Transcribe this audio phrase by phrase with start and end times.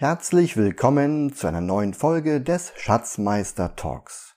[0.00, 4.36] Herzlich willkommen zu einer neuen Folge des Schatzmeister Talks.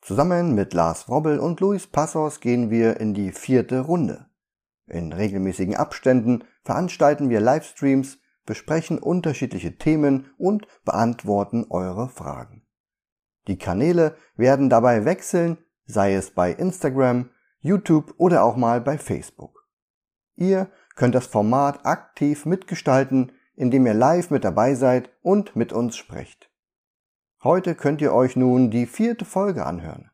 [0.00, 4.30] Zusammen mit Lars Wrobbel und Luis Passos gehen wir in die vierte Runde.
[4.86, 12.66] In regelmäßigen Abständen veranstalten wir Livestreams, besprechen unterschiedliche Themen und beantworten eure Fragen.
[13.48, 17.28] Die Kanäle werden dabei wechseln, sei es bei Instagram,
[17.60, 19.68] YouTube oder auch mal bei Facebook.
[20.36, 25.96] Ihr könnt das Format aktiv mitgestalten, indem ihr live mit dabei seid und mit uns
[25.96, 26.50] sprecht.
[27.42, 30.10] Heute könnt ihr euch nun die vierte Folge anhören.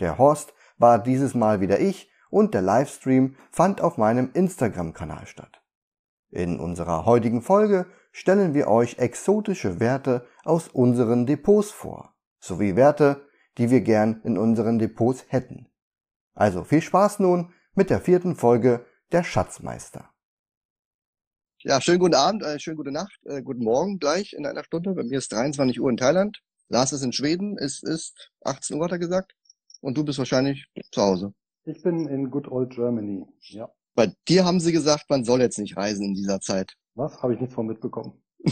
[0.00, 5.62] Der Host war dieses Mal wieder ich und der Livestream fand auf meinem Instagram-Kanal statt.
[6.30, 13.26] In unserer heutigen Folge stellen wir euch exotische Werte aus unseren Depots vor, sowie Werte,
[13.58, 15.68] die wir gern in unseren Depots hätten.
[16.34, 20.11] Also viel Spaß nun mit der vierten Folge der Schatzmeister.
[21.64, 24.94] Ja, schönen guten Abend, äh, schönen gute Nacht, äh, guten Morgen gleich in einer Stunde.
[24.94, 26.40] Bei mir ist 23 Uhr in Thailand.
[26.68, 29.32] Lars ist in Schweden, es ist 18 Uhr, hat er gesagt.
[29.80, 31.34] Und du bist wahrscheinlich zu Hause.
[31.64, 33.70] Ich bin in good old Germany, ja.
[33.94, 36.74] Bei dir haben sie gesagt, man soll jetzt nicht reisen in dieser Zeit.
[36.96, 37.22] Was?
[37.22, 38.20] Habe ich nichts von mitbekommen.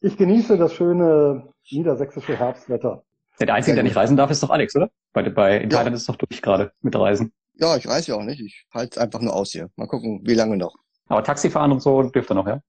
[0.00, 3.04] ich genieße das schöne niedersächsische Herbstwetter.
[3.40, 4.92] Der Einzige, der nicht reisen darf, ist doch Alex, oder?
[5.12, 7.32] Bei, bei in Thailand ist es doch durch gerade mit Reisen.
[7.54, 8.40] Ja, ich reise ja auch nicht.
[8.40, 9.70] Ich halte einfach nur aus hier.
[9.74, 10.76] Mal gucken, wie lange noch.
[11.08, 12.60] Aber Taxifahren und so dürfte noch, ja?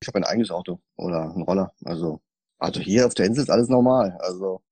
[0.00, 1.72] Ich habe ein eigenes Auto oder einen Roller.
[1.84, 2.20] Also,
[2.58, 4.16] also hier auf der Insel ist alles normal.
[4.20, 4.62] Also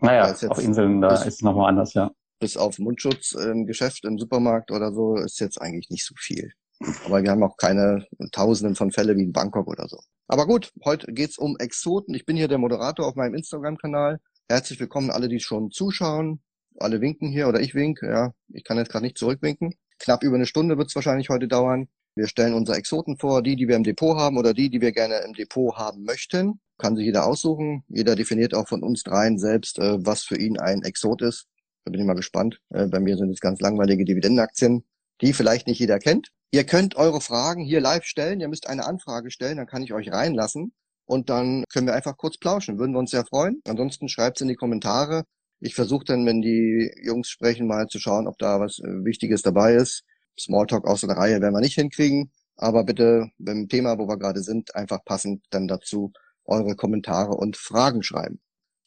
[0.00, 2.10] naja, auf Inseln, da ist es nochmal anders, ja.
[2.38, 6.52] Bis auf Mundschutz im Geschäft, im Supermarkt oder so, ist jetzt eigentlich nicht so viel.
[7.06, 9.98] Aber wir haben auch keine Tausenden von Fälle wie in Bangkok oder so.
[10.28, 12.14] Aber gut, heute geht's um Exoten.
[12.14, 14.20] Ich bin hier der Moderator auf meinem Instagram-Kanal.
[14.48, 16.42] Herzlich willkommen alle, die schon zuschauen.
[16.78, 18.02] Alle winken hier oder ich wink.
[18.02, 19.74] Ja, ich kann jetzt gerade nicht zurückwinken.
[19.98, 21.88] Knapp über eine Stunde wird's wahrscheinlich heute dauern.
[22.16, 24.92] Wir stellen unsere Exoten vor, die, die wir im Depot haben oder die, die wir
[24.92, 26.60] gerne im Depot haben möchten.
[26.78, 27.84] Kann sich jeder aussuchen.
[27.88, 31.46] Jeder definiert auch von uns dreien selbst, äh, was für ihn ein Exot ist.
[31.84, 32.58] Da bin ich mal gespannt.
[32.70, 34.84] Äh, bei mir sind es ganz langweilige Dividendenaktien,
[35.20, 36.30] die vielleicht nicht jeder kennt.
[36.52, 38.40] Ihr könnt eure Fragen hier live stellen.
[38.40, 40.72] Ihr müsst eine Anfrage stellen, dann kann ich euch reinlassen.
[41.04, 42.78] Und dann können wir einfach kurz plauschen.
[42.78, 43.60] Würden wir uns sehr freuen.
[43.68, 45.24] Ansonsten schreibt's in die Kommentare.
[45.60, 49.42] Ich versuche dann, wenn die Jungs sprechen, mal zu schauen, ob da was äh, Wichtiges
[49.42, 50.02] dabei ist.
[50.38, 52.30] Smalltalk aus der Reihe werden wir nicht hinkriegen.
[52.56, 56.12] Aber bitte beim Thema, wo wir gerade sind, einfach passend dann dazu
[56.46, 58.40] eure Kommentare und Fragen schreiben.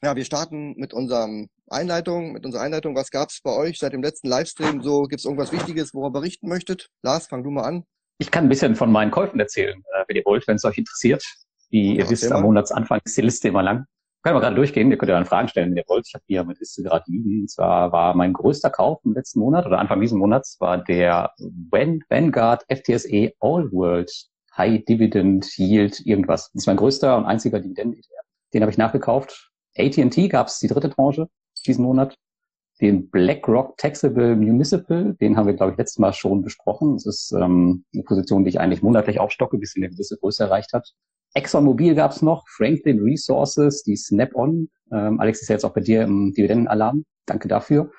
[0.04, 2.96] Ja, wir starten mit unserem Einleitung, mit unserer Einleitung.
[2.96, 4.82] Was gab's bei euch seit dem letzten Livestream?
[4.82, 6.90] So, gibt's irgendwas Wichtiges, worüber berichten möchtet?
[7.04, 7.84] Lars, fang du mal an.
[8.18, 10.78] Ich kann ein bisschen von meinen Käufen erzählen, äh, wenn ihr wollt, wenn es euch
[10.78, 11.24] interessiert.
[11.70, 13.86] Wie ihr ja, wisst, am Monatsanfang ist die Liste immer lang.
[14.22, 14.92] Können wir gerade durchgehen.
[14.92, 16.06] Ihr könnt ja dann Fragen stellen, wenn ihr wollt.
[16.08, 17.42] Ich habe hier mit Liste gerade liegen.
[17.42, 21.32] Und zwar war mein größter Kauf im letzten Monat oder Anfang diesen Monats war der
[21.38, 24.12] Vanguard FTSE All World
[24.58, 26.52] High Dividend Yield irgendwas.
[26.52, 27.96] Das ist mein größter und einziger Dividend.
[28.54, 29.52] Den habe ich nachgekauft.
[29.78, 31.30] AT&T gab es die dritte Tranche
[31.66, 32.16] diesen Monat.
[32.82, 36.96] Den BlackRock Taxable Municipal, den haben wir, glaube ich, letztes Mal schon besprochen.
[36.96, 40.44] Das ist ähm, eine Position, die ich eigentlich monatlich aufstocke, bis sie eine gewisse Größe
[40.44, 40.94] erreicht hat.
[41.34, 44.70] ExxonMobil gab es noch, Franklin Resources, die Snap-on.
[44.92, 47.06] Ähm, Alex ist ja jetzt auch bei dir im Dividendenalarm.
[47.26, 47.92] Danke dafür.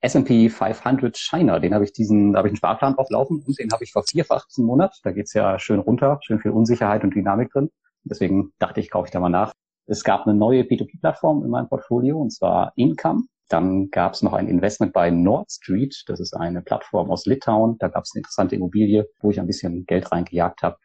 [0.00, 3.58] S&P 500 China, den habe ich diesen, da habe ich einen Sparplan drauf laufen und
[3.58, 4.98] den habe ich vervierfacht diesen Monat.
[5.04, 7.70] Da geht's ja schön runter, schön viel Unsicherheit und Dynamik drin.
[8.04, 9.52] Deswegen dachte ich, kaufe ich da mal nach.
[9.86, 13.24] Es gab eine neue P2P-Plattform in meinem Portfolio und zwar Income.
[13.48, 16.02] Dann gab es noch ein Investment bei Nord Street.
[16.08, 17.78] Das ist eine Plattform aus Litauen.
[17.78, 20.76] Da gab es eine interessante Immobilie, wo ich ein bisschen Geld reingejagt habe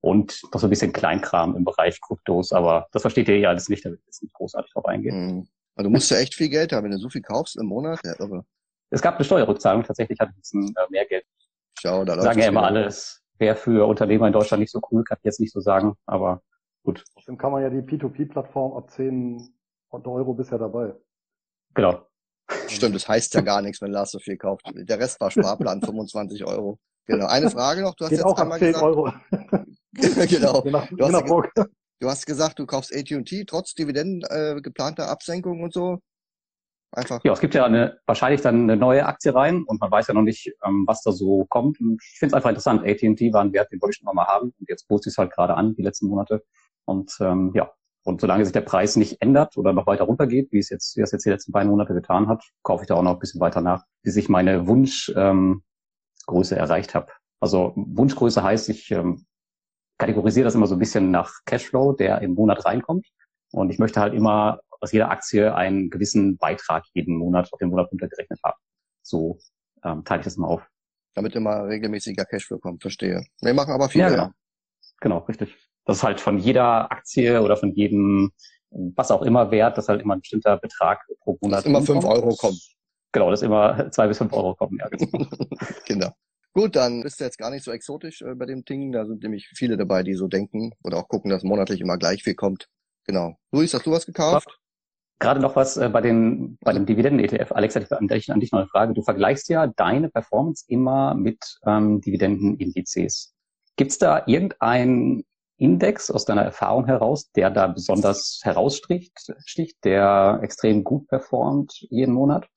[0.00, 3.68] und noch so ein bisschen Kleinkram im Bereich Kryptos, aber das versteht ihr ja alles
[3.68, 5.26] nicht, da wird jetzt nicht großartig drauf eingehen.
[5.26, 5.48] Mhm.
[5.76, 8.00] Also du musst ja echt viel Geld haben, wenn du so viel kaufst im Monat.
[8.04, 8.44] Ja, irre.
[8.90, 11.24] Es gab eine Steuerrückzahlung, tatsächlich hatte ich ein bisschen äh, mehr Geld.
[11.78, 15.18] Schau, da Sagen ja immer alles, wäre für Unternehmer in Deutschland nicht so cool, kann
[15.20, 16.42] ich jetzt nicht so sagen, aber
[16.82, 17.04] gut.
[17.14, 19.54] Trotzdem kann man ja die P2P-Plattform ab 10
[19.90, 20.94] Euro bisher dabei.
[21.74, 22.06] Genau.
[22.66, 24.66] Stimmt, das heißt ja gar nichts, wenn Lars so viel kauft.
[24.74, 26.78] Der Rest war Sparplan, 25 Euro.
[27.10, 27.26] Genau.
[27.26, 27.94] Eine Frage noch.
[27.94, 29.12] Du hast Geht jetzt auch einmal 10 gesagt, Euro.
[29.92, 30.62] genau.
[30.70, 35.72] Nach, du, hast, du, hast, gesagt, du kaufst AT&T trotz Dividenden äh, geplanter Absenkung und
[35.72, 35.98] so.
[36.92, 37.20] Einfach.
[37.22, 40.14] Ja, es gibt ja eine, wahrscheinlich dann eine neue Aktie rein und man weiß ja
[40.14, 41.80] noch nicht, ähm, was da so kommt.
[41.80, 42.82] Und ich finde es einfach interessant.
[42.84, 45.18] AT&T war ein Wert, den wollte ich schon mal haben und jetzt poste ich es
[45.18, 46.42] halt gerade an, die letzten Monate.
[46.84, 47.70] Und ähm, ja,
[48.02, 51.02] und solange sich der Preis nicht ändert oder noch weiter runtergeht, wie es jetzt, wie
[51.02, 53.40] es jetzt die letzten beiden Monate getan hat, kaufe ich da auch noch ein bisschen
[53.40, 55.62] weiter nach, bis ich meine Wunschgröße ähm,
[56.26, 57.12] Größe erreicht habe.
[57.40, 59.24] Also Wunschgröße heißt, ich ähm,
[59.98, 63.06] kategorisiere das immer so ein bisschen nach Cashflow, der im Monat reinkommt.
[63.52, 67.68] Und ich möchte halt immer aus jeder Aktie einen gewissen Beitrag jeden Monat auf den
[67.68, 68.58] Monat runtergerechnet haben.
[69.02, 69.38] So
[69.84, 70.62] ähm, teile ich das mal auf.
[71.14, 73.22] Damit immer regelmäßiger Cashflow kommt, verstehe.
[73.40, 74.00] Wir machen aber viel.
[74.02, 74.30] Ja, genau.
[75.00, 75.56] Genau, richtig.
[75.84, 78.30] Das ist halt von jeder Aktie oder von jedem,
[78.70, 81.60] was auch immer wert, dass halt immer ein bestimmter Betrag pro Monat.
[81.60, 82.58] Dass immer fünf Euro kommen.
[83.12, 85.26] Genau, dass immer zwei bis fünf Euro kommen, ja, genau.
[85.86, 86.10] genau.
[86.52, 88.90] Gut, dann bist du jetzt gar nicht so exotisch äh, bei dem Ding.
[88.90, 92.24] Da sind nämlich viele dabei, die so denken oder auch gucken, dass monatlich immer gleich
[92.24, 92.68] viel kommt.
[93.06, 93.36] Genau.
[93.52, 94.58] Luis, hast du was gekauft?
[95.20, 97.52] Gerade noch was äh, bei, den, bei dem Dividenden-ETF.
[97.52, 98.94] Alex, an dich, an dich noch eine Frage.
[98.94, 103.32] Du vergleichst ja deine Performance immer mit ähm, Dividendenindizes.
[103.76, 105.24] Gibt es da irgendeinen
[105.56, 112.14] Index aus deiner Erfahrung heraus, der da besonders heraussticht, sticht, der extrem gut performt jeden
[112.14, 112.48] Monat?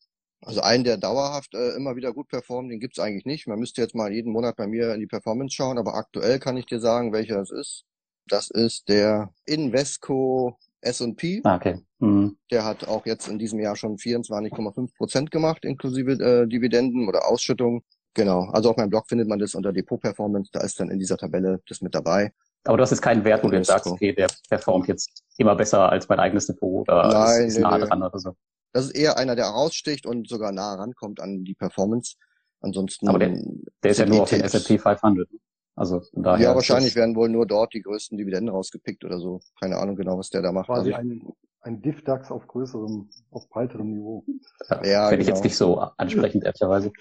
[0.45, 3.47] Also einen, der dauerhaft äh, immer wieder gut performt, den gibt's eigentlich nicht.
[3.47, 6.57] Man müsste jetzt mal jeden Monat bei mir in die Performance schauen, aber aktuell kann
[6.57, 7.85] ich dir sagen, welcher das ist.
[8.27, 11.41] Das ist der Invesco S&P.
[11.43, 11.79] Ah, okay.
[11.99, 12.37] Mhm.
[12.51, 17.27] Der hat auch jetzt in diesem Jahr schon 24,5 Prozent gemacht, inklusive äh, Dividenden oder
[17.27, 17.81] Ausschüttungen.
[18.13, 18.49] Genau.
[18.51, 20.49] Also auf meinem Blog findet man das unter Depot Performance.
[20.53, 22.31] Da ist dann in dieser Tabelle das mit dabei.
[22.65, 25.55] Aber du hast jetzt keinen Wert, wo du jetzt sagst, okay, der performt jetzt immer
[25.55, 27.85] besser als mein eigenes Depot oder Nein, ist, ist nah nee.
[27.85, 28.35] dran oder so.
[28.73, 32.15] Das ist eher einer, der raussticht und sogar nah rankommt an die Performance.
[32.59, 33.07] Ansonsten.
[33.07, 33.39] Aber der,
[33.83, 35.29] der ist ja nur auf den S&P 500.
[35.75, 36.49] Also daher.
[36.49, 39.41] Ja, wahrscheinlich werden wohl nur dort die größten Dividenden rausgepickt oder so.
[39.59, 40.67] Keine Ahnung genau, was der da macht.
[40.67, 41.21] Quasi also, ein,
[41.61, 44.23] ein DIF-DAX auf größerem, auf breiterem Niveau.
[44.69, 45.21] Ja, ja Finde genau.
[45.21, 45.43] ich jetzt genau.
[45.43, 46.91] nicht so ansprechend, ehrlicherweise.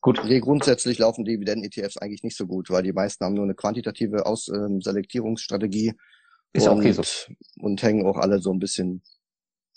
[0.00, 0.20] Gut.
[0.24, 4.26] Nee, grundsätzlich laufen Dividenden-ETFs eigentlich nicht so gut, weil die meisten haben nur eine quantitative
[4.26, 5.88] Ausselektierungsstrategie.
[5.88, 5.98] Ähm,
[6.52, 7.02] ist und, okay so.
[7.60, 9.02] Und hängen auch alle so ein bisschen,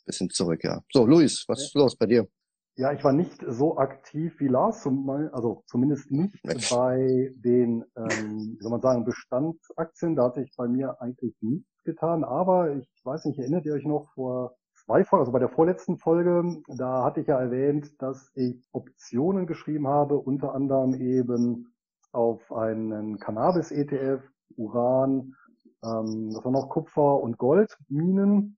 [0.05, 0.81] bisschen zurück, ja.
[0.91, 2.27] So, Luis, was ist los bei dir?
[2.75, 8.61] Ja, ich war nicht so aktiv wie Lars, also zumindest nicht bei den, ähm, wie
[8.61, 10.15] soll man sagen, Bestandsaktien.
[10.15, 12.23] Da hat sich bei mir eigentlich nichts getan.
[12.23, 14.55] Aber ich weiß nicht, erinnert ihr euch noch vor
[14.85, 19.45] zwei Folgen, also bei der vorletzten Folge, da hatte ich ja erwähnt, dass ich Optionen
[19.45, 21.73] geschrieben habe, unter anderem eben
[22.13, 24.23] auf einen Cannabis-ETF,
[24.55, 25.35] Uran,
[25.83, 28.57] ähm, das war noch Kupfer und Goldminen.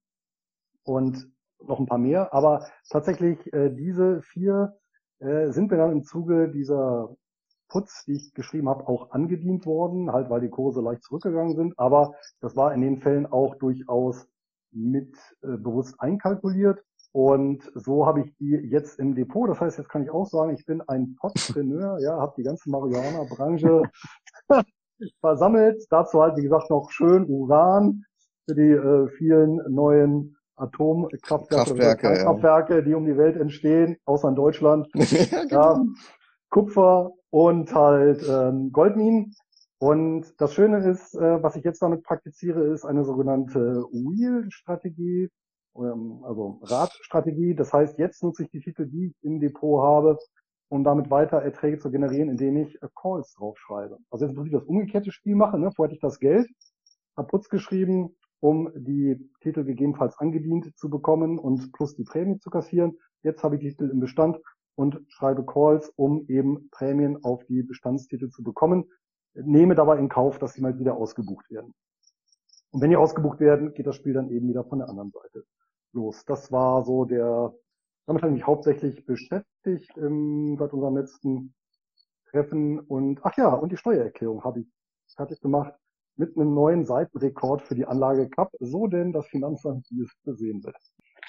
[0.83, 1.31] Und
[1.67, 4.77] noch ein paar mehr, aber tatsächlich äh, diese vier
[5.19, 7.15] äh, sind mir dann im Zuge dieser
[7.69, 11.73] Putz, die ich geschrieben habe, auch angedient worden, halt weil die Kurse leicht zurückgegangen sind.
[11.77, 14.27] Aber das war in den Fällen auch durchaus
[14.71, 16.83] mit äh, bewusst einkalkuliert.
[17.13, 19.49] Und so habe ich die jetzt im Depot.
[19.49, 22.69] Das heißt, jetzt kann ich auch sagen, ich bin ein Podpreneur, ja, habe die ganze
[22.69, 23.83] Marihuana-Branche
[25.19, 25.83] versammelt.
[25.89, 28.03] Dazu halt, wie gesagt, noch schön Uran
[28.45, 32.81] für die äh, vielen neuen Atomkraftwerke, Kraftwerke, ja.
[32.81, 34.87] die um die Welt entstehen, außer in Deutschland.
[34.95, 35.85] ja, genau.
[36.49, 39.33] Kupfer und halt ähm, Goldminen.
[39.79, 45.29] Und das Schöne ist, äh, was ich jetzt damit praktiziere, ist eine sogenannte Wheel-Strategie,
[45.75, 47.55] ähm, also Radstrategie.
[47.55, 50.17] Das heißt, jetzt nutze ich die Titel, die ich im Depot habe,
[50.69, 53.97] um damit weiter Erträge zu generieren, indem ich äh, Calls draufschreibe.
[54.09, 55.61] Also jetzt muss ich das umgekehrte Spiel machen.
[55.61, 55.71] Ne?
[55.75, 56.47] Vorher hatte ich das Geld,
[57.17, 62.49] habe Putz geschrieben, um die Titel gegebenenfalls angedient zu bekommen und plus die Prämie zu
[62.49, 62.99] kassieren.
[63.21, 64.37] Jetzt habe ich die Titel im Bestand
[64.75, 68.91] und schreibe Calls, um eben Prämien auf die Bestandstitel zu bekommen.
[69.33, 71.73] Nehme dabei in Kauf, dass sie mal wieder ausgebucht werden.
[72.71, 75.45] Und wenn die ausgebucht werden, geht das Spiel dann eben wieder von der anderen Seite
[75.93, 76.25] los.
[76.25, 77.53] Das war so der,
[78.07, 81.53] damit habe ich mich hauptsächlich beschäftigt ähm, seit unserem letzten
[82.29, 84.67] Treffen und ach ja, und die Steuererklärung habe ich
[85.15, 85.73] fertig gemacht
[86.15, 90.75] mit einem neuen Seitenrekord für die Anlage Cup, so denn das Finanzamt es besehen wird.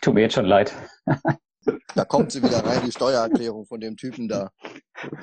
[0.03, 0.75] Tut mir jetzt schon leid.
[1.95, 4.51] da kommt sie wieder rein, die Steuererklärung von dem Typen da.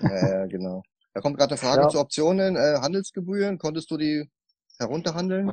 [0.02, 0.82] Ja, ja genau.
[1.14, 1.90] Da kommt gerade eine Frage ja.
[1.90, 3.58] zu Optionen, äh, Handelsgebühren.
[3.58, 4.30] Konntest du die
[4.80, 5.52] herunterhandeln?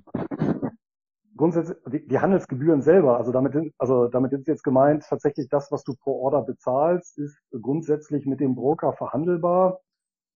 [1.36, 5.84] Grundsätzlich, die, die Handelsgebühren selber, also damit, also damit ist jetzt gemeint, tatsächlich das, was
[5.84, 9.80] du pro Order bezahlst, ist grundsätzlich mit dem Broker verhandelbar.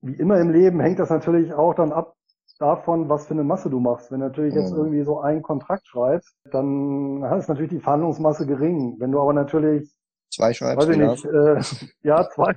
[0.00, 2.14] Wie immer im Leben hängt das natürlich auch dann ab
[2.62, 4.10] davon, was für eine Masse du machst.
[4.10, 4.78] Wenn du natürlich jetzt mhm.
[4.78, 8.96] irgendwie so einen Kontrakt schreibst, dann ist natürlich die Verhandlungsmasse gering.
[8.98, 9.92] Wenn du aber natürlich
[10.30, 11.60] zwei schreibst, weiß ich nicht, äh,
[12.08, 12.54] ja, zwei,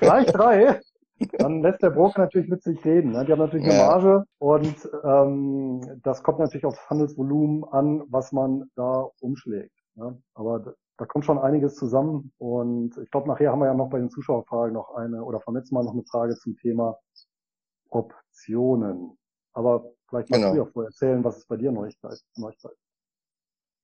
[0.00, 0.80] gleich drei,
[1.38, 3.12] dann lässt der Broker natürlich mit sich reden.
[3.12, 3.24] Ne?
[3.24, 8.70] Die haben natürlich eine Marge und ähm, das kommt natürlich aufs Handelsvolumen an, was man
[8.76, 9.74] da umschlägt.
[9.94, 10.16] Ne?
[10.34, 13.98] Aber da kommt schon einiges zusammen und ich glaube, nachher haben wir ja noch bei
[13.98, 16.96] den Zuschauerfragen noch eine oder vom letzten Mal noch eine Frage zum Thema
[17.90, 19.16] Optionen.
[19.54, 20.52] Aber vielleicht magst genau.
[20.52, 22.18] du ja vorher erzählen, was ist bei dir Neuigkeit?
[22.36, 22.76] Neuigkeit?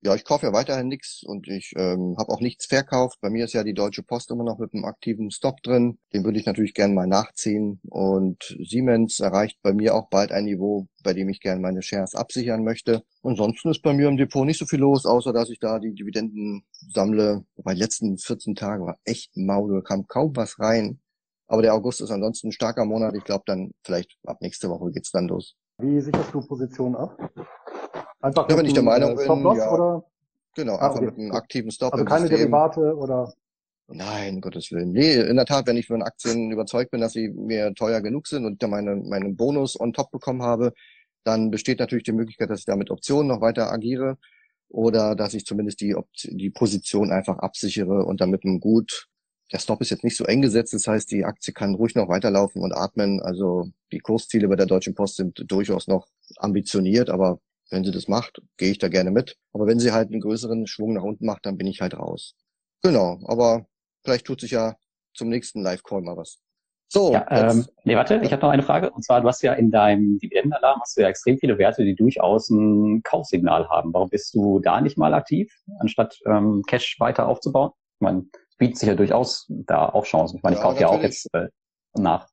[0.03, 3.19] Ja, ich kaufe ja weiterhin nichts und ich ähm, habe auch nichts verkauft.
[3.21, 5.99] Bei mir ist ja die Deutsche Post immer noch mit einem aktiven Stop drin.
[6.11, 7.79] Den würde ich natürlich gerne mal nachziehen.
[7.87, 12.15] Und Siemens erreicht bei mir auch bald ein Niveau, bei dem ich gerne meine Shares
[12.15, 13.03] absichern möchte.
[13.21, 15.93] Ansonsten ist bei mir im Depot nicht so viel los, außer dass ich da die
[15.93, 17.45] Dividenden sammle.
[17.55, 20.99] Wobei die letzten 14 Tage war echt maul, kam kaum was rein.
[21.45, 23.13] Aber der August ist ansonsten ein starker Monat.
[23.15, 25.55] Ich glaube dann vielleicht ab nächste Woche geht's dann los.
[25.81, 27.17] Wie sicherst du Positionen ab?
[28.21, 30.03] Einfach ja, wenn ich der Meinung bin, Stop-Loss ja, oder?
[30.55, 31.05] Genau, ah, einfach okay.
[31.05, 31.93] mit einem aktiven Stop.
[31.93, 32.51] Also keine System.
[32.51, 33.33] Derivate oder?
[33.87, 34.91] Nein, Gottes Willen.
[34.91, 38.27] Nee, in der Tat, wenn ich von Aktien überzeugt bin, dass sie mir teuer genug
[38.27, 40.71] sind und ich meine, meinen Bonus on top bekommen habe,
[41.23, 44.17] dann besteht natürlich die Möglichkeit, dass ich da mit Optionen noch weiter agiere
[44.69, 49.07] oder dass ich zumindest die, Option, die Position einfach absichere und damit einem gut,
[49.51, 52.07] der Stop ist jetzt nicht so eng gesetzt, das heißt, die Aktie kann ruhig noch
[52.07, 53.21] weiterlaufen und atmen.
[53.21, 57.39] Also die Kursziele bei der Deutschen Post sind durchaus noch ambitioniert, aber
[57.69, 59.37] wenn sie das macht, gehe ich da gerne mit.
[59.53, 62.35] Aber wenn sie halt einen größeren Schwung nach unten macht, dann bin ich halt raus.
[62.81, 63.65] Genau, aber
[64.03, 64.75] vielleicht tut sich ja
[65.13, 66.39] zum nächsten Live-Call mal was.
[66.87, 67.13] So.
[67.13, 68.91] Ja, ähm, nee, warte, ich habe noch eine Frage.
[68.91, 71.95] Und zwar, du hast ja in deinem Dividendenalarm hast du ja extrem viele Werte, die
[71.95, 73.93] durchaus ein Kaufsignal haben.
[73.93, 77.71] Warum bist du da nicht mal aktiv, anstatt ähm, Cash weiter aufzubauen?
[77.95, 78.25] Ich meine,
[78.61, 80.37] bietet sich ja durchaus da auch Chancen.
[80.37, 81.47] Ich meine, ich ja, kaufe ja auch jetzt äh,
[81.95, 82.27] nach.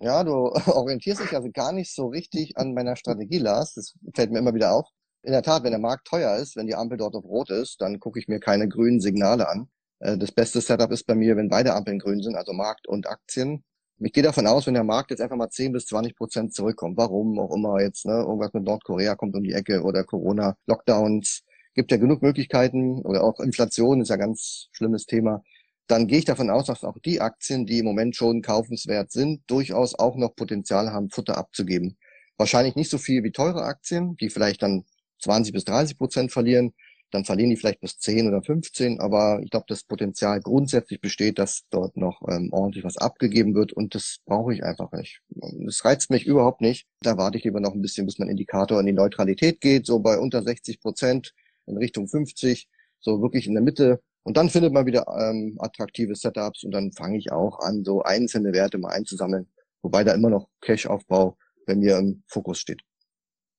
[0.00, 0.32] Ja, du
[0.66, 3.74] orientierst dich also gar nicht so richtig an meiner Strategie, Lars.
[3.74, 4.88] Das fällt mir immer wieder auf.
[5.22, 7.80] In der Tat, wenn der Markt teuer ist, wenn die Ampel dort auf Rot ist,
[7.80, 9.68] dann gucke ich mir keine grünen Signale an.
[10.00, 13.08] Äh, das beste Setup ist bei mir, wenn beide Ampeln grün sind, also Markt und
[13.08, 13.62] Aktien.
[14.00, 16.96] Ich gehe davon aus, wenn der Markt jetzt einfach mal 10 bis 20 Prozent zurückkommt,
[16.96, 21.44] warum auch immer jetzt, ne, irgendwas mit Nordkorea kommt um die Ecke oder Corona, Lockdowns,
[21.78, 25.44] gibt ja genug Möglichkeiten oder auch Inflation ist ja ganz schlimmes Thema.
[25.86, 29.42] Dann gehe ich davon aus, dass auch die Aktien, die im Moment schon kaufenswert sind,
[29.46, 31.96] durchaus auch noch Potenzial haben, Futter abzugeben.
[32.36, 34.86] Wahrscheinlich nicht so viel wie teure Aktien, die vielleicht dann
[35.20, 36.74] 20 bis 30 Prozent verlieren,
[37.12, 41.38] dann verlieren die vielleicht bis 10 oder 15, aber ich glaube, das Potenzial grundsätzlich besteht,
[41.38, 45.20] dass dort noch ähm, ordentlich was abgegeben wird und das brauche ich einfach nicht.
[45.64, 46.88] Das reizt mich überhaupt nicht.
[47.02, 50.00] Da warte ich lieber noch ein bisschen, bis mein Indikator in die Neutralität geht, so
[50.00, 51.34] bei unter 60 Prozent
[51.68, 52.68] in Richtung 50,
[53.00, 54.00] so wirklich in der Mitte.
[54.22, 58.02] Und dann findet man wieder ähm, attraktive Setups und dann fange ich auch an, so
[58.02, 59.48] einzelne Werte mal einzusammeln,
[59.82, 62.82] wobei da immer noch Cash-Aufbau bei mir im Fokus steht.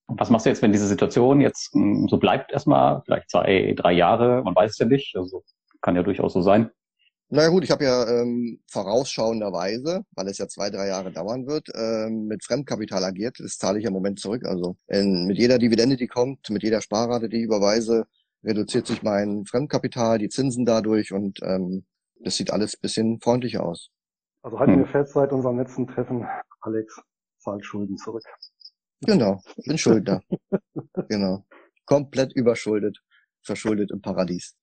[0.08, 3.74] Und was machst du jetzt, wenn diese Situation jetzt hm, so bleibt erstmal, vielleicht zwei,
[3.78, 5.44] drei Jahre, man weiß es ja nicht, also
[5.82, 6.72] kann ja durchaus so sein.
[7.32, 11.70] Naja gut, ich habe ja ähm, vorausschauenderweise, weil es ja zwei, drei Jahre dauern wird,
[11.76, 13.40] ähm, mit Fremdkapital agiert.
[13.40, 14.46] Das zahle ich ja im Moment zurück.
[14.46, 18.06] Also in, mit jeder Dividende, die kommt, mit jeder Sparrate, die ich überweise,
[18.44, 21.86] reduziert sich mein Fremdkapital, die Zinsen dadurch und ähm,
[22.20, 23.92] das sieht alles bisschen freundlicher aus.
[24.42, 24.80] Also halten hm.
[24.80, 26.26] wir fest seit unserem letzten Treffen,
[26.62, 27.00] Alex
[27.38, 28.24] zahlt Schulden zurück.
[29.02, 30.22] Genau, bin Schuldner.
[31.10, 31.46] genau.
[31.86, 33.00] Komplett überschuldet,
[33.44, 34.56] verschuldet im Paradies.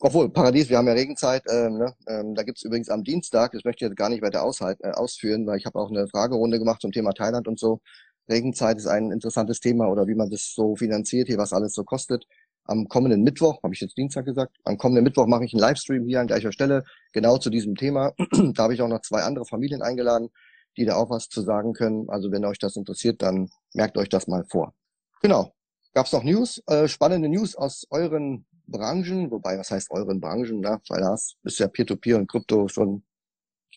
[0.00, 1.42] Obwohl, Paradies, wir haben ja Regenzeit.
[1.50, 1.94] Ähm, ne?
[2.08, 4.90] ähm, da gibt's übrigens am Dienstag, das möchte ich jetzt gar nicht weiter aushalten, äh,
[4.90, 7.80] ausführen, weil ich habe auch eine Fragerunde gemacht zum Thema Thailand und so.
[8.28, 11.84] Regenzeit ist ein interessantes Thema oder wie man das so finanziert hier, was alles so
[11.84, 12.24] kostet.
[12.64, 16.06] Am kommenden Mittwoch, habe ich jetzt Dienstag gesagt, am kommenden Mittwoch mache ich einen Livestream
[16.06, 18.12] hier an gleicher Stelle, genau zu diesem Thema.
[18.54, 20.30] da habe ich auch noch zwei andere Familien eingeladen,
[20.76, 22.08] die da auch was zu sagen können.
[22.08, 24.74] Also wenn euch das interessiert, dann merkt euch das mal vor.
[25.22, 25.52] Genau.
[25.94, 26.62] Gab's noch News?
[26.66, 30.80] Äh, spannende News aus euren Branchen, wobei, was heißt euren Branchen, ne?
[30.88, 33.02] weil das ist ja Peer-to-Peer -Peer und Krypto schon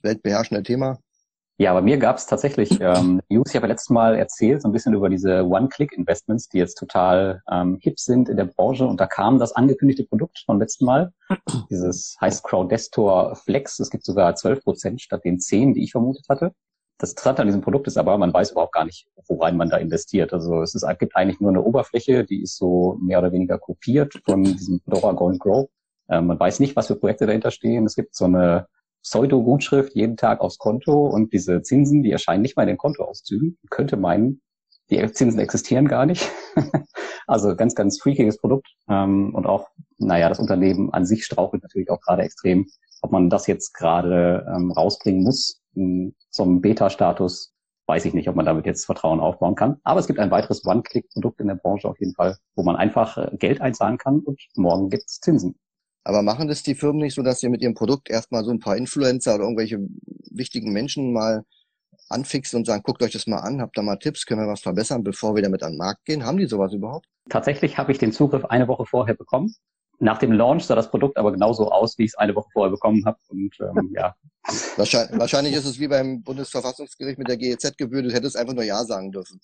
[0.02, 1.00] weltbeherrschende Thema.
[1.58, 3.50] Ja, bei mir gab es tatsächlich ähm, News.
[3.50, 7.42] Ich habe ja letztes Mal erzählt, so ein bisschen über diese One-Click-Investments, die jetzt total
[7.50, 8.86] ähm, hip sind in der Branche.
[8.86, 11.14] Und da kam das angekündigte Produkt vom letzten Mal.
[11.70, 13.80] Dieses heißt Crowdestor Flex.
[13.80, 16.54] Es gibt sogar 12 Prozent statt den 10, die ich vermutet hatte.
[16.98, 19.78] Das Interessante an diesem Produkt ist aber, man weiß überhaupt gar nicht, worein man da
[19.78, 20.32] investiert.
[20.32, 24.22] Also es ist, gibt eigentlich nur eine Oberfläche, die ist so mehr oder weniger kopiert
[24.26, 25.68] von diesem Dora Go and Grow.
[26.10, 27.86] Ähm, man weiß nicht, was für Projekte dahinter stehen.
[27.86, 28.68] Es gibt so eine
[29.04, 33.58] Pseudo-Gutschrift jeden Tag aufs Konto und diese Zinsen, die erscheinen nicht mal in den Kontoauszügen.
[33.62, 34.42] Man könnte meinen,
[34.90, 36.32] die Zinsen existieren gar nicht.
[37.28, 38.70] also ganz, ganz freakiges Produkt.
[38.88, 42.68] Ähm, und auch, naja, das Unternehmen an sich strauchelt natürlich auch gerade extrem,
[43.02, 45.62] ob man das jetzt gerade ähm, rausbringen muss
[46.30, 47.54] zum Beta-Status.
[47.88, 49.80] Weiß ich nicht, ob man damit jetzt Vertrauen aufbauen kann.
[49.84, 53.18] Aber es gibt ein weiteres One-Click-Produkt in der Branche auf jeden Fall, wo man einfach
[53.18, 55.56] äh, Geld einzahlen kann und morgen gibt's Zinsen.
[56.04, 58.60] Aber machen das die Firmen nicht so, dass sie mit ihrem Produkt erstmal so ein
[58.60, 59.80] paar Influencer oder irgendwelche
[60.32, 61.44] wichtigen Menschen mal
[62.10, 64.62] anfixen und sagen, guckt euch das mal an, habt da mal Tipps, können wir was
[64.62, 66.26] verbessern, bevor wir damit an den Markt gehen?
[66.26, 67.08] Haben die sowas überhaupt?
[67.30, 69.56] Tatsächlich habe ich den Zugriff eine Woche vorher bekommen.
[70.00, 72.72] Nach dem Launch sah das Produkt aber genauso aus, wie ich es eine Woche vorher
[72.72, 73.18] bekommen habe.
[73.30, 74.16] Und ähm, ja.
[74.78, 78.84] Wahrscheinlich, wahrscheinlich ist es wie beim Bundesverfassungsgericht mit der GEZ-Gebühr, du hättest einfach nur Ja
[78.84, 79.40] sagen dürfen.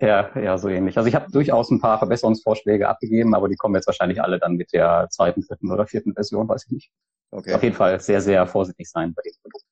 [0.00, 0.96] Ja, ja, so ähnlich.
[0.96, 4.54] Also ich habe durchaus ein paar Verbesserungsvorschläge abgegeben, aber die kommen jetzt wahrscheinlich alle dann
[4.54, 6.92] mit der zweiten, dritten oder vierten Version, weiß ich nicht.
[7.30, 7.54] Okay.
[7.54, 9.64] Auf jeden Fall sehr, sehr vorsichtig sein bei dem Produkt.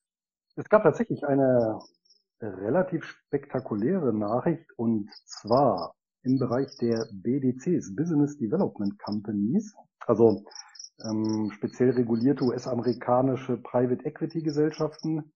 [0.56, 1.78] Es gab tatsächlich eine
[2.40, 5.94] relativ spektakuläre Nachricht und zwar
[6.26, 9.75] im Bereich der BDCs, Business Development Companies,
[10.06, 10.45] also
[11.04, 15.33] ähm, speziell regulierte US-amerikanische Private Equity Gesellschaften,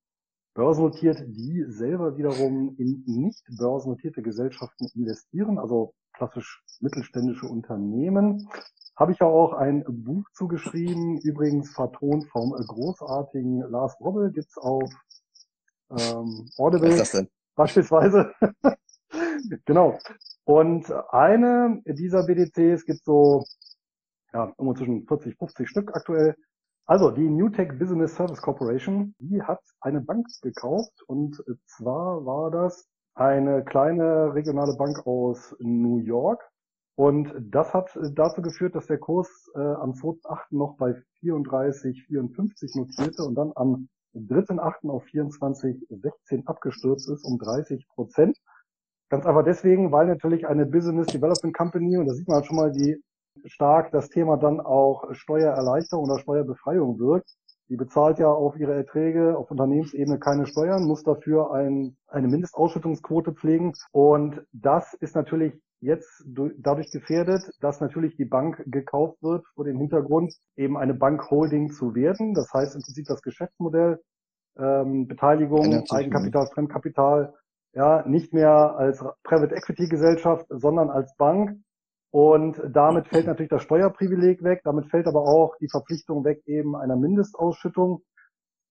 [0.54, 8.49] börsennotiert, die selber wiederum in nicht börsennotierte Gesellschaften investieren, also klassisch mittelständische Unternehmen.
[8.97, 14.90] Habe ich ja auch ein Buch zugeschrieben, übrigens vertont vom großartigen Lars Robbel, gibt's auf
[15.90, 16.88] ähm, Audible.
[16.88, 17.28] Was ist das denn?
[17.54, 18.32] Beispielsweise.
[19.64, 19.99] genau.
[20.50, 23.45] Und eine dieser BDCs gibt so
[24.33, 26.35] ja, irgendwo zwischen 40, 50 Stück aktuell.
[26.87, 32.88] Also die Newtech Business Service Corporation, die hat eine Bank gekauft und zwar war das
[33.14, 36.42] eine kleine regionale Bank aus New York.
[36.97, 40.47] Und das hat dazu geführt, dass der Kurs äh, am 2.8.
[40.50, 44.90] noch bei 34, 54 notierte und dann am 3.8.
[44.90, 48.37] auf 24, 16 abgestürzt ist um 30 Prozent.
[49.10, 52.56] Ganz einfach deswegen, weil natürlich eine Business Development Company, und da sieht man halt schon
[52.56, 53.02] mal, wie
[53.44, 57.28] stark das Thema dann auch Steuererleichterung oder Steuerbefreiung wirkt.
[57.68, 63.32] Die bezahlt ja auf ihre Erträge auf Unternehmensebene keine Steuern, muss dafür ein, eine Mindestausschüttungsquote
[63.32, 63.72] pflegen.
[63.92, 66.24] Und das ist natürlich jetzt
[66.58, 71.94] dadurch gefährdet, dass natürlich die Bank gekauft wird vor dem Hintergrund, eben eine Bankholding zu
[71.94, 72.34] werden.
[72.34, 74.00] Das heißt im Prinzip das Geschäftsmodell,
[74.58, 77.34] ähm, Beteiligung, Eigenkapital, Fremdkapital,
[77.72, 81.60] ja, nicht mehr als Private Equity Gesellschaft, sondern als Bank
[82.10, 86.74] und damit fällt natürlich das Steuerprivileg weg, damit fällt aber auch die Verpflichtung weg eben
[86.74, 88.02] einer Mindestausschüttung.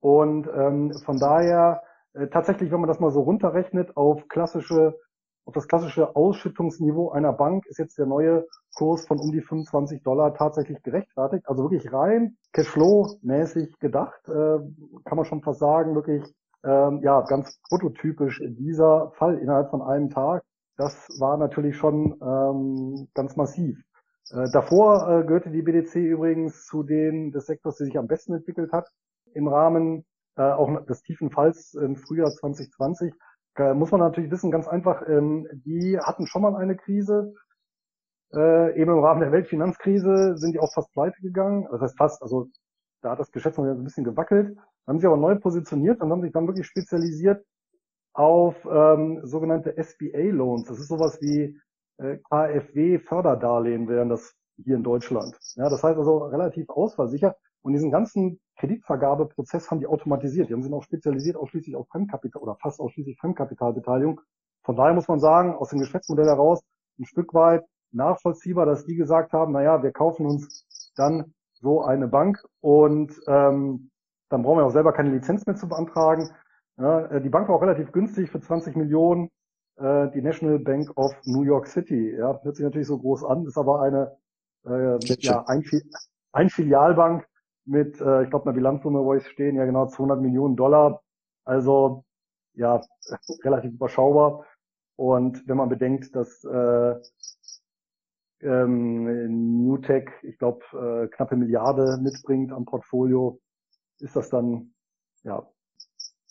[0.01, 1.81] Und ähm, von daher
[2.13, 4.99] äh, tatsächlich, wenn man das mal so runterrechnet auf klassische,
[5.45, 10.03] auf das klassische Ausschüttungsniveau einer Bank, ist jetzt der neue Kurs von um die 25
[10.03, 11.47] Dollar tatsächlich gerechtfertigt.
[11.47, 14.59] Also wirklich rein Cashflow-mäßig gedacht, äh,
[15.05, 16.23] kann man schon fast sagen, wirklich
[16.63, 20.43] ähm, ja ganz prototypisch dieser Fall innerhalb von einem Tag.
[20.77, 23.77] Das war natürlich schon ähm, ganz massiv.
[24.31, 28.33] Äh, davor äh, gehörte die BDC übrigens zu den des Sektors, der sich am besten
[28.33, 28.89] entwickelt hat.
[29.33, 30.05] Im Rahmen
[30.37, 33.13] äh, auch des tiefen Falls im Frühjahr 2020
[33.59, 37.33] äh, muss man natürlich wissen, ganz einfach, ähm, die hatten schon mal eine Krise.
[38.33, 41.67] Äh, eben im Rahmen der Weltfinanzkrise sind die auch fast pleite gegangen.
[41.71, 42.47] Das heißt fast, also
[43.01, 44.57] da hat das Geschäftsmodell ein bisschen gewackelt.
[44.89, 47.45] Haben sich aber neu positioniert und haben sich dann wirklich spezialisiert
[48.13, 50.67] auf ähm, sogenannte SBA-Loans.
[50.67, 51.59] Das ist sowas wie
[51.97, 55.37] äh, KfW-Förderdarlehen wären das hier in Deutschland.
[55.55, 57.35] Ja, das heißt also relativ ausfallsicher.
[57.61, 60.49] Und diesen ganzen Kreditvergabeprozess haben die automatisiert.
[60.49, 64.21] Die haben sich auch spezialisiert ausschließlich auf Fremdkapital oder fast ausschließlich Fremdkapitalbeteiligung.
[64.63, 66.63] Von daher muss man sagen, aus dem Geschäftsmodell heraus
[66.99, 72.07] ein Stück weit nachvollziehbar, dass die gesagt haben, naja, wir kaufen uns dann so eine
[72.07, 73.91] Bank und ähm,
[74.29, 76.29] dann brauchen wir auch selber keine Lizenz mehr zu beantragen.
[76.77, 79.29] Ja, äh, die Bank war auch relativ günstig für 20 Millionen.
[79.77, 82.15] Äh, die National Bank of New York City.
[82.15, 84.17] Ja, hört sich natürlich so groß an, ist aber eine
[84.65, 85.63] äh, ja, ein,
[86.31, 87.25] ein Filialbank
[87.65, 91.01] mit, äh, ich glaube, einer Bilanzsumme, wo ich stehen, ja genau 200 Millionen Dollar.
[91.45, 92.03] Also
[92.53, 92.81] ja,
[93.43, 94.45] relativ überschaubar.
[94.95, 96.95] Und wenn man bedenkt, dass äh,
[98.41, 103.39] ähm, Newtech, ich glaube, äh, knappe Milliarde mitbringt am Portfolio,
[103.99, 104.73] ist das dann
[105.23, 105.47] ja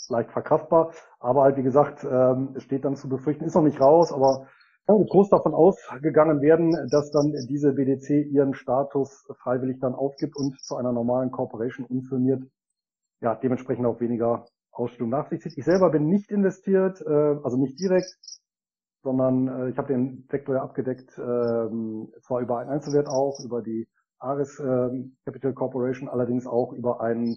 [0.09, 0.93] leicht verkraftbar.
[1.21, 4.49] Aber halt, wie gesagt, ähm, steht dann zu befürchten, ist noch nicht raus, aber
[4.87, 10.59] kann groß davon ausgegangen werden, dass dann diese BDC ihren Status freiwillig dann aufgibt und
[10.63, 12.43] zu einer normalen Corporation umfirmiert.
[13.21, 15.59] Ja, dementsprechend auch weniger Ausstellung nach sich zieht.
[15.59, 18.17] Ich selber bin nicht investiert, äh, also nicht direkt,
[19.03, 23.61] sondern äh, ich habe den Sektor ja abgedeckt, äh, zwar über einen Einzelwert auch, über
[23.61, 24.91] die Ares äh,
[25.27, 27.37] Capital Corporation, allerdings auch über einen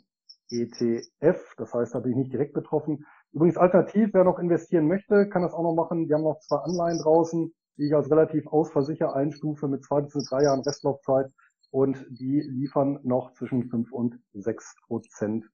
[0.51, 1.55] ETF.
[1.57, 3.05] Das heißt, da bin ich nicht direkt betroffen.
[3.31, 6.09] Übrigens alternativ, wer noch investieren möchte, kann das auch noch machen.
[6.09, 10.13] Wir haben noch zwei Anleihen draußen, die ich als relativ ausversicher einstufe mit zwei bis
[10.29, 11.31] drei Jahren Restlaufzeit
[11.71, 15.45] und die liefern noch zwischen fünf und sechs Prozent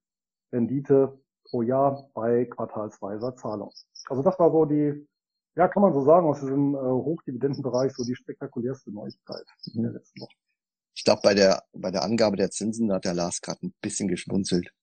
[0.52, 3.72] Rendite pro Jahr bei quartalsweiser Zahlung.
[4.10, 5.08] Also das war so die,
[5.56, 9.92] ja, kann man so sagen, aus diesem äh, Hochdividendenbereich so die spektakulärste Neuigkeit in der
[9.92, 10.36] letzten Woche.
[10.96, 14.08] Ich glaube, bei der, bei der Angabe der Zinsen hat der Lars gerade ein bisschen
[14.08, 14.74] geschmunzelt.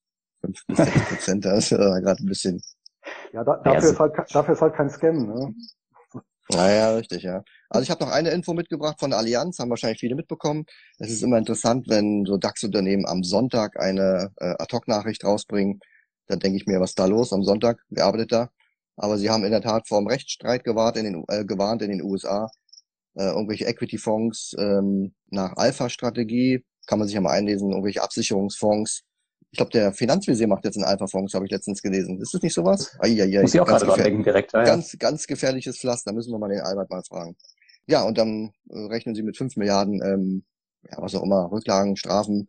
[0.44, 2.60] 5 bis 6 Prozent, da ist er gerade ein bisschen.
[3.32, 5.54] Ja, da, dafür, ist halt, dafür ist halt kein Scam, ne?
[6.50, 7.42] Naja, richtig, ja.
[7.70, 10.66] Also ich habe noch eine Info mitgebracht von der Allianz, haben wahrscheinlich viele mitbekommen.
[10.98, 15.80] Es ist immer interessant, wenn so DAX-Unternehmen am Sonntag eine äh, Ad-Hoc-Nachricht rausbringen.
[16.26, 17.78] Dann denke ich mir, was ist da los am Sonntag?
[17.88, 18.50] Wer arbeitet da?
[18.96, 21.90] Aber sie haben in der Tat vor einem Rechtsstreit gewarnt in den, äh, gewarnt in
[21.90, 22.50] den USA.
[23.14, 29.02] Äh, irgendwelche Equity-Fonds ähm, nach Alpha-Strategie, kann man sich ja mal einlesen, irgendwelche Absicherungsfonds
[29.54, 32.20] ich glaube, der Finanzvisier macht jetzt einen Alpha-Fonds, habe ich letztens gelesen.
[32.20, 32.96] Ist das nicht sowas?
[32.98, 34.52] Eieiei, Muss ich auch gerade dran denken, direkt.
[34.52, 37.36] Ja, ganz, ganz gefährliches Pflaster, da müssen wir mal den Albert mal fragen.
[37.86, 40.44] Ja, und dann äh, rechnen sie mit 5 Milliarden, ähm,
[40.90, 42.48] ja, was auch immer, Rücklagen, Strafen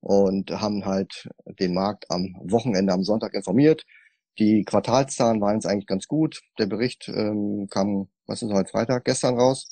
[0.00, 1.28] und haben halt
[1.60, 3.84] den Markt am Wochenende, am Sonntag informiert.
[4.40, 6.40] Die Quartalszahlen waren jetzt eigentlich ganz gut.
[6.58, 9.68] Der Bericht ähm, kam, was ist heute Freitag, gestern raus.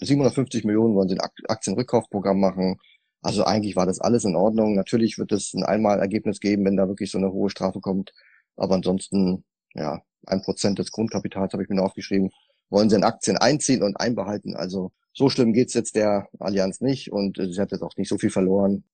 [0.00, 2.80] 750 Millionen wollen sie ein Aktienrückkaufprogramm machen.
[3.22, 4.74] Also eigentlich war das alles in Ordnung.
[4.74, 8.12] Natürlich wird es ein Einmalergebnis geben, wenn da wirklich so eine hohe Strafe kommt.
[8.56, 12.30] Aber ansonsten, ja, ein Prozent des Grundkapitals habe ich mir noch aufgeschrieben,
[12.70, 14.54] wollen sie in Aktien einziehen und einbehalten.
[14.54, 18.08] Also so schlimm geht's jetzt der Allianz nicht und äh, sie hat jetzt auch nicht
[18.08, 18.84] so viel verloren,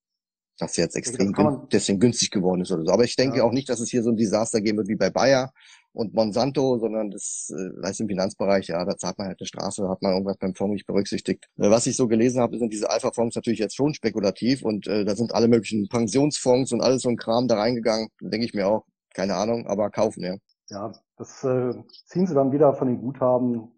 [0.59, 2.93] dass sie jetzt extrem gün deswegen günstig geworden ist oder so.
[2.93, 3.45] Aber ich denke ja.
[3.45, 5.53] auch nicht, dass es hier so ein Desaster geben wird wie bei Bayer
[5.95, 9.89] und Monsanto, sondern das äh, heißt im Finanzbereich, ja, da zahlt man halt eine Straße,
[9.89, 11.49] hat man irgendwas beim Fonds nicht berücksichtigt.
[11.57, 15.05] Äh, was ich so gelesen habe, sind diese Alpha-Fonds natürlich jetzt schon spekulativ und äh,
[15.05, 18.09] da sind alle möglichen Pensionsfonds und alles so ein Kram da reingegangen.
[18.21, 20.37] Denke ich mir auch, keine Ahnung, aber kaufen, ja.
[20.69, 21.73] Ja, das äh,
[22.07, 23.71] ziehen sie dann wieder von den Guthaben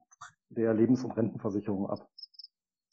[0.49, 2.09] der Lebens- und Rentenversicherung ab.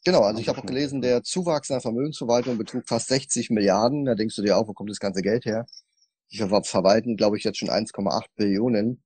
[0.04, 4.04] Genau, also ich habe auch gelesen, der Zuwachs in der Vermögensverwaltung betrug fast 60 Milliarden.
[4.04, 5.64] Da denkst du dir auch, wo kommt das ganze Geld her?
[6.30, 9.02] Die verwalten, glaube ich, jetzt schon 1,8 Billionen.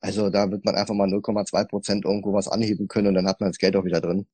[0.00, 3.40] Also da wird man einfach mal 0,2 Prozent irgendwo was anheben können und dann hat
[3.40, 4.26] man das Geld auch wieder drin.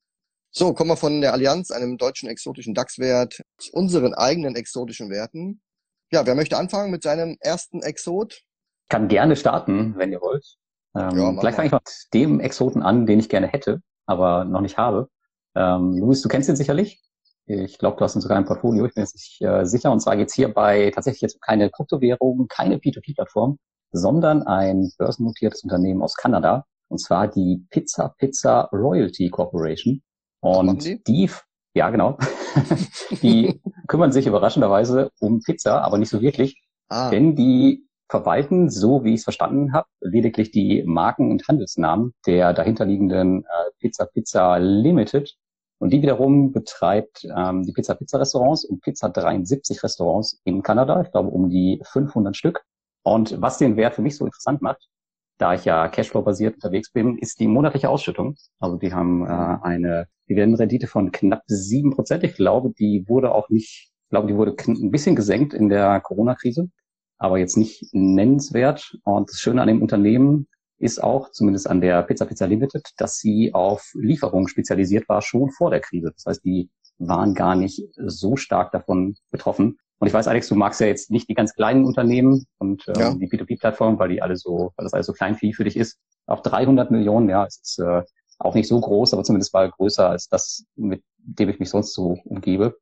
[0.50, 5.60] So, kommen wir von der Allianz, einem deutschen exotischen DAX-Wert, zu unseren eigenen exotischen Werten.
[6.12, 8.42] Ja, wer möchte anfangen mit seinem ersten Exot?
[8.88, 10.46] Kann gerne starten, wenn ihr wollt.
[10.96, 11.82] Ähm, ja, vielleicht fange ich mit
[12.14, 15.08] dem Exoten an, den ich gerne hätte, aber noch nicht habe.
[15.56, 17.02] Ähm, Luis, du kennst ihn sicherlich.
[17.46, 19.90] Ich glaube, du hast ihn sogar im Portfolio, ich bin jetzt nicht äh, sicher.
[19.90, 23.58] Und zwar geht's hierbei tatsächlich jetzt um keine Kryptowährung, keine P2P-Plattform,
[23.94, 26.64] sondern ein börsennotiertes Unternehmen aus Kanada.
[26.88, 30.02] Und zwar die Pizza Pizza Royalty Corporation.
[30.40, 31.02] Und die?
[31.04, 31.30] die,
[31.74, 32.18] ja genau,
[33.22, 36.60] die kümmern sich überraschenderweise um Pizza, aber nicht so wirklich.
[36.88, 37.08] Ah.
[37.10, 42.52] Denn die verwalten, so wie ich es verstanden habe, lediglich die Marken und Handelsnamen der
[42.52, 45.34] dahinterliegenden äh, Pizza Pizza Limited.
[45.78, 51.00] Und die wiederum betreibt ähm, die Pizza Pizza Restaurants und Pizza 73 Restaurants in Kanada.
[51.02, 52.64] Ich glaube um die 500 Stück.
[53.04, 54.88] Und was den Wert für mich so interessant macht,
[55.38, 58.36] da ich ja Cashflow-basiert unterwegs bin, ist die monatliche Ausschüttung.
[58.58, 62.24] Also die haben äh, eine Dividendenrendite von knapp sieben Prozent.
[62.24, 66.00] Ich glaube, die wurde auch nicht, ich glaube, die wurde ein bisschen gesenkt in der
[66.00, 66.70] Corona-Krise
[67.18, 68.98] aber jetzt nicht nennenswert.
[69.04, 70.46] Und das Schöne an dem Unternehmen
[70.78, 75.50] ist auch, zumindest an der Pizza Pizza Limited, dass sie auf Lieferungen spezialisiert war, schon
[75.50, 76.12] vor der Krise.
[76.14, 79.78] Das heißt, die waren gar nicht so stark davon betroffen.
[80.04, 82.94] Und ich weiß, Alex, du magst ja jetzt nicht die ganz kleinen Unternehmen und ähm,
[83.00, 83.14] ja.
[83.14, 85.98] die B2B-Plattform, weil die alle so, weil das alles so kleinvieh für dich ist.
[86.26, 88.02] Auch 300 Millionen, ja, es ist äh,
[88.38, 91.94] auch nicht so groß, aber zumindest mal größer als das, mit dem ich mich sonst
[91.94, 92.76] so umgebe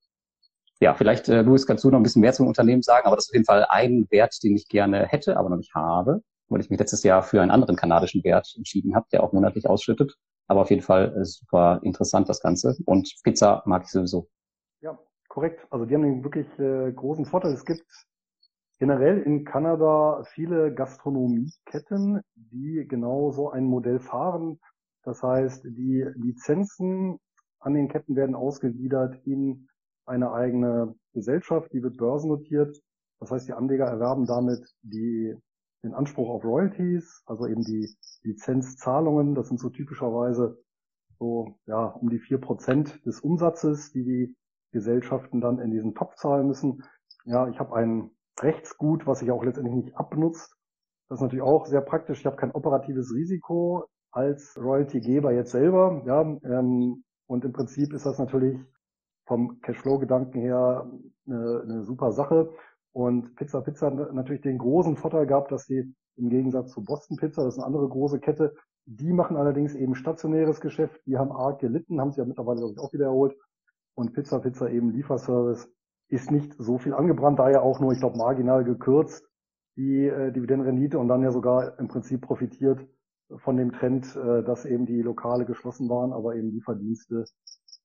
[0.83, 3.27] ja, vielleicht, äh, Luis, kannst du noch ein bisschen mehr zum Unternehmen sagen, aber das
[3.27, 6.61] ist auf jeden Fall ein Wert, den ich gerne hätte, aber noch nicht habe, weil
[6.61, 10.17] ich mich letztes Jahr für einen anderen kanadischen Wert entschieden habe, der auch monatlich ausschüttet.
[10.49, 12.77] Aber auf jeden Fall äh, super interessant das Ganze.
[12.85, 14.29] Und Pizza mag ich sowieso.
[15.33, 15.67] Korrekt.
[15.71, 17.55] Also die haben einen wirklich äh, großen Vorteil.
[17.55, 17.87] Es gibt
[18.79, 24.61] generell in Kanada viele Gastronomieketten, die genau so ein Modell fahren.
[25.05, 27.19] Das heißt, die Lizenzen
[27.61, 29.69] an den Ketten werden ausgegliedert in
[30.05, 32.79] eine eigene Gesellschaft, die wird börsennotiert.
[33.19, 35.35] Das heißt, die Anleger erwerben damit die,
[35.83, 37.89] den Anspruch auf Royalties, also eben die
[38.23, 39.35] Lizenzzahlungen.
[39.35, 40.63] Das sind so typischerweise
[41.19, 44.37] so, ja, um die vier Prozent des Umsatzes, die die
[44.73, 46.83] Gesellschaften dann in diesen Topf zahlen müssen.
[47.25, 50.57] Ja, ich habe ein Rechtsgut, was sich auch letztendlich nicht abnutzt.
[51.09, 52.21] Das ist natürlich auch sehr praktisch.
[52.21, 56.03] Ich habe kein operatives Risiko als Royaltygeber jetzt selber.
[56.07, 58.59] Ja, ähm, und im Prinzip ist das natürlich
[59.27, 60.91] vom Cashflow-Gedanken her
[61.27, 62.51] eine, eine super Sache.
[62.93, 67.17] Und Pizza Pizza hat natürlich den großen Vorteil gehabt, dass sie im Gegensatz zu Boston
[67.17, 68.55] Pizza, das ist eine andere große Kette,
[68.85, 71.01] die machen allerdings eben stationäres Geschäft.
[71.07, 73.35] Die haben arg gelitten, haben sie ja mittlerweile auch wieder erholt.
[73.95, 75.69] Und Pizza Pizza eben Lieferservice
[76.09, 79.27] ist nicht so viel angebrannt, daher auch nur, ich glaube, marginal gekürzt
[79.77, 82.87] die äh, Dividendenrendite und dann ja sogar im Prinzip profitiert
[83.37, 87.25] von dem Trend, äh, dass eben die Lokale geschlossen waren, aber eben Lieferdienste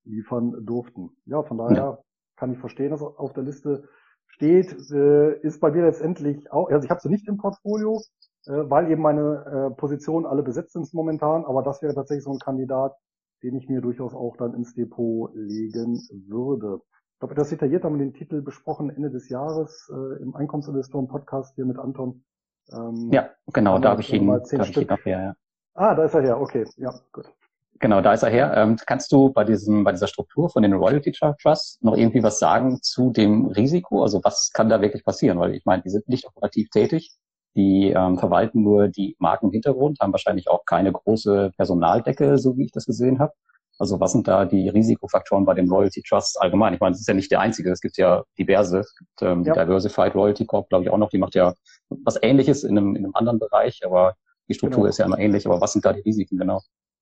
[0.03, 1.11] liefern durften.
[1.25, 1.99] Ja, von daher ja.
[2.35, 3.87] kann ich verstehen, dass auf der Liste
[4.27, 8.01] steht, äh, ist bei mir letztendlich auch, also ich habe sie nicht im Portfolio,
[8.45, 12.33] äh, weil eben meine äh, Positionen alle besetzt sind momentan, aber das wäre tatsächlich so
[12.33, 12.95] ein Kandidat,
[13.43, 16.81] den ich mir durchaus auch dann ins Depot legen würde.
[17.13, 21.55] Ich glaube, das detailliert haben wir den Titel besprochen Ende des Jahres äh, im Einkommensinvestoren-Podcast
[21.55, 22.23] hier mit Anton.
[22.71, 25.35] Ähm, ja, genau, da habe ich ihn, da hab ich ihn noch her, ja.
[25.73, 27.31] Ah, da ist er her, okay, ja, gut.
[27.79, 28.53] Genau, da ist er her.
[28.55, 32.39] Ähm, kannst du bei diesem, bei dieser Struktur von den Royalty Trusts noch irgendwie was
[32.39, 34.01] sagen zu dem Risiko?
[34.01, 35.39] Also was kann da wirklich passieren?
[35.39, 37.15] Weil ich meine, die sind nicht operativ tätig.
[37.57, 42.55] Die ähm, verwalten nur die Marken im Hintergrund, haben wahrscheinlich auch keine große Personaldecke, so
[42.55, 43.33] wie ich das gesehen habe.
[43.79, 46.73] Also was sind da die Risikofaktoren bei dem Royalty Trust allgemein?
[46.73, 48.79] Ich meine, das ist ja nicht der einzige, es gibt ja diverse.
[48.79, 49.53] Es gibt ähm, ja.
[49.53, 51.53] Diversified Royalty Corp, glaube ich, auch noch, die macht ja
[51.89, 54.13] was ähnliches in einem, in einem anderen Bereich, aber
[54.47, 54.89] die Struktur genau.
[54.89, 55.45] ist ja immer ähnlich.
[55.45, 56.61] Aber was sind da die Risiken genau?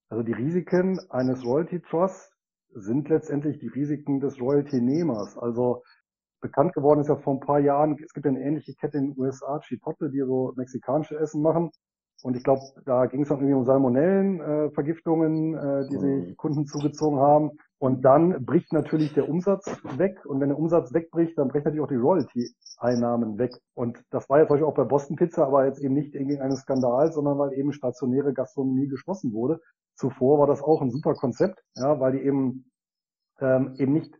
[0.09, 2.31] Also die Risiken eines Royalty Trusts
[2.73, 5.37] sind letztendlich die Risiken des Royalty-Nehmers.
[5.37, 5.83] Also
[6.45, 9.11] bekannt geworden ist ja vor ein paar Jahren, es gibt ja eine ähnliche Kette in
[9.11, 11.71] den USA, Chipotle, die so mexikanische Essen machen.
[12.23, 16.37] Und ich glaube, da ging es auch irgendwie um Salmonellenvergiftungen, äh, äh, die sich mhm.
[16.37, 17.51] Kunden zugezogen haben.
[17.77, 19.65] Und dann bricht natürlich der Umsatz
[19.97, 20.25] weg.
[20.25, 23.51] Und wenn der Umsatz wegbricht, dann brechen natürlich auch die Royalty-Einnahmen weg.
[23.73, 26.41] Und das war jetzt zum Beispiel auch bei Boston Pizza, aber jetzt eben nicht wegen
[26.41, 29.59] eines Skandals, sondern weil eben stationäre Gastronomie geschlossen wurde.
[29.95, 32.71] Zuvor war das auch ein super Konzept, ja, weil die eben
[33.39, 34.13] ähm, eben nicht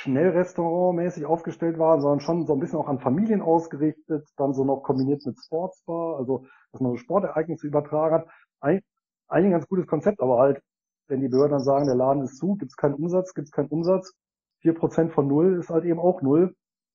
[0.00, 4.82] Schnellrestaurantmäßig aufgestellt waren, sondern schon so ein bisschen auch an Familien ausgerichtet, dann so noch
[4.82, 8.28] kombiniert mit Sportsbar, also dass man so Sportereignisse übertragen hat.
[8.60, 8.84] Eig
[9.26, 10.62] eigentlich ein ganz gutes Konzept, aber halt,
[11.08, 13.52] wenn die Behörden dann sagen, der Laden ist zu, gibt es keinen Umsatz, gibt es
[13.52, 14.14] keinen Umsatz,
[14.60, 16.54] vier Prozent von null ist halt eben auch null.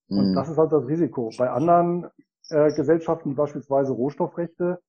[0.09, 0.35] Und mhm.
[0.35, 1.29] das ist halt das Risiko.
[1.37, 2.09] Bei anderen
[2.49, 4.79] äh, Gesellschaften, die beispielsweise Rohstoffrechte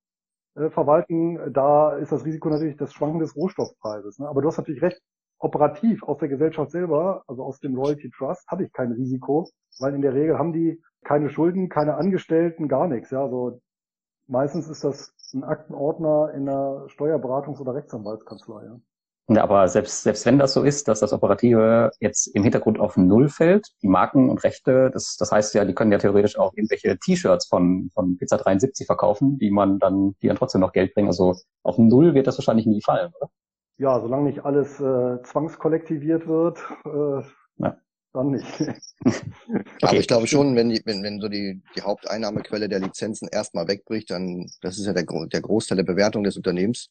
[0.55, 4.21] äh, verwalten, da ist das Risiko natürlich das Schwanken des Rohstoffpreises.
[4.21, 4.29] Ne?
[4.29, 5.01] Aber du hast natürlich recht,
[5.39, 9.95] operativ aus der Gesellschaft selber, also aus dem Royalty Trust, habe ich kein Risiko, weil
[9.95, 13.11] in der Regel haben die keine Schulden, keine Angestellten, gar nichts.
[13.11, 13.61] Ja, also
[14.27, 18.65] meistens ist das ein Aktenordner in einer Steuerberatungs- oder Rechtsanwaltskanzlei.
[18.65, 18.81] Ja.
[19.29, 22.99] Ja, aber selbst, selbst wenn das so ist, dass das Operative jetzt im Hintergrund auf
[22.99, 26.53] Null fällt, die Marken und Rechte, das, das heißt ja, die können ja theoretisch auch
[26.55, 30.93] irgendwelche T-Shirts von, von Pizza 73 verkaufen, die man dann, die dann trotzdem noch Geld
[30.93, 31.09] bringen.
[31.09, 33.31] Also auf Null wird das wahrscheinlich nie fallen, oder?
[33.77, 37.27] Ja, solange nicht alles äh, zwangskollektiviert wird, äh,
[37.59, 37.77] ja.
[38.13, 38.47] dann nicht.
[39.05, 39.65] okay.
[39.83, 43.67] Aber ich glaube schon, wenn, die, wenn, wenn so die, die Haupteinnahmequelle der Lizenzen erstmal
[43.67, 46.91] wegbricht, dann, das ist ja der, der Großteil der Bewertung des Unternehmens.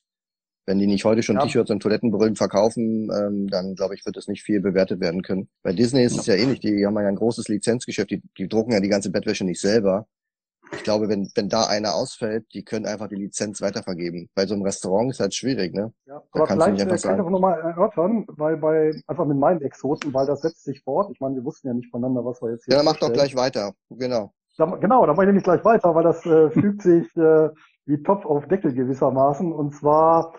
[0.66, 1.44] Wenn die nicht heute schon ja.
[1.44, 5.50] T-Shirts und Toilettenbrillen verkaufen, ähm, dann glaube ich, wird es nicht viel bewertet werden können.
[5.62, 8.72] Bei Disney ist es ja ähnlich, die haben ja ein großes Lizenzgeschäft, die, die drucken
[8.72, 10.08] ja die ganze Bettwäsche nicht selber
[10.74, 14.30] ich glaube, wenn, wenn da einer ausfällt, die können einfach die Lizenz weitervergeben.
[14.36, 15.94] Bei so einem Restaurant ist halt schwierig, ne?
[16.06, 17.20] Ja, da aber vielleicht äh, kann sagen.
[17.20, 21.10] ich auch nochmal erörtern, weil bei, einfach mit meinen Exoten, weil das setzt sich fort.
[21.12, 23.12] Ich meine, wir wussten ja nicht voneinander, was wir jetzt hier Ja, dann mach doch
[23.12, 23.74] gleich weiter.
[23.90, 24.34] Genau.
[24.58, 27.50] Da, genau, da mache ich nämlich gleich weiter, weil das äh, fügt sich äh,
[27.86, 29.52] wie Topf auf Deckel gewissermaßen.
[29.52, 30.34] Und zwar,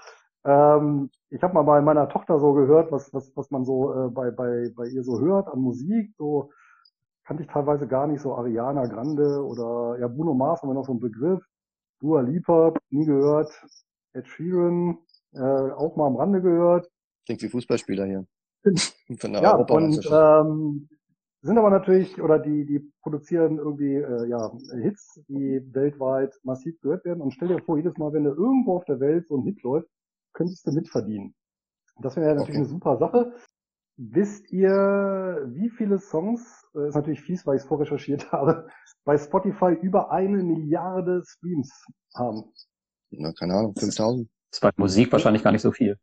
[0.44, 4.08] ähm, ich habe mal bei meiner Tochter so gehört, was, was, was man so äh,
[4.10, 6.50] bei, bei, bei ihr so hört an Musik, so
[7.24, 10.86] kannte ich teilweise gar nicht, so Ariana Grande oder ja, Bruno Mars haben wir noch
[10.86, 11.42] so einen Begriff.
[12.00, 13.50] Dua Lipa, nie gehört.
[14.12, 14.98] Ed Sheeran,
[15.32, 16.90] äh, auch mal am Rande gehört.
[17.26, 18.26] Klingt wie Fußballspieler hier.
[19.18, 20.88] Von der ja, und ähm,
[21.42, 27.04] sind aber natürlich, oder die, die produzieren irgendwie äh, ja, Hits, die weltweit massiv gehört
[27.04, 27.20] werden.
[27.20, 29.62] Und stell dir vor, jedes Mal, wenn da irgendwo auf der Welt so ein Hit
[29.62, 29.88] läuft,
[30.32, 31.34] könntest du mitverdienen.
[32.00, 32.64] Das wäre ja natürlich okay.
[32.64, 33.34] eine super Sache.
[33.96, 38.66] Wisst ihr, wie viele Songs, äh, ist natürlich fies, weil ich es vorrecherchiert habe,
[39.04, 41.70] bei Spotify über eine Milliarde Streams
[42.14, 42.52] haben?
[43.10, 44.28] Na, keine Ahnung, 5000?
[44.50, 45.98] Das ist bei Musik wahrscheinlich gar nicht so viel.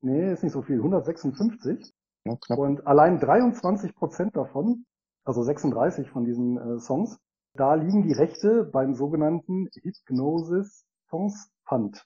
[0.00, 0.76] Nee, ist nicht so viel.
[0.76, 1.92] 156.
[2.24, 2.58] Ja, knapp.
[2.58, 4.84] Und allein 23 Prozent davon,
[5.24, 7.18] also 36 von diesen äh, Songs,
[7.54, 12.04] da liegen die Rechte beim sogenannten Hypnosis Songs Fund.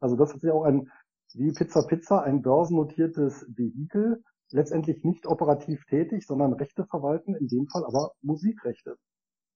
[0.00, 0.90] Also das ist ja auch ein,
[1.34, 4.22] wie Pizza Pizza, ein börsennotiertes Vehikel,
[4.54, 8.96] letztendlich nicht operativ tätig, sondern Rechte verwalten, in dem Fall aber Musikrechte.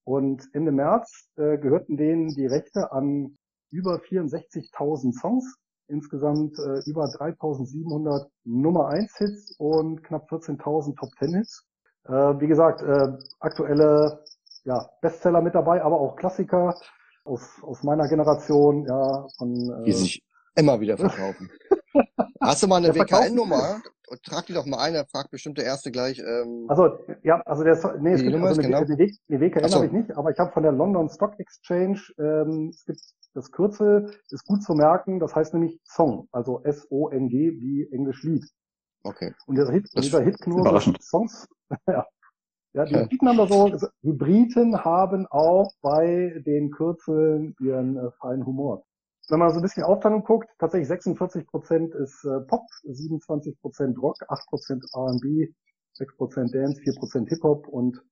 [0.05, 3.39] Und Ende März äh, gehörten denen die Rechte an
[3.71, 5.57] über 64.000 Songs,
[5.87, 11.65] insgesamt äh, über 3.700 Nummer 1 Hits und knapp 14.000 Top 10 Hits.
[12.05, 14.25] Äh, wie gesagt, äh, aktuelle
[14.65, 16.75] ja, Bestseller mit dabei, aber auch Klassiker
[17.25, 20.25] aus, aus meiner Generation, ja, von äh, die sich
[20.57, 21.51] immer wieder verkaufen.
[22.41, 23.81] Hast du mal eine WKN-Nummer?
[24.23, 26.19] Trag die doch mal ein, er fragt bestimmt der Erste gleich.
[26.19, 28.79] Ähm, also, ja, also der, nee, es gibt, Nummer also eine, genau?
[28.81, 29.77] eine, eine WKN so.
[29.77, 33.01] habe ich nicht, aber ich habe von der London Stock Exchange, ähm, es gibt
[33.35, 38.45] das Kürzel, ist gut zu merken, das heißt nämlich Song, also S-O-N-G wie Englisch Lied.
[39.05, 39.33] Okay.
[39.47, 41.47] Und dieser Hit, das dieser Hit nur Songs,
[41.87, 42.07] ja.
[42.75, 48.11] Ja, die Briten haben da so, die Briten haben auch bei den Kürzeln ihren äh,
[48.21, 48.85] feinen Humor
[49.31, 54.01] wenn man so ein bisschen Aufteilung guckt, tatsächlich 46 Prozent ist äh, Pop, 27 Prozent
[54.01, 55.49] Rock, 8 Prozent R&B,
[55.95, 58.03] 6 Prozent Dance, 4 Prozent Hip-Hop und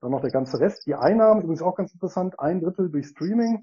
[0.00, 0.86] dann noch der ganze Rest.
[0.86, 3.62] Die Einnahmen, übrigens auch ganz interessant, ein Drittel durch Streaming,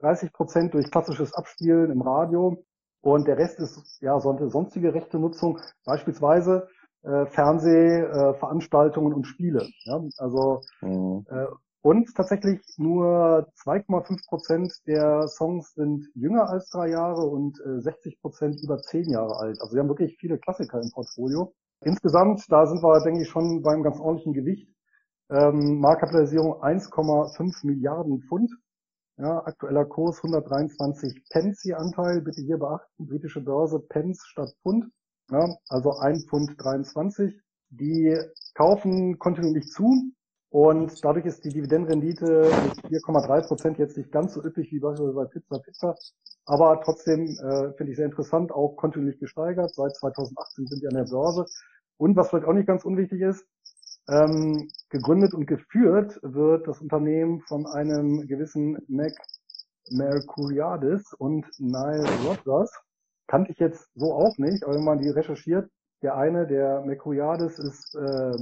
[0.00, 2.64] 30 Prozent durch klassisches Abspielen im Radio
[3.02, 6.68] und der Rest ist ja sonstige rechte Nutzung, beispielsweise
[7.02, 9.68] äh, Fernsehveranstaltungen äh, und Spiele.
[9.84, 10.00] Ja?
[10.18, 11.26] Also mhm.
[11.30, 11.46] äh,
[11.82, 18.16] Und tatsächlich nur 2,5 Prozent der Songs sind jünger als drei Jahre und 60 äh,
[18.20, 19.60] Prozent über zehn Jahre alt.
[19.62, 21.54] Also wir haben wirklich viele Klassiker im Portfolio.
[21.82, 24.68] Insgesamt, da sind wir, denke ich, schon beim ganz ordentlichen Gewicht.
[25.30, 28.52] Ähm, Marktkapitalisierung 1,5 Milliarden Pfund.
[29.16, 32.20] Ja, aktueller Kurs 123 Pence je Anteil.
[32.20, 34.86] Bitte hier beachten, britische Börse Pence statt Pfund.
[35.30, 37.40] Ja, also 1 Pfund 23.
[37.70, 38.18] Die
[38.54, 40.12] kaufen kontinuierlich zu
[40.50, 42.50] und dadurch ist die Dividendenrendite
[42.88, 45.94] mit 4,3 Prozent jetzt nicht ganz so üppig wie beispielsweise bei Pizza Pizza.
[46.44, 49.72] Aber trotzdem äh, finde ich sehr interessant, auch kontinuierlich gesteigert.
[49.72, 51.46] Seit 2018 sind die an der Börse.
[51.98, 53.46] Und was vielleicht auch nicht ganz unwichtig ist,
[54.08, 59.12] ähm, gegründet und geführt wird das Unternehmen von einem gewissen Mac
[59.90, 62.72] Mercuriadis und Nile Rodgers.
[63.28, 65.70] Kannte ich jetzt so auch nicht, aber wenn man die recherchiert,
[66.02, 68.32] der eine, der Mercuriadis, ist äh,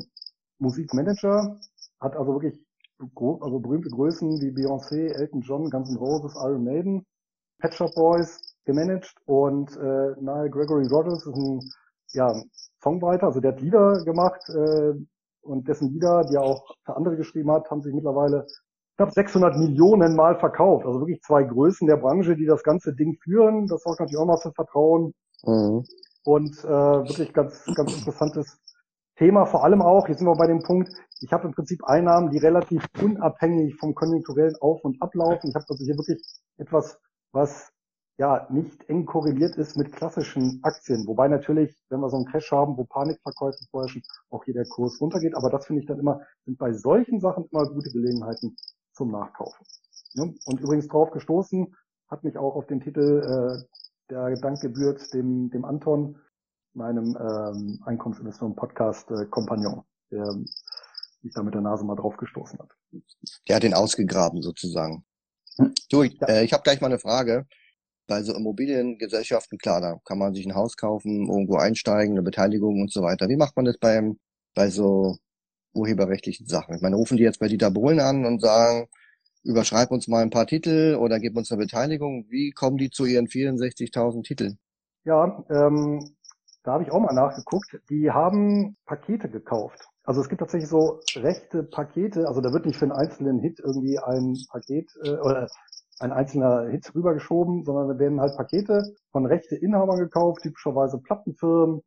[0.59, 1.59] Musikmanager,
[2.01, 2.59] hat also wirklich
[3.11, 7.07] also berühmte Größen wie Beyoncé, Elton John, Guns N' Roses, Iron Maiden,
[7.61, 11.61] Pet Shop Boys gemanagt und äh, Nile Gregory Rogers ist ein
[12.13, 12.43] ja,
[12.83, 14.95] Songwriter, also der hat Lieder gemacht äh,
[15.43, 18.47] und dessen Lieder, die er auch für andere geschrieben hat, haben sich mittlerweile
[18.97, 20.85] knapp 600 Millionen Mal verkauft.
[20.85, 23.67] Also wirklich zwei Größen der Branche, die das ganze Ding führen.
[23.69, 25.15] Das sorgt natürlich auch mal für Vertrauen.
[25.45, 25.85] Mhm.
[26.25, 28.59] Und äh, wirklich ganz, ganz interessantes
[29.19, 29.47] Thema.
[29.47, 32.39] Vor allem auch, jetzt sind wir bei dem Punkt, ich habe im Prinzip Einnahmen, die
[32.39, 35.51] relativ unabhängig vom konjunkturellen Auf- und Ablaufen.
[35.51, 36.23] Ich habe also hier wirklich
[36.57, 36.99] etwas,
[37.33, 37.73] was
[38.17, 41.07] ja nicht eng korreliert ist mit klassischen Aktien.
[41.07, 45.01] Wobei natürlich, wenn wir so einen Crash haben, wo Panikverkäufe vorherrschen, auch hier der Kurs
[45.01, 45.37] runtergeht.
[45.37, 48.57] Aber das finde ich dann immer, sind bei solchen Sachen immer gute Gelegenheiten
[48.93, 49.67] zum Nachkaufen.
[50.17, 51.75] Und übrigens drauf gestoßen,
[52.09, 53.63] hat mich auch auf den Titel äh,
[54.11, 56.17] der Dank gebührt dem, dem Anton,
[56.75, 59.79] meinem ähm, Einkommensinvestoren-Podcast-Kompagnon,
[60.11, 60.35] äh, der
[61.23, 62.71] mich da mit der Nase mal drauf gestoßen hat.
[63.49, 65.05] Der hat den ausgegraben sozusagen.
[65.57, 65.75] Hm.
[65.91, 66.29] Du, ich, ja.
[66.29, 67.47] äh, ich habe gleich mal eine Frage.
[68.07, 72.81] Bei so Immobiliengesellschaften, klar, da kann man sich ein Haus kaufen, irgendwo einsteigen, eine Beteiligung
[72.81, 73.29] und so weiter.
[73.29, 74.19] Wie macht man das beim,
[74.55, 75.19] bei so
[75.75, 76.75] urheberrechtlichen Sachen?
[76.75, 78.89] Ich meine, rufen die jetzt bei Dieter Bohlen an und sagen,
[79.45, 82.25] überschreib uns mal ein paar Titel oder gib uns eine Beteiligung.
[82.31, 84.59] Wie kommen die zu ihren 64.000 Titeln?
[85.05, 86.17] Ja, ähm,
[86.69, 87.81] da habe ich auch mal nachgeguckt.
[87.89, 89.89] Die haben Pakete gekauft.
[90.05, 93.59] Also es gibt tatsächlich so rechte Pakete, also da wird nicht für einen einzelnen Hit
[93.59, 95.49] irgendwie ein Paket äh, oder
[95.99, 101.81] ein einzelner Hit rübergeschoben, sondern da werden halt Pakete von rechte Inhabern gekauft, typischerweise Plattenfirmen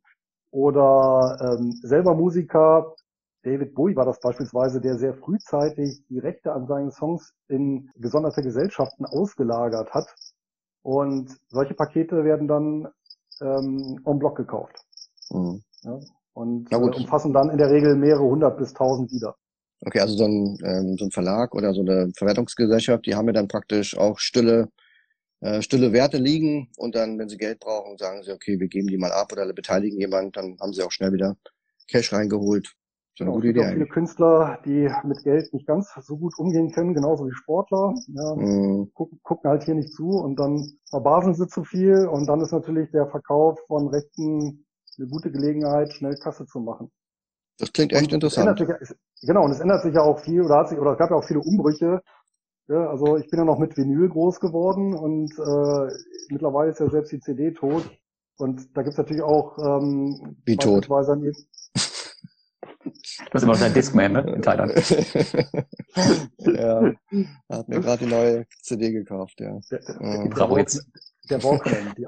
[0.50, 2.96] oder ähm, selber Musiker.
[3.44, 8.42] David Bowie war das beispielsweise, der sehr frühzeitig die Rechte an seinen Songs in gesonderte
[8.42, 10.12] Gesellschaften ausgelagert hat.
[10.82, 12.88] Und solche Pakete werden dann
[13.42, 14.76] ähm, en bloc gekauft.
[15.30, 15.62] Mhm.
[15.82, 15.98] Ja,
[16.34, 19.34] und äh, umfassen dann in der Regel mehrere hundert bis tausend Lieder.
[19.84, 23.32] Okay, also so ein, ähm, so ein Verlag oder so eine Verwertungsgesellschaft, die haben ja
[23.32, 24.68] dann praktisch auch stille,
[25.40, 28.86] äh, stille Werte liegen und dann, wenn sie Geld brauchen, sagen sie, okay, wir geben
[28.86, 31.36] die mal ab oder beteiligen jemand, dann haben sie auch schnell wieder
[31.88, 32.72] Cash reingeholt.
[33.14, 33.60] So eine ja, gute Idee.
[33.60, 37.26] Es gibt auch viele Künstler, die mit Geld nicht ganz so gut umgehen können, genauso
[37.26, 37.94] wie Sportler.
[38.08, 38.90] Ja, mm.
[38.94, 42.52] gucken, gucken halt hier nicht zu und dann verbasen sie zu viel und dann ist
[42.52, 44.64] natürlich der Verkauf von Rechten
[44.98, 46.90] eine gute Gelegenheit, schnell Kasse zu machen.
[47.58, 48.58] Das klingt echt und interessant.
[48.58, 48.68] Sich,
[49.22, 51.16] genau, und es ändert sich ja auch viel, oder hat sich, oder es gab ja
[51.16, 52.00] auch viele Umbrüche.
[52.68, 55.94] Ja, also ich bin ja noch mit Vinyl groß geworden und äh,
[56.30, 57.90] mittlerweile ist ja selbst die CD tot.
[58.38, 60.88] Und da gibt's natürlich auch ähm, Wie tot?
[62.62, 64.20] Du hast immer noch dein Discman, ne?
[64.34, 64.72] In Thailand.
[66.38, 66.92] ja.
[67.48, 69.58] Hat mir gerade die neue CD gekauft, ja.
[69.70, 70.84] Der, der, Bravo Hits.
[71.30, 72.06] Der Walkman, die,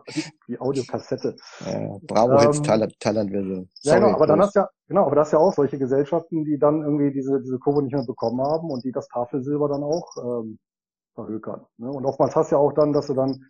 [0.49, 1.37] die Audiokassette.
[1.65, 3.69] Ja, Bravo Hits ähm, Thailand, Thailand Version.
[3.83, 6.59] Ja, genau, aber dann hast ja, genau, aber das ist ja auch solche Gesellschaften, die
[6.59, 10.17] dann irgendwie diese, diese Kurve nicht mehr bekommen haben und die das Tafelsilber dann auch
[10.17, 10.59] ähm,
[11.15, 11.65] verhökern.
[11.79, 11.91] Ne?
[11.91, 13.45] Und oftmals hast du ja auch dann, dass du dann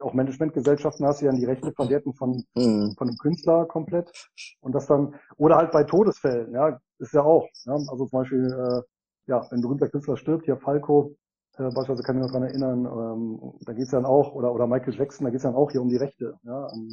[0.00, 2.94] auch Managementgesellschaften hast, die dann die Rechte verwerten von, mhm.
[2.96, 4.10] von einem Künstler komplett.
[4.60, 7.48] Und das dann, oder halt bei Todesfällen, ja, ist ja auch.
[7.64, 8.82] Ja, also zum Beispiel, äh,
[9.30, 11.16] ja, wenn ein berühmter Künstler stirbt, hier Falco,
[11.58, 14.66] äh, beispielsweise kann ich mich noch dran erinnern, ähm, da geht's dann auch, oder, oder
[14.66, 16.88] Michael Jackson, da geht's dann auch hier um die Rechte, ja, an,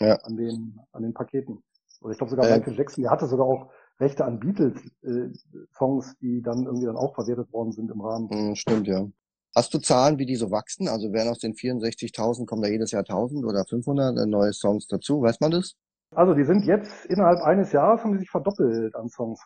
[0.00, 0.14] ja.
[0.22, 1.62] an den, an den Paketen.
[2.00, 6.16] Oder ich glaube sogar äh, Michael Jackson, der hatte sogar auch Rechte an Beatles-Songs, äh,
[6.20, 8.28] die dann irgendwie dann auch verwertet worden sind im Rahmen.
[8.30, 9.06] Mhm, stimmt, ja.
[9.54, 10.88] Hast du Zahlen, wie die so wachsen?
[10.88, 15.22] Also werden aus den 64.000 kommen da jedes Jahr 1000 oder 500 neue Songs dazu?
[15.22, 15.74] Weiß man das?
[16.14, 19.40] Also die sind jetzt innerhalb eines Jahres haben die sich verdoppelt an Songs.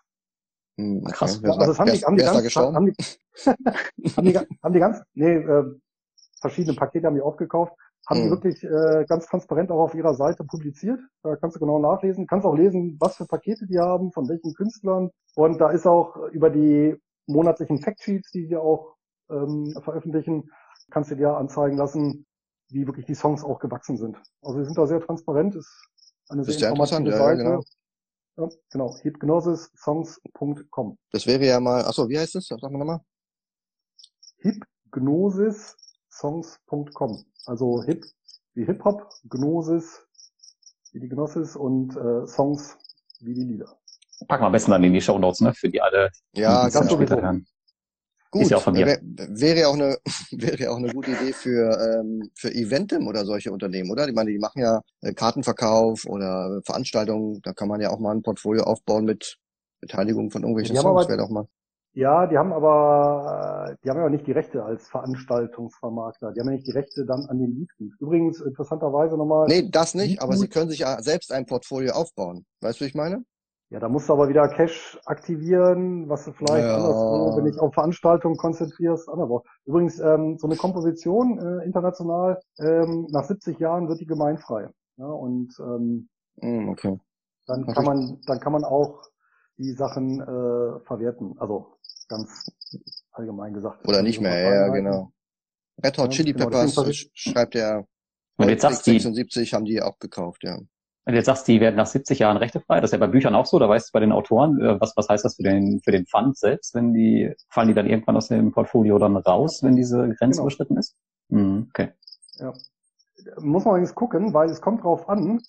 [0.78, 1.12] Hm, okay.
[1.12, 1.42] Krass.
[1.44, 2.94] also das haben die, haben die ganz, haben die,
[4.16, 5.64] haben die, haben die ganz, nee, äh,
[6.40, 7.72] verschiedene Pakete haben die aufgekauft,
[8.08, 8.24] haben hm.
[8.24, 11.00] die wirklich äh, ganz transparent auch auf ihrer Seite publiziert.
[11.22, 14.54] Da kannst du genau nachlesen, kannst auch lesen, was für Pakete die haben, von welchen
[14.54, 15.10] Künstlern.
[15.34, 18.96] Und da ist auch über die monatlichen Factsheets, die wir auch
[19.32, 20.50] ähm, veröffentlichen,
[20.90, 22.24] kannst du dir anzeigen lassen,
[22.68, 24.16] wie wirklich die Songs auch gewachsen sind.
[24.42, 25.88] Also wir sind da sehr transparent, ist
[26.28, 27.42] eine sehr, sehr informative Seite.
[27.42, 27.64] Ja, genau.
[28.36, 30.96] Ja, genau, hypnosissongs.com.
[31.10, 32.46] Das wäre ja mal, achso, wie heißt das?
[32.46, 33.00] Sag mal nochmal.
[34.38, 37.24] Hypnosissongs.com.
[37.44, 38.06] Also Hip
[38.54, 40.06] wie Hip-Hop, Gnosis
[40.92, 42.78] wie die Gnosis und äh, Songs
[43.20, 43.76] wie die Lieder.
[44.28, 45.52] Packen wir am besten dann in die Show Notes, ne?
[45.54, 47.46] Für die alle, ja, die ganz später hören.
[48.32, 48.86] Gut, ja auch von mir.
[48.86, 49.98] wäre ja auch eine
[50.32, 54.08] wäre ja auch eine gute Idee für ähm, für Eventim oder solche Unternehmen, oder?
[54.08, 58.14] Ich meine, die machen ja äh, Kartenverkauf oder Veranstaltungen, da kann man ja auch mal
[58.14, 59.36] ein Portfolio aufbauen mit
[59.80, 61.46] Beteiligung von irgendwelchen Songs, wäre doch mal.
[61.94, 66.32] Ja, die haben aber, die haben ja nicht die Rechte als Veranstaltungsvermarkter.
[66.32, 67.92] Die haben ja nicht die Rechte dann an den Liedgut.
[68.00, 69.46] Übrigens, interessanterweise nochmal.
[69.46, 70.22] Nee, das nicht, Liedgut.
[70.22, 72.46] aber sie können sich ja selbst ein Portfolio aufbauen.
[72.62, 73.24] Weißt du, wie ich meine?
[73.72, 76.76] Ja, da musst du aber wieder Cash aktivieren, was du vielleicht ja.
[76.76, 79.44] anderswo, wenn dich auf Veranstaltungen konzentrierst, anderswo.
[79.64, 84.68] Übrigens, ähm, so eine Komposition äh, international, ähm, nach 70 Jahren wird die gemeinfrei.
[84.98, 86.10] Ja, und ähm,
[86.42, 87.00] mm, okay.
[87.46, 89.08] dann kann man, dann kann man auch
[89.56, 91.34] die Sachen äh, verwerten.
[91.38, 92.52] Also ganz
[93.12, 93.88] allgemein gesagt.
[93.88, 95.12] Oder nicht mehr, ja, genau.
[95.82, 97.86] Red Hot Chili genau, Peppers schreibt er,
[98.36, 100.58] und jetzt sagst 76 haben die auch gekauft, ja.
[101.04, 102.80] Und jetzt sagst du, die werden nach 70 Jahren rechtefrei.
[102.80, 103.58] Das ist ja bei Büchern auch so.
[103.58, 106.06] Da weißt du bei den Autoren, äh, was, was heißt das für den, für den
[106.06, 109.98] Fund selbst, wenn die, fallen die dann irgendwann aus dem Portfolio dann raus, wenn diese
[109.98, 110.42] Grenze genau.
[110.42, 110.96] überschritten ist?
[111.28, 111.88] Mhm, okay.
[112.38, 112.52] Ja.
[113.40, 115.40] Muss man übrigens gucken, weil es kommt drauf an.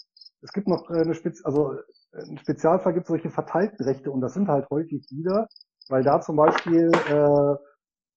[0.41, 1.75] Es gibt noch äh, eine Spez also
[2.13, 5.47] ein Spezialfall gibt solche verteilten Rechte und das sind halt häufig Lieder,
[5.89, 7.55] weil da zum Beispiel äh,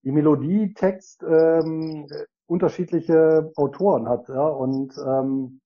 [0.02, 2.06] die Melodie, Text ähm,
[2.46, 5.60] unterschiedliche Autoren hat, ja, und ähm,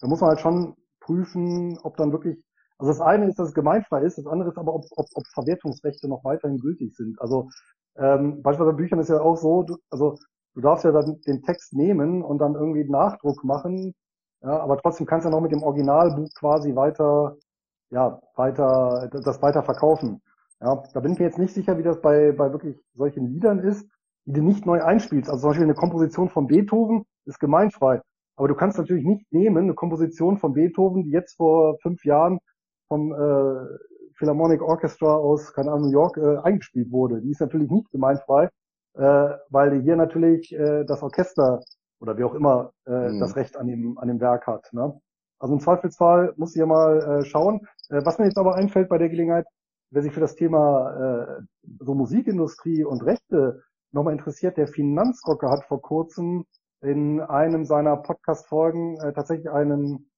[0.00, 0.74] da muss man halt schon
[1.04, 2.38] prüfen, ob dann wirklich,
[2.78, 5.26] also das eine ist, dass es gemeinfrei ist, das andere ist aber, ob, ob, ob
[5.34, 7.20] Verwertungsrechte noch weiterhin gültig sind.
[7.20, 7.48] Also
[7.96, 10.16] ähm, beispielsweise bei Büchern ist ja auch so, du, also
[10.54, 13.94] du darfst ja dann den Text nehmen und dann irgendwie Nachdruck machen,
[14.42, 17.36] ja, aber trotzdem kannst du ja noch mit dem Originalbuch quasi weiter
[17.94, 20.20] ja, weiter, das weiter verkaufen.
[20.60, 23.60] Ja, da bin ich mir jetzt nicht sicher, wie das bei, bei wirklich solchen Liedern
[23.60, 23.88] ist,
[24.24, 25.30] die du nicht neu einspielst.
[25.30, 28.00] Also zum Beispiel eine Komposition von Beethoven ist gemeinfrei.
[28.36, 32.40] Aber du kannst natürlich nicht nehmen, eine Komposition von Beethoven, die jetzt vor fünf Jahren
[32.88, 33.78] vom äh,
[34.16, 37.20] Philharmonic Orchestra aus, keine Ahnung, New York äh, eingespielt wurde.
[37.20, 38.48] Die ist natürlich nicht gemeinfrei,
[38.94, 41.60] äh, weil hier natürlich äh, das Orchester
[42.00, 43.20] oder wie auch immer äh, mhm.
[43.20, 44.68] das Recht an dem, an dem Werk hat.
[44.72, 45.00] Ne?
[45.38, 47.66] Also im Zweifelsfall muss ich ja mal äh, schauen.
[47.88, 49.46] Äh, was mir jetzt aber einfällt bei der Gelegenheit,
[49.90, 51.42] wer sich für das Thema äh,
[51.80, 53.62] so Musikindustrie und Rechte
[53.92, 56.46] nochmal interessiert, der Finanzrocker hat vor kurzem
[56.84, 60.10] in einem seiner Podcast-Folgen äh, tatsächlich einen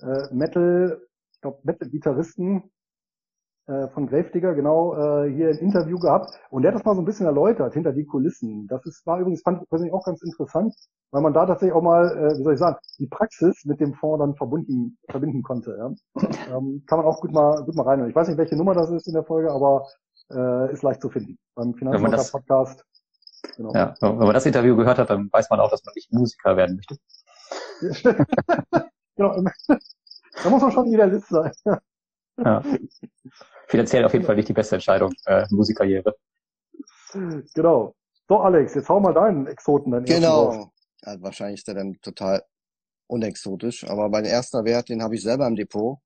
[0.00, 1.00] äh, Metal,
[1.32, 2.70] ich glaube Metal-Gitarristen
[3.66, 7.00] äh, von Gravedigger, genau, äh, hier ein Interview gehabt und der hat das mal so
[7.00, 8.66] ein bisschen erläutert hinter die Kulissen.
[8.68, 10.74] Das ist, war übrigens, fand ich persönlich auch ganz interessant,
[11.10, 13.94] weil man da tatsächlich auch mal, äh, wie soll ich sagen, die Praxis mit dem
[13.94, 15.76] Fonds dann verbunden, verbinden konnte.
[15.78, 15.86] Ja.
[16.54, 18.10] Ähm, kann man auch gut mal, gut mal reinhören.
[18.10, 19.86] Ich weiß nicht, welche Nummer das ist in der Folge, aber
[20.30, 21.38] äh, ist leicht zu finden.
[21.54, 22.84] Beim Finanzmarker-Podcast.
[23.56, 23.72] Genau.
[23.74, 26.56] Ja, wenn man das Interview gehört hat, dann weiß man auch, dass man nicht Musiker
[26.56, 26.96] werden möchte.
[29.16, 29.42] genau.
[30.42, 31.52] da muss man schon Idealist sein.
[32.38, 32.62] ja.
[33.66, 36.14] Finanziell auf jeden Fall nicht die beste Entscheidung, äh, Musikkarriere.
[37.54, 37.94] Genau.
[38.28, 40.70] So, Alex, jetzt hau mal deinen Exoten dann Genau.
[41.04, 42.42] Ja, wahrscheinlich ist der dann total
[43.06, 45.98] unexotisch, aber mein erster Wert, den habe ich selber im Depot.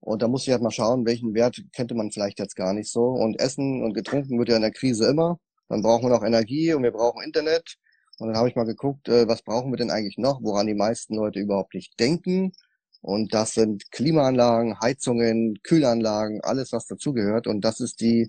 [0.00, 2.90] Und da muss ich halt mal schauen, welchen Wert könnte man vielleicht jetzt gar nicht
[2.90, 3.02] so.
[3.06, 5.38] Und Essen und getrunken wird ja in der Krise immer.
[5.68, 7.76] Dann brauchen wir noch Energie und wir brauchen Internet.
[8.18, 10.74] Und dann habe ich mal geguckt, äh, was brauchen wir denn eigentlich noch, woran die
[10.74, 12.52] meisten Leute überhaupt nicht denken.
[13.00, 17.46] Und das sind Klimaanlagen, Heizungen, Kühlanlagen, alles was dazugehört.
[17.46, 18.28] Und das ist die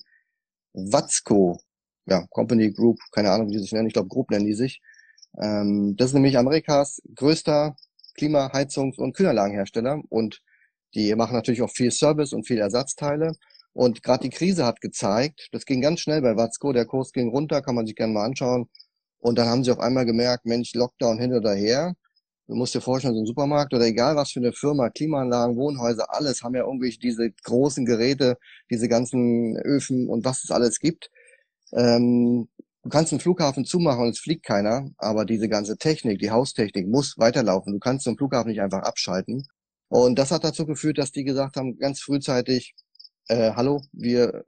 [0.73, 1.59] Watzco,
[2.05, 4.81] ja, Company Group, keine Ahnung, wie die sich nennen, ich glaube Group nennen die sich.
[5.39, 7.75] Ähm, das ist nämlich Amerikas größter
[8.15, 10.01] Klima-, Heizungs- und Kühlanlagenhersteller.
[10.09, 10.41] Und
[10.93, 13.33] die machen natürlich auch viel Service und viel Ersatzteile.
[13.73, 17.29] Und gerade die Krise hat gezeigt, das ging ganz schnell bei Watzco, der Kurs ging
[17.29, 18.69] runter, kann man sich gerne mal anschauen.
[19.19, 21.95] Und dann haben sie auf einmal gemerkt, Mensch, Lockdown hin oder her,
[22.49, 26.11] Du musst dir vorstellen, so ein Supermarkt oder egal was für eine Firma, Klimaanlagen, Wohnhäuser,
[26.11, 28.39] alles haben ja irgendwie diese großen Geräte,
[28.71, 31.11] diese ganzen Öfen und was es alles gibt.
[31.73, 32.49] Ähm,
[32.81, 36.87] du kannst einen Flughafen zumachen und es fliegt keiner, aber diese ganze Technik, die Haustechnik
[36.87, 37.73] muss weiterlaufen.
[37.73, 39.45] Du kannst so einen Flughafen nicht einfach abschalten.
[39.89, 42.73] Und das hat dazu geführt, dass die gesagt haben, ganz frühzeitig,
[43.29, 44.43] äh, hallo, wir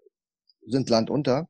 [0.68, 1.48] sind Land unter.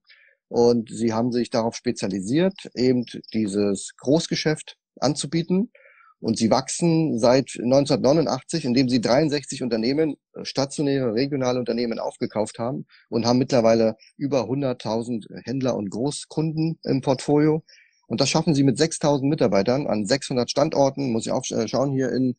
[0.48, 5.72] Und sie haben sich darauf spezialisiert, eben dieses Großgeschäft anzubieten
[6.20, 12.86] Und sie wachsen seit 1989, indem sie 63 Unternehmen, äh, stationäre, regionale Unternehmen aufgekauft haben
[13.10, 17.64] und haben mittlerweile über 100.000 Händler und Großkunden im Portfolio.
[18.08, 21.92] Und das schaffen sie mit 6.000 Mitarbeitern an 600 Standorten, muss ich auch äh, schauen,
[21.92, 22.36] hier in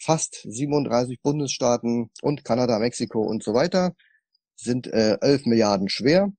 [0.00, 3.94] fast 37 Bundesstaaten und Kanada, Mexiko und so weiter,
[4.56, 6.32] sind äh, 11 Milliarden schwer.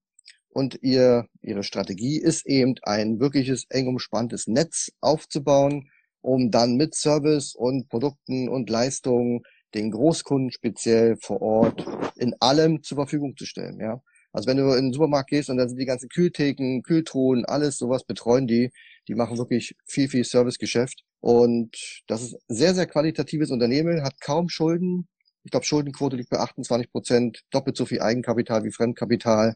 [0.50, 5.90] Und ihr, ihre Strategie ist eben ein wirkliches eng umspanntes Netz aufzubauen,
[6.22, 9.44] um dann mit Service und Produkten und Leistungen
[9.76, 13.80] den Großkunden speziell vor Ort in allem zur Verfügung zu stellen.
[13.80, 14.02] Ja,
[14.32, 17.78] also wenn du in den Supermarkt gehst und da sind die ganzen Kühltheken, Kühltruhen, alles
[17.78, 18.72] sowas betreuen die.
[19.08, 21.04] Die machen wirklich viel, viel Servicegeschäft.
[21.22, 25.08] Und das ist sehr, sehr qualitatives Unternehmen, hat kaum Schulden.
[25.48, 29.56] Ich glaube, Schuldenquote liegt bei 28 Prozent, doppelt so viel Eigenkapital wie Fremdkapital.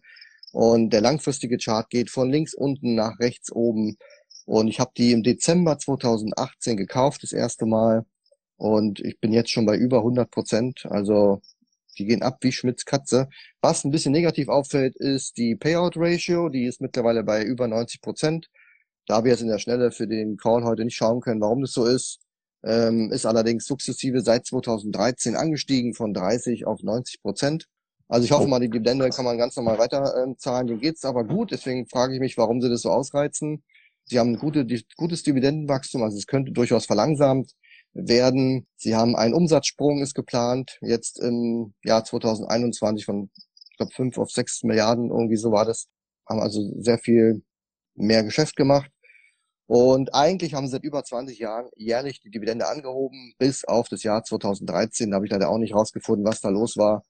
[0.53, 3.97] Und der langfristige Chart geht von links unten nach rechts oben.
[4.45, 8.05] Und ich habe die im Dezember 2018 gekauft, das erste Mal.
[8.55, 10.85] Und ich bin jetzt schon bei über 100 Prozent.
[10.89, 11.41] Also
[11.97, 13.27] die gehen ab wie Schmitz Katze.
[13.59, 16.47] Was ein bisschen negativ auffällt, ist die Payout Ratio.
[16.47, 18.49] Die ist mittlerweile bei über 90 Prozent.
[19.07, 21.73] Da wir jetzt in der Schnelle für den Call heute nicht schauen können, warum das
[21.73, 22.21] so ist,
[22.63, 27.67] ähm, ist allerdings sukzessive seit 2013 angestiegen von 30 auf 90 Prozent.
[28.07, 28.47] Also ich hoffe oh.
[28.47, 30.67] mal, die Dividende kann man ganz normal weiter äh, zahlen.
[30.67, 31.51] Denen geht's aber gut.
[31.51, 33.63] Deswegen frage ich mich, warum sie das so ausreizen.
[34.05, 34.65] Sie haben ein gute,
[34.97, 37.53] gutes Dividendenwachstum, also es könnte durchaus verlangsamt
[37.93, 38.67] werden.
[38.75, 43.29] Sie haben einen Umsatzsprung ist geplant, jetzt im Jahr 2021 von,
[43.69, 45.87] ich glaube, fünf auf sechs Milliarden, irgendwie so war das.
[46.27, 47.41] Haben also sehr viel
[47.95, 48.90] mehr Geschäft gemacht.
[49.73, 54.03] Und eigentlich haben sie seit über 20 Jahren jährlich die Dividende angehoben, bis auf das
[54.03, 55.09] Jahr 2013.
[55.09, 57.03] Da habe ich leider auch nicht rausgefunden, was da los war.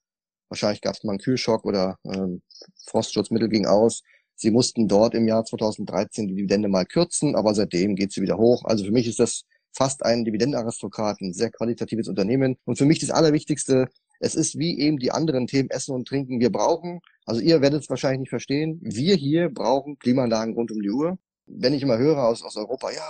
[0.47, 2.43] Wahrscheinlich gab es mal einen Kühlschock oder ähm,
[2.85, 4.03] Frostschutzmittel ging aus.
[4.35, 8.37] Sie mussten dort im Jahr 2013 die Dividende mal kürzen, aber seitdem geht sie wieder
[8.37, 8.63] hoch.
[8.65, 9.45] Also für mich ist das
[9.75, 12.57] fast ein Dividendenaristokrat, ein sehr qualitatives Unternehmen.
[12.65, 13.87] Und für mich das Allerwichtigste,
[14.19, 16.39] es ist wie eben die anderen Themen Essen und Trinken.
[16.39, 20.79] Wir brauchen, also ihr werdet es wahrscheinlich nicht verstehen, wir hier brauchen Klimaanlagen rund um
[20.83, 21.17] die Uhr.
[21.53, 23.03] Wenn ich immer höre aus, aus Europa, ja,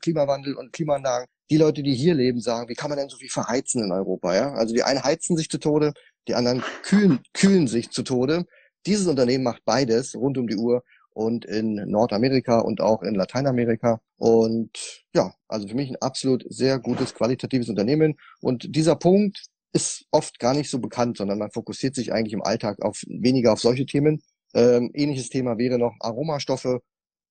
[0.00, 3.28] Klimawandel und Klimaanlagen, die Leute, die hier leben, sagen, wie kann man denn so viel
[3.28, 4.34] verheizen in Europa?
[4.34, 4.52] Ja?
[4.54, 5.92] Also die einen heizen sich zu Tode,
[6.28, 8.46] die anderen kühlen, kühlen sich zu Tode.
[8.86, 14.00] Dieses Unternehmen macht beides rund um die Uhr und in Nordamerika und auch in Lateinamerika.
[14.18, 18.16] Und ja, also für mich ein absolut sehr gutes, qualitatives Unternehmen.
[18.40, 22.42] Und dieser Punkt ist oft gar nicht so bekannt, sondern man fokussiert sich eigentlich im
[22.42, 24.22] Alltag auf weniger auf solche Themen.
[24.54, 26.80] Ähm, ähnliches Thema wäre noch Aromastoffe,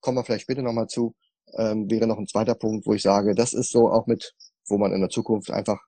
[0.05, 1.15] kommen wir vielleicht später nochmal zu,
[1.57, 4.35] ähm, wäre noch ein zweiter Punkt, wo ich sage, das ist so auch mit,
[4.67, 5.79] wo man in der Zukunft einfach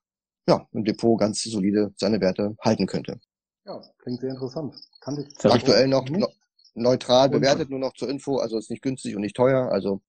[0.47, 3.19] ja, im Depot ganz solide seine Werte halten könnte.
[3.65, 4.75] Ja, klingt sehr interessant.
[5.01, 6.31] Kann ich aktuell noch, noch
[6.73, 10.01] neutral bewertet, nur noch zur Info, also ist nicht günstig und nicht teuer, also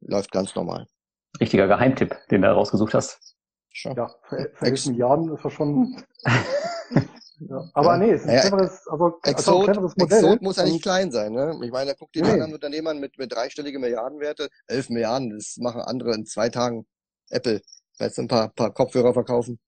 [0.00, 0.86] läuft ganz normal.
[1.40, 3.36] Richtiger Geheimtipp, den du rausgesucht hast.
[3.74, 6.02] Ja, für, für 11 Milliarden ist das schon.
[7.48, 7.64] ja.
[7.74, 7.98] Aber ja.
[7.98, 10.18] nee, es ist ein cleveres, also, Exot, also ein cleveres Modell.
[10.18, 11.58] Exot muss ja nicht klein sein, ne?
[11.62, 12.30] Ich meine, da guckt die nee.
[12.30, 16.86] anderen Unternehmern mit, mit dreistellige Milliardenwerte, 11 Milliarden, das machen andere in zwei Tagen.
[17.30, 17.60] Apple,
[17.98, 19.58] jetzt ein paar, paar Kopfhörer verkaufen.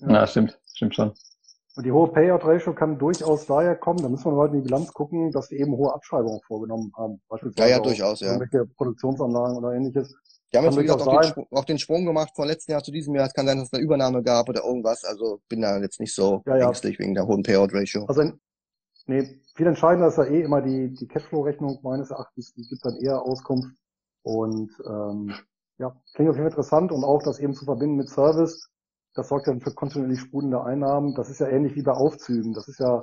[0.00, 0.10] Ja.
[0.10, 1.12] ja, stimmt, stimmt schon.
[1.78, 4.92] Und die hohe Payout-Ratio kann durchaus daher kommen, da müssen wir heute in die Bilanz
[4.92, 7.20] gucken, dass die eben hohe Abschreibungen vorgenommen haben.
[7.28, 8.32] Beispielsweise ja, ja, durchaus, ja.
[8.32, 10.12] Irgendwelche Produktionsanlagen oder ähnliches.
[10.52, 12.90] Die haben jetzt, wie gesagt, auch den, auch den, Sprung gemacht von letzten Jahr zu
[12.90, 13.26] diesem Jahr.
[13.26, 15.04] Es kann sein, dass es eine Übernahme gab oder irgendwas.
[15.04, 16.66] Also bin da jetzt nicht so ja, ja.
[16.68, 18.06] ängstlich wegen der hohen Payout-Ratio.
[18.06, 18.32] Also,
[19.06, 22.54] nee, viel entscheidender ist ja eh immer die, die Cashflow-Rechnung meines Erachtens.
[22.54, 23.68] Die gibt dann eher Auskunft.
[24.22, 25.34] Und ähm,
[25.78, 28.68] ja, klingt auf jeden Fall interessant und auch das eben zu verbinden mit Service
[29.18, 31.14] das sorgt dann für kontinuierlich sprudelnde Einnahmen.
[31.14, 32.52] Das ist ja ähnlich wie bei Aufzügen.
[32.52, 33.00] Das ist ja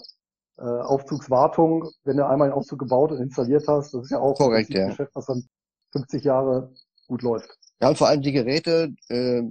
[0.58, 4.38] äh, Aufzugswartung, wenn du einmal einen Aufzug gebaut und installiert hast, das ist ja auch
[4.38, 4.88] Korrekt, ein ja.
[4.88, 5.44] Geschäft, was dann
[5.92, 6.74] 50 Jahre
[7.08, 7.50] gut läuft.
[7.82, 9.42] Ja, und vor allem die Geräte äh,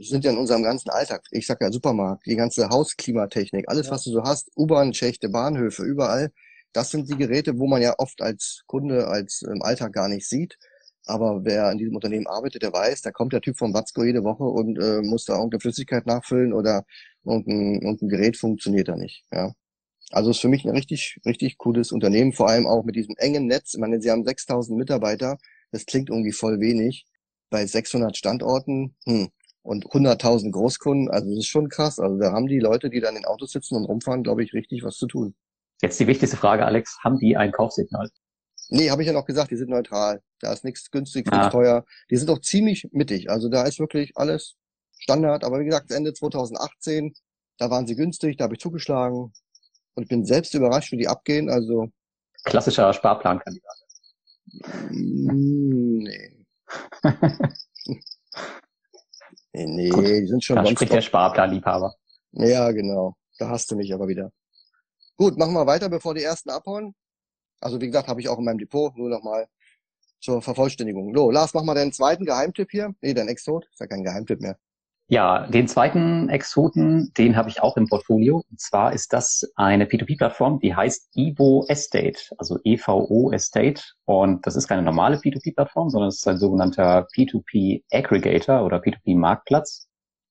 [0.00, 1.22] sind ja in unserem ganzen Alltag.
[1.30, 3.92] Ich sag ja Supermarkt, die ganze Hausklimatechnik, alles, ja.
[3.92, 6.32] was du so hast, U-Bahn-Schächte, Bahnhöfe, überall,
[6.72, 10.28] das sind die Geräte, wo man ja oft als Kunde, als im Alltag gar nicht
[10.28, 10.58] sieht.
[11.06, 14.24] Aber wer in diesem Unternehmen arbeitet, der weiß, da kommt der Typ vom Watzko jede
[14.24, 16.84] Woche und äh, muss da irgendeine Flüssigkeit nachfüllen oder
[17.24, 19.24] irgendein, irgendein Gerät funktioniert da nicht.
[19.32, 19.52] Ja.
[20.10, 23.46] Also ist für mich ein richtig, richtig cooles Unternehmen, vor allem auch mit diesem engen
[23.46, 23.74] Netz.
[23.74, 25.38] Ich meine, sie haben 6000 Mitarbeiter,
[25.76, 27.06] das klingt irgendwie voll wenig.
[27.50, 29.28] Bei 600 Standorten hm,
[29.62, 31.98] und 100.000 Großkunden, also das ist schon krass.
[31.98, 34.82] Also da haben die Leute, die dann in Autos sitzen und rumfahren, glaube ich, richtig
[34.82, 35.34] was zu tun.
[35.82, 36.98] Jetzt die wichtigste Frage, Alex.
[37.04, 38.08] Haben die ein Kaufsignal?
[38.68, 40.22] Nee, habe ich ja noch gesagt, die sind neutral.
[40.40, 41.50] Da ist nichts günstig, nichts ah.
[41.50, 41.84] teuer.
[42.10, 43.30] Die sind auch ziemlich mittig.
[43.30, 44.56] Also da ist wirklich alles
[44.98, 45.44] Standard.
[45.44, 47.14] Aber wie gesagt, Ende 2018,
[47.58, 49.32] da waren sie günstig, da habe ich zugeschlagen.
[49.94, 51.50] Und ich bin selbst überrascht, wie die abgehen.
[51.50, 51.90] Also
[52.44, 53.85] Klassischer Sparplankandidat.
[54.90, 56.32] Mm, nee.
[59.64, 60.56] Nee, Gut, die sind schon.
[60.56, 61.94] Da spricht der Sparplanliebhaber.
[62.32, 63.16] Ja, genau.
[63.38, 64.30] Da hast du mich aber wieder.
[65.16, 66.94] Gut, machen wir weiter, bevor die ersten abhauen.
[67.60, 69.48] Also wie gesagt, habe ich auch in meinem Depot, nur nochmal
[70.20, 71.14] zur Vervollständigung.
[71.16, 72.94] So, Lars, mach mal deinen zweiten Geheimtipp hier.
[73.00, 74.58] Nee, dein Exot, ist ja kein Geheimtipp mehr.
[75.08, 78.42] Ja, den zweiten Exoten, den habe ich auch im Portfolio.
[78.50, 83.82] Und zwar ist das eine P2P-Plattform, die heißt Evo Estate, also EVO Estate.
[84.04, 89.16] Und das ist keine normale P2P-Plattform, sondern es ist ein sogenannter P2P Aggregator oder P2P
[89.16, 89.85] Marktplatz.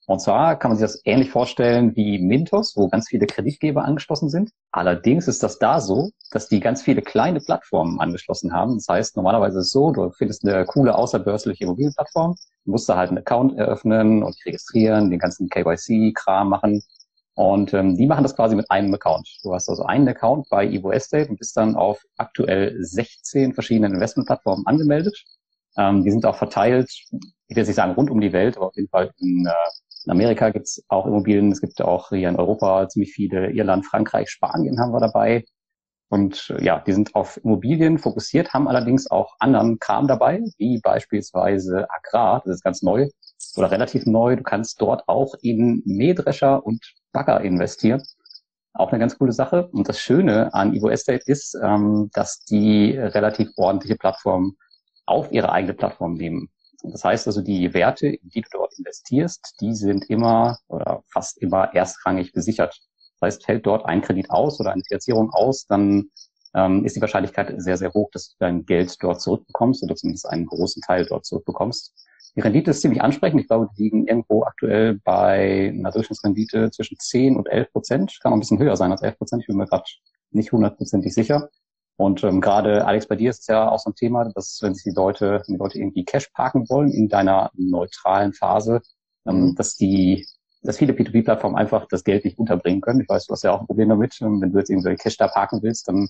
[0.07, 4.29] Und zwar kann man sich das ähnlich vorstellen wie Mintos, wo ganz viele Kreditgeber angeschlossen
[4.29, 4.51] sind.
[4.71, 8.75] Allerdings ist das da so, dass die ganz viele kleine Plattformen angeschlossen haben.
[8.75, 12.35] Das heißt, normalerweise ist es so, du findest eine coole außerbörsliche Immobilienplattform,
[12.65, 16.83] musst da halt einen Account eröffnen und registrieren, den ganzen KYC-Kram machen.
[17.33, 19.27] Und ähm, die machen das quasi mit einem Account.
[19.43, 23.93] Du hast also einen Account bei Evo Estate und bist dann auf aktuell 16 verschiedenen
[23.93, 25.21] Investmentplattformen angemeldet.
[25.77, 28.67] Ähm, die sind auch verteilt, ich will jetzt nicht sagen rund um die Welt, aber
[28.67, 29.51] auf jeden Fall in äh,
[30.05, 33.85] in Amerika gibt es auch Immobilien, es gibt auch hier in Europa ziemlich viele, Irland,
[33.85, 35.45] Frankreich, Spanien haben wir dabei.
[36.09, 41.87] Und ja, die sind auf Immobilien fokussiert, haben allerdings auch anderen Kram dabei, wie beispielsweise
[41.89, 43.09] Agrar, das ist ganz neu
[43.57, 44.35] oder relativ neu.
[44.35, 48.03] Du kannst dort auch in Mähdrescher und Bagger investieren.
[48.73, 49.67] Auch eine ganz coole Sache.
[49.69, 54.57] Und das Schöne an Evo Estate ist, ähm, dass die relativ ordentliche Plattformen
[55.05, 56.49] auf ihre eigene Plattform nehmen.
[56.91, 61.37] Das heißt also, die Werte, in die du dort investierst, die sind immer oder fast
[61.39, 62.79] immer erstrangig besichert.
[63.19, 66.09] Das heißt, fällt dort ein Kredit aus oder eine Finanzierung aus, dann
[66.53, 70.27] ähm, ist die Wahrscheinlichkeit sehr, sehr hoch, dass du dein Geld dort zurückbekommst oder zumindest
[70.27, 71.93] einen großen Teil dort zurückbekommst.
[72.35, 73.41] Die Rendite ist ziemlich ansprechend.
[73.41, 78.19] Ich glaube, die liegen irgendwo aktuell bei einer Durchschnittsrendite zwischen 10 und 11 Prozent.
[78.21, 79.41] Kann auch ein bisschen höher sein als 11 Prozent.
[79.43, 79.85] Ich bin mir gerade
[80.31, 81.49] nicht hundertprozentig sicher.
[81.97, 84.73] Und ähm, gerade, Alex, bei dir ist es ja auch so ein Thema, dass wenn
[84.73, 88.81] die Leute, die Leute irgendwie Cash parken wollen in deiner neutralen Phase,
[89.25, 89.55] ähm, mhm.
[89.55, 90.27] dass die,
[90.61, 93.01] dass viele P2P-Plattformen einfach das Geld nicht unterbringen können.
[93.01, 94.19] Ich weiß, du hast ja auch ein Problem damit.
[94.21, 96.07] Ähm, wenn du jetzt irgendwie Cash da parken willst, dann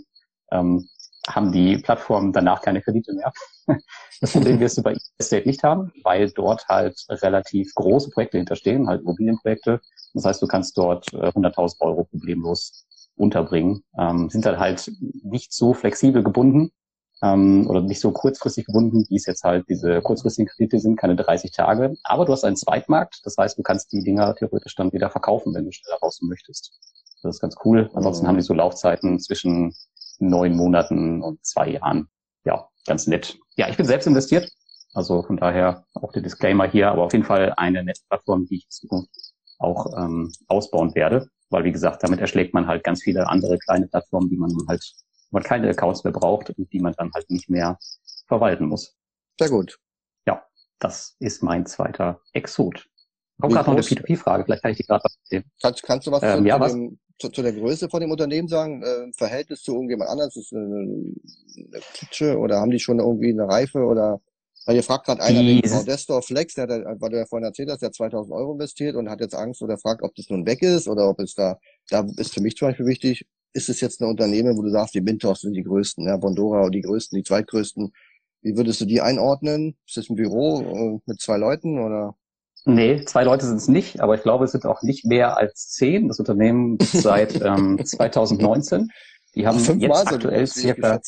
[0.52, 0.88] ähm,
[1.28, 3.32] haben die Plattformen danach keine Kredite mehr.
[4.22, 8.88] Das Problem wirst du bei Estate nicht haben, weil dort halt relativ große Projekte hinterstehen,
[8.88, 9.82] halt Immobilienprojekte.
[10.14, 12.86] Das heißt, du kannst dort 100.000 äh, Euro problemlos
[13.16, 14.92] unterbringen, ähm, sind dann halt
[15.24, 16.72] nicht so flexibel gebunden
[17.22, 21.16] ähm, oder nicht so kurzfristig gebunden, wie es jetzt halt diese kurzfristigen Kredite sind, keine
[21.16, 21.96] 30 Tage.
[22.04, 25.54] Aber du hast einen Zweitmarkt, das heißt, du kannst die Dinger theoretisch dann wieder verkaufen,
[25.54, 26.78] wenn du schneller raus möchtest.
[27.24, 27.90] Das ist ganz cool.
[27.94, 28.30] Ansonsten mhm.
[28.30, 29.74] haben die so Laufzeiten zwischen
[30.20, 32.08] neun Monaten und zwei Jahren.
[32.44, 33.38] Ja, ganz nett.
[33.56, 34.50] Ja, ich bin selbst investiert.
[34.94, 38.66] Also von daher auch der Disclaimer hier, aber auf jeden Fall eine Netzplattform, die ich
[38.66, 39.10] in Zukunft
[39.58, 43.88] auch ähm, ausbauen werde weil wie gesagt, damit erschlägt man halt ganz viele andere kleine
[43.88, 44.84] Plattformen, die man halt,
[45.30, 47.78] wo man keine Accounts mehr braucht und die man dann halt nicht mehr
[48.28, 48.96] verwalten muss.
[49.40, 49.80] Sehr gut.
[50.26, 50.46] Ja,
[50.80, 52.88] das ist mein zweiter Exot.
[53.40, 55.44] Kommt gerade noch eine P2P-Frage, vielleicht kann ich die gerade was erzählen.
[55.62, 56.72] Kannst, kannst du was, ähm, zu, ja, zu, was?
[56.72, 58.82] Dem, zu, zu, der Größe von dem Unternehmen sagen?
[58.82, 60.36] Äh, Verhältnis zu irgendjemand anders?
[60.38, 64.22] Ist eine, eine Klitsche oder haben die schon irgendwie eine Reife oder
[64.66, 67.70] weil ihr fragt gerade einer den Destor Flex, der, der, weil du ja vorhin erzählt
[67.70, 70.62] hast, der 2000 Euro investiert und hat jetzt Angst oder fragt, ob das nun weg
[70.64, 71.60] ist oder ob es da,
[71.90, 74.96] da ist für mich zum Beispiel wichtig, ist es jetzt ein Unternehmen, wo du sagst,
[74.96, 77.94] die Mintos sind die größten, ja, Bondora die größten, die zweitgrößten.
[78.42, 79.78] Wie würdest du die einordnen?
[79.88, 82.16] Ist das ein Büro äh, mit zwei Leuten oder?
[82.66, 85.70] Nee, zwei Leute sind es nicht, aber ich glaube, es sind auch nicht mehr als
[85.70, 86.08] zehn.
[86.08, 88.92] Das Unternehmen seit ähm, 2019.
[89.36, 91.00] Die haben jetzt aktuell circa,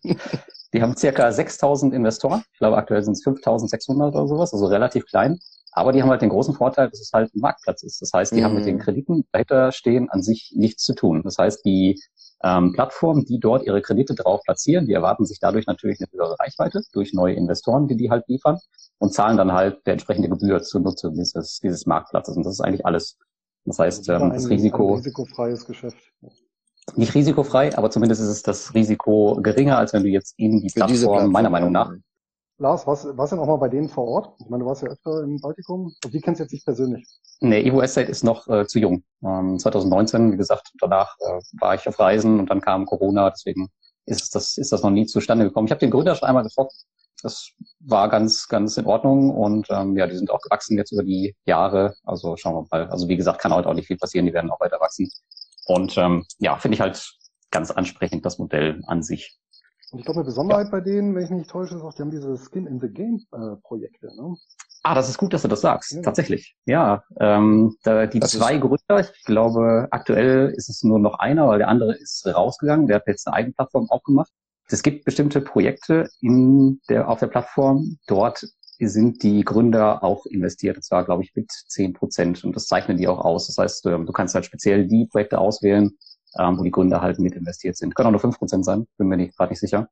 [0.76, 2.42] Die haben circa 6000 Investoren.
[2.52, 5.38] Ich glaube, aktuell sind es 5600 oder sowas, also relativ klein.
[5.72, 8.02] Aber die haben halt den großen Vorteil, dass es halt ein Marktplatz ist.
[8.02, 8.44] Das heißt, die mhm.
[8.44, 8.80] haben mit den mhm.
[8.80, 11.22] Krediten dahinter stehen an sich nichts zu tun.
[11.24, 11.98] Das heißt, die
[12.44, 16.36] ähm, Plattformen, die dort ihre Kredite drauf platzieren, die erwarten sich dadurch natürlich eine höhere
[16.38, 18.58] Reichweite durch neue Investoren, die die halt liefern
[18.98, 22.36] und zahlen dann halt der entsprechende Gebühr zur Nutzung dieses, dieses Marktplatzes.
[22.36, 23.16] Und das ist eigentlich alles.
[23.64, 24.90] Das heißt, ähm, das Risiko.
[24.90, 26.12] Ein risikofreies Geschäft
[26.94, 30.68] nicht risikofrei, aber zumindest ist es das Risiko geringer, als wenn du jetzt in die
[30.68, 31.92] Plattform, Plattform, meiner Meinung nach.
[32.58, 34.34] Lars, was, was denn auch mal bei denen vor Ort?
[34.40, 35.92] Ich meine, du warst ja öfter im Baltikum.
[36.02, 37.06] Und die kennst du jetzt nicht persönlich.
[37.40, 39.02] Nee, Evo Estate ist noch äh, zu jung.
[39.22, 43.68] Ähm, 2019, wie gesagt, danach äh, war ich auf Reisen und dann kam Corona, deswegen
[44.06, 45.66] ist das, ist das noch nie zustande gekommen.
[45.66, 46.74] Ich habe den Gründer schon einmal getroffen.
[47.22, 51.02] Das war ganz, ganz in Ordnung und ähm, ja, die sind auch gewachsen jetzt über
[51.02, 51.94] die Jahre.
[52.04, 52.88] Also schauen wir mal.
[52.88, 55.10] Also wie gesagt, kann heute auch nicht viel passieren, die werden auch weiter wachsen.
[55.66, 57.12] Und ähm, ja, finde ich halt
[57.50, 59.36] ganz ansprechend, das Modell an sich.
[59.90, 60.70] Und ich glaube, eine Besonderheit ja.
[60.70, 62.88] bei denen, wenn ich mich nicht täusche, ist auch, die haben diese Skin in the
[62.88, 64.06] Game äh, Projekte.
[64.16, 64.36] Ne?
[64.82, 65.92] Ah, das ist gut, dass du das sagst.
[65.92, 66.02] Ja.
[66.02, 66.56] Tatsächlich.
[66.64, 71.48] Ja, ähm, da, die das zwei Gründer, ich glaube, aktuell ist es nur noch einer,
[71.48, 72.86] weil der andere ist rausgegangen.
[72.86, 74.30] Der hat jetzt eine eigene Plattform aufgemacht.
[74.68, 77.98] Es gibt bestimmte Projekte in der, auf der Plattform.
[78.06, 78.44] Dort
[78.80, 80.76] sind die Gründer auch investiert.
[80.76, 82.44] Und zwar, glaube ich, mit 10 Prozent.
[82.44, 83.46] Und das zeichnen die auch aus.
[83.46, 85.96] Das heißt, ähm, du kannst halt speziell die Projekte auswählen,
[86.38, 87.94] ähm, wo die Gründer halt mit investiert sind.
[87.94, 89.88] Können auch nur 5 Prozent sein, bin mir nicht, gerade nicht sicher.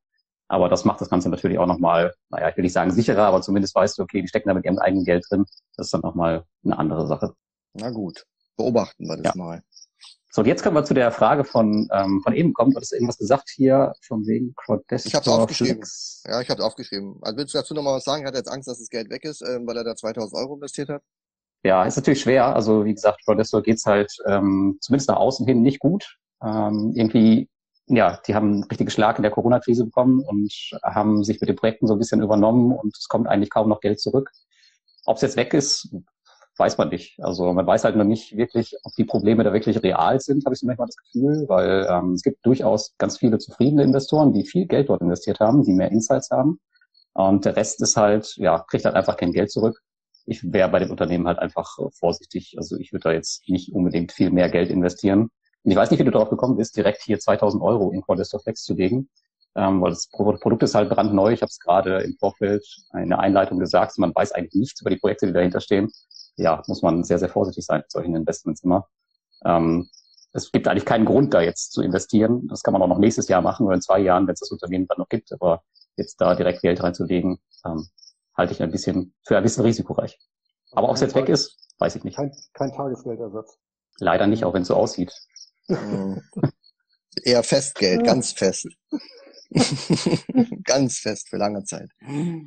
[0.47, 3.41] Aber das macht das Ganze natürlich auch nochmal, naja, ich will nicht sagen sicherer, aber
[3.41, 5.45] zumindest weißt du, okay, die stecken da mit ihrem eigenen Geld drin.
[5.75, 7.33] Das ist dann nochmal eine andere Sache.
[7.73, 8.25] Na gut,
[8.55, 9.43] beobachten wir das ja.
[9.43, 9.63] mal.
[10.35, 12.71] So, und jetzt können wir zu der Frage von, ähm, von eben kommen.
[12.71, 15.07] Du hattest irgendwas gesagt hier von wegen Crowdestor.
[15.07, 15.75] Ich habe aufgeschrieben.
[15.75, 16.23] Flex.
[16.27, 17.19] Ja, ich habe aufgeschrieben.
[17.21, 18.23] Also willst du dazu nochmal was sagen?
[18.23, 20.55] Er hat jetzt Angst, dass das Geld weg ist, ähm, weil er da 2000 Euro
[20.55, 21.03] investiert hat?
[21.63, 22.53] Ja, ist natürlich schwer.
[22.53, 26.17] Also wie gesagt, Crowdestor geht's halt ähm, zumindest nach außen hin nicht gut.
[26.43, 27.47] Ähm, irgendwie,
[27.87, 30.51] ja, die haben einen richtigen Schlag in der Corona-Krise bekommen und
[30.83, 33.79] haben sich mit den Projekten so ein bisschen übernommen und es kommt eigentlich kaum noch
[33.79, 34.29] Geld zurück.
[35.05, 35.95] Ob es jetzt weg ist,
[36.57, 37.19] weiß man nicht.
[37.21, 40.53] Also man weiß halt noch nicht wirklich, ob die Probleme da wirklich real sind, habe
[40.53, 44.45] ich so manchmal das Gefühl, weil ähm, es gibt durchaus ganz viele zufriedene Investoren, die
[44.45, 46.59] viel Geld dort investiert haben, die mehr Insights haben.
[47.13, 49.81] Und der Rest ist halt, ja, kriegt halt einfach kein Geld zurück.
[50.25, 52.55] Ich wäre bei dem Unternehmen halt einfach vorsichtig.
[52.57, 55.29] Also ich würde da jetzt nicht unbedingt viel mehr Geld investieren.
[55.63, 58.39] Und ich weiß nicht, wie du darauf gekommen bist, direkt hier 2000 Euro in Quadestor
[58.39, 59.09] Flex zu legen,
[59.55, 61.31] ähm, weil das Produkt ist halt brandneu.
[61.31, 63.97] Ich habe es gerade im Vorfeld in der Einleitung gesagt.
[63.97, 65.91] Man weiß eigentlich nichts über die Projekte, die dahinter stehen
[66.37, 68.87] ja, muss man sehr, sehr vorsichtig sein mit solchen Investments immer.
[69.45, 69.89] Ähm,
[70.33, 72.47] es gibt eigentlich keinen Grund, da jetzt zu investieren.
[72.49, 74.51] Das kann man auch noch nächstes Jahr machen oder in zwei Jahren, wenn es das
[74.51, 75.31] Unternehmen dann noch gibt.
[75.31, 75.63] Aber
[75.95, 77.87] jetzt da direkt Geld reinzulegen, ähm,
[78.35, 80.19] halte ich ein bisschen für ein bisschen risikoreich.
[80.71, 82.17] Aber ob es jetzt weg ist, weiß ich nicht.
[82.17, 83.57] Kein, kein Tagesgeldersatz.
[83.99, 85.13] Leider nicht, auch wenn es so aussieht.
[87.23, 88.67] Eher Festgeld, ganz fest.
[90.63, 91.89] Ganz fest für lange Zeit.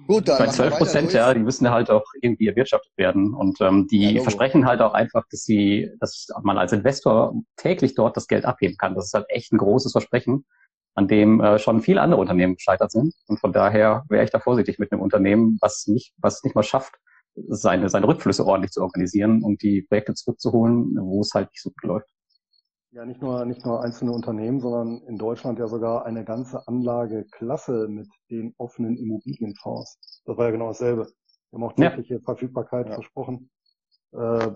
[0.07, 0.39] Gut, dann.
[0.39, 3.35] Bei 12 Prozent, ja, die müssen halt auch irgendwie erwirtschaftet werden.
[3.35, 7.95] Und ähm, die ja, versprechen halt auch einfach, dass sie, dass man als Investor täglich
[7.95, 8.95] dort das Geld abheben kann.
[8.95, 10.45] Das ist halt echt ein großes Versprechen,
[10.95, 13.15] an dem äh, schon viele andere Unternehmen gescheitert sind.
[13.27, 16.63] Und von daher wäre ich da vorsichtig mit einem Unternehmen, was nicht, was nicht mal
[16.63, 16.97] schafft,
[17.49, 21.71] seine, seine Rückflüsse ordentlich zu organisieren und die Projekte zurückzuholen, wo es halt nicht so
[21.71, 22.09] gut läuft.
[22.91, 27.86] Ja, nicht nur, nicht nur einzelne Unternehmen, sondern in Deutschland ja sogar eine ganze Anlageklasse
[27.89, 30.22] mit den offenen Immobilienfonds.
[30.24, 31.07] Das war ja genau dasselbe.
[31.51, 32.20] Wir haben auch tägliche ja.
[32.20, 32.95] Verfügbarkeit ja.
[32.95, 33.51] versprochen.
[34.12, 34.53] Äh,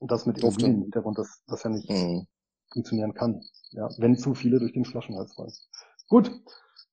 [0.00, 2.26] und das mit Immobilienhintergrund, das, das ja nicht mhm.
[2.72, 3.40] funktionieren kann.
[3.70, 5.52] Ja, wenn zu viele durch den Flaschenhals fallen.
[6.08, 6.32] Gut.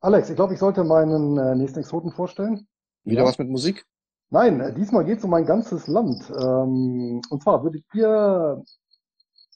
[0.01, 2.67] Alex, ich glaube, ich sollte meinen äh, nächsten Exoten vorstellen.
[3.03, 3.27] Wieder ja.
[3.27, 3.86] was mit Musik?
[4.29, 6.29] Nein, äh, diesmal geht es um mein ganzes Land.
[6.29, 8.63] Ähm, und zwar würdet ihr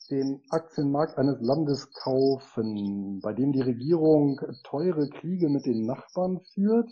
[0.10, 6.90] den Aktienmarkt eines Landes kaufen, bei dem die Regierung teure Kriege mit den Nachbarn führt,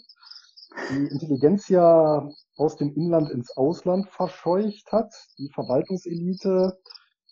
[0.92, 6.78] die Intelligenz ja aus dem Inland ins Ausland verscheucht hat, die Verwaltungselite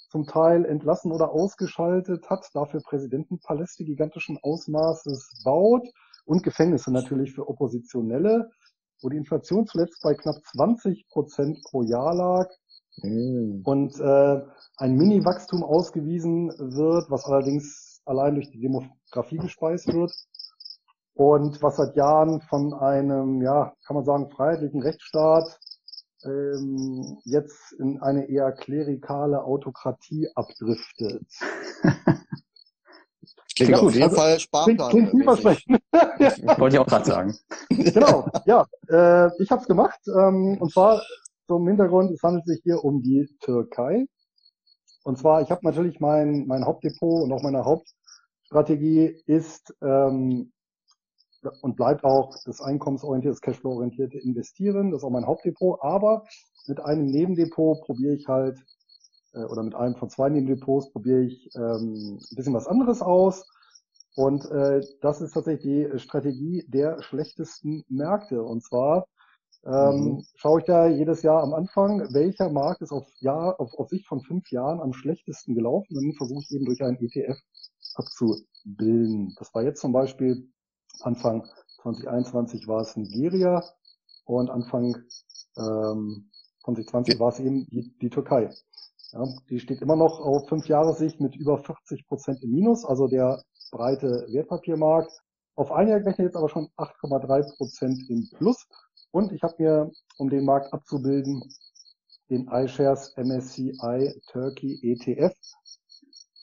[0.09, 5.87] zum Teil entlassen oder ausgeschaltet hat, dafür Präsidentenpaläste gigantischen Ausmaßes baut
[6.25, 8.49] und Gefängnisse natürlich für Oppositionelle,
[9.01, 12.49] wo die Inflation zuletzt bei knapp 20 Prozent pro Jahr lag.
[12.97, 13.61] Mhm.
[13.63, 14.41] Und äh,
[14.77, 20.13] ein Mini-Wachstum ausgewiesen wird, was allerdings allein durch die Demografie gespeist wird
[21.13, 25.59] und was seit Jahren von einem, ja, kann man sagen, freiheitlichen Rechtsstaat
[26.23, 31.25] ähm, jetzt in eine eher klerikale Autokratie abdriftet.
[33.55, 34.75] Klingt ja, auf jeden also, Fall Sparplan.
[34.89, 35.79] Klingt, klingt vielversprechend.
[36.59, 37.37] Wollte ich auch gerade sagen.
[37.69, 38.67] Genau, ja.
[38.89, 39.99] Äh, ich habe es gemacht.
[40.07, 41.01] Ähm, und zwar
[41.47, 44.05] zum Hintergrund, es handelt sich hier um die Türkei.
[45.03, 50.51] Und zwar, ich habe natürlich mein, mein Hauptdepot und auch meine Hauptstrategie ist ähm,
[51.61, 54.89] und bleibt auch das einkommensorientierte, das Cashflow-orientierte Investieren.
[54.89, 55.79] Das ist auch mein Hauptdepot.
[55.83, 56.25] Aber
[56.67, 58.57] mit einem Nebendepot probiere ich halt,
[59.33, 63.47] äh, oder mit einem von zwei Nebendepots probiere ich ähm, ein bisschen was anderes aus.
[64.15, 68.41] Und äh, das ist tatsächlich die Strategie der schlechtesten Märkte.
[68.41, 69.05] Und zwar
[69.65, 70.25] ähm, mhm.
[70.35, 74.07] schaue ich da jedes Jahr am Anfang, welcher Markt ist auf, Jahr, auf, auf Sicht
[74.07, 75.97] von fünf Jahren am schlechtesten gelaufen.
[75.97, 77.37] Und dann versuche ich eben durch einen ETF
[77.95, 79.33] abzubilden.
[79.39, 80.49] Das war jetzt zum Beispiel
[81.01, 81.47] Anfang
[81.81, 83.63] 2021 war es Nigeria
[84.25, 84.95] und Anfang
[85.57, 86.29] ähm,
[86.63, 88.49] 2020 war es eben die, die Türkei.
[89.11, 92.85] Ja, die steht immer noch auf fünf Jahre Sicht mit über 40 Prozent im Minus,
[92.85, 95.11] also der breite Wertpapiermarkt.
[95.55, 98.67] Auf ein Jahr gerechnet jetzt aber schon 8,3 Prozent im Plus.
[99.11, 101.43] Und ich habe mir, um den Markt abzubilden,
[102.29, 105.35] den iShares MSCI Turkey ETF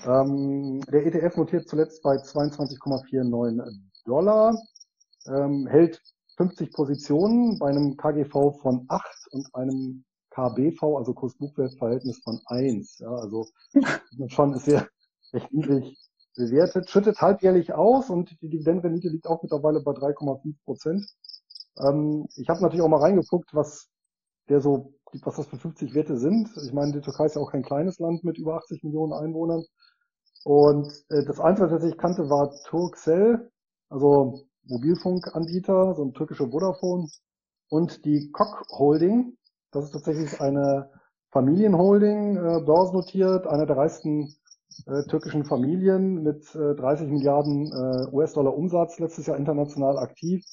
[0.05, 4.57] Ähm, der ETF notiert zuletzt bei 22,49 Dollar,
[5.27, 6.01] ähm, hält
[6.37, 12.99] 50 Positionen bei einem KGV von 8 und einem KBV, also Kurs-Buchwert-Verhältnis von 1.
[12.99, 13.47] Ja, also
[14.27, 14.87] schon sehr
[15.33, 15.97] recht niedrig
[16.35, 21.05] bewertet, schüttet halbjährlich aus und die Dividendenrendite liegt auch mittlerweile bei 3,5 Prozent.
[21.79, 23.89] Ähm, ich habe natürlich auch mal reingeguckt, was
[24.47, 26.49] der so, was das für 50 Werte sind.
[26.63, 29.63] Ich meine, die Türkei ist ja auch kein kleines Land mit über 80 Millionen Einwohnern.
[30.43, 33.49] Und äh, das Einzige, was ich kannte, war Turkcell,
[33.89, 37.07] also Mobilfunkanbieter, so ein türkischer Vodafone.
[37.69, 39.37] Und die Koch Holding,
[39.71, 40.89] das ist tatsächlich eine
[41.31, 44.33] Familienholding, äh, börsennotiert, einer der reichsten
[44.85, 50.45] äh, türkischen Familien mit äh, 30 Milliarden äh, US-Dollar Umsatz letztes Jahr international aktiv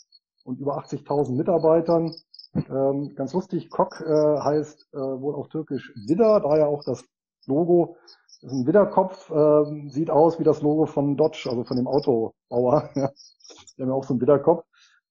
[0.44, 2.14] und über 80.000 Mitarbeitern.
[2.54, 7.04] Ähm, ganz lustig, Kok äh, heißt äh, wohl auf Türkisch Widder, daher auch das
[7.46, 7.96] Logo.
[8.44, 11.86] Das ist ein Widderkopf, äh, sieht aus wie das Logo von Dodge, also von dem
[11.86, 12.90] Autobauer.
[12.94, 14.66] Die haben ja auch so einen Widderkopf.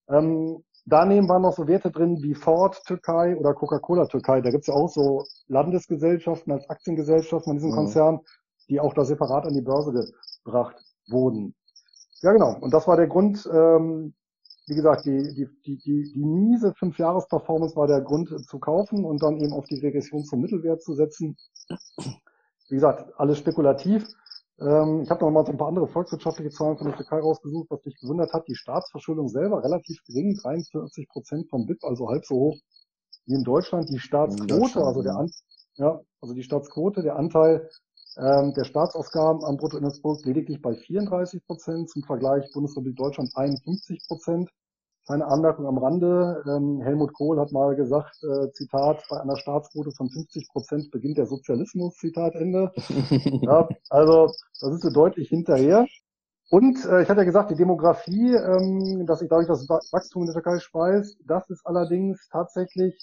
[0.07, 4.41] Ähm, daneben waren noch so Werte drin wie Ford Türkei oder Coca-Cola Türkei.
[4.41, 7.75] Da gibt's ja auch so Landesgesellschaften als Aktiengesellschaften von diesem mhm.
[7.75, 8.19] Konzern,
[8.69, 10.13] die auch da separat an die Börse
[10.45, 10.75] gebracht
[11.09, 11.55] wurden.
[12.21, 12.55] Ja, genau.
[12.61, 14.13] Und das war der Grund, ähm,
[14.67, 19.23] wie gesagt, die, die, die, die, die miese Fünf-Jahres-Performance war der Grund zu kaufen und
[19.23, 21.35] dann eben auf die Regression zum Mittelwert zu setzen.
[22.69, 24.07] Wie gesagt, alles spekulativ.
[24.59, 27.67] Ähm, ich habe noch mal so ein paar andere volkswirtschaftliche Zahlen von der Türkei rausgesucht,
[27.69, 28.47] was mich gewundert hat.
[28.47, 32.57] Die Staatsverschuldung selber relativ gering, 43 Prozent vom BIP, also halb so hoch
[33.25, 33.89] wie in Deutschland.
[33.89, 35.31] Die Staatsquote, also der An
[35.75, 37.67] ja, also die Staatsquote, der Anteil
[38.17, 44.49] ähm, der Staatsausgaben am Bruttoinlandsprodukt lediglich bei 34 Prozent, zum Vergleich Bundesrepublik Deutschland 51 Prozent.
[45.07, 46.43] Eine Anmerkung am Rande.
[46.47, 51.17] Ähm, Helmut Kohl hat mal gesagt, äh, Zitat, bei einer Staatsquote von 50 Prozent beginnt
[51.17, 52.71] der Sozialismus, Zitat Ende.
[53.41, 54.27] ja, also
[54.61, 55.85] da sind sie deutlich hinterher.
[56.49, 60.27] Und äh, ich hatte ja gesagt, die Demografie, ähm, dass sich dadurch das Wachstum in
[60.27, 62.95] der Türkei speist, das ist allerdings tatsächlich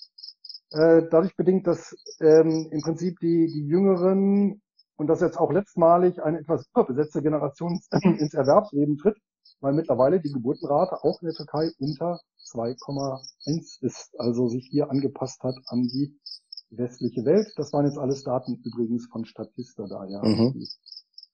[0.70, 4.62] äh, dadurch bedingt, dass ähm, im Prinzip die, die Jüngeren
[4.96, 9.18] und dass jetzt auch letztmalig eine etwas überbesetzte Generation ins Erwerbsleben tritt,
[9.60, 15.42] weil mittlerweile die Geburtenrate auch in der Türkei unter 2,1 ist, also sich hier angepasst
[15.42, 16.18] hat an die
[16.70, 17.52] westliche Welt.
[17.56, 20.22] Das waren jetzt alles Daten übrigens von Statista da, ja.
[20.24, 20.66] Mhm.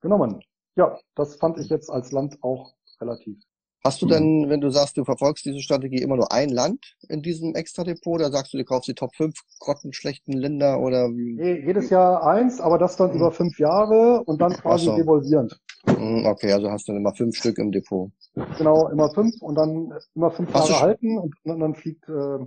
[0.00, 0.40] Genommen.
[0.76, 3.42] Ja, das fand ich jetzt als Land auch relativ
[3.86, 4.50] Hast du denn, mhm.
[4.50, 8.32] wenn du sagst, du verfolgst diese Strategie, immer nur ein Land in diesem Extra-Depot oder
[8.32, 11.36] sagst du, du kaufst die Top 5 grottenschlechten Länder oder wie?
[11.36, 13.16] Nee, jedes Jahr eins, aber das dann mhm.
[13.18, 14.96] über fünf Jahre und dann quasi so.
[14.96, 15.60] devolvierend.
[15.86, 18.10] Mhm, okay, also hast du dann immer fünf Stück im Depot.
[18.58, 22.08] Genau, immer fünf und dann immer fünf hast Jahre halten und dann fliegt.
[22.08, 22.38] Äh,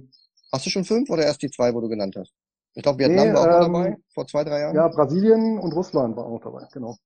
[0.52, 2.34] hast du schon fünf oder erst die zwei, wo du genannt hast?
[2.74, 4.76] Ich glaube, Vietnam nee, war auch ähm, dabei, vor zwei, drei Jahren.
[4.76, 6.98] Ja, Brasilien und Russland waren auch dabei, genau.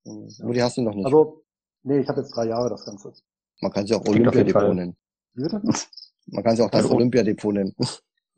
[0.41, 1.05] Aber die hast du noch nicht.
[1.05, 1.43] Also,
[1.83, 3.13] nee, ich habe jetzt drei Jahre das Ganze.
[3.63, 4.95] Man kann sie auch Olympiadepot nennen.
[6.25, 7.73] Man kann sie auch das also, Olympiadepot nennen.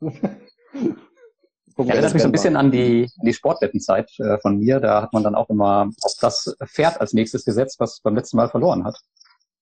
[1.74, 4.80] Gucken, Erinnert mich so ein bisschen an die, die Sportwettenzeit äh, von mir.
[4.80, 8.38] Da hat man dann auch immer auf das Pferd als nächstes gesetzt, was beim letzten
[8.38, 8.94] Mal verloren hat.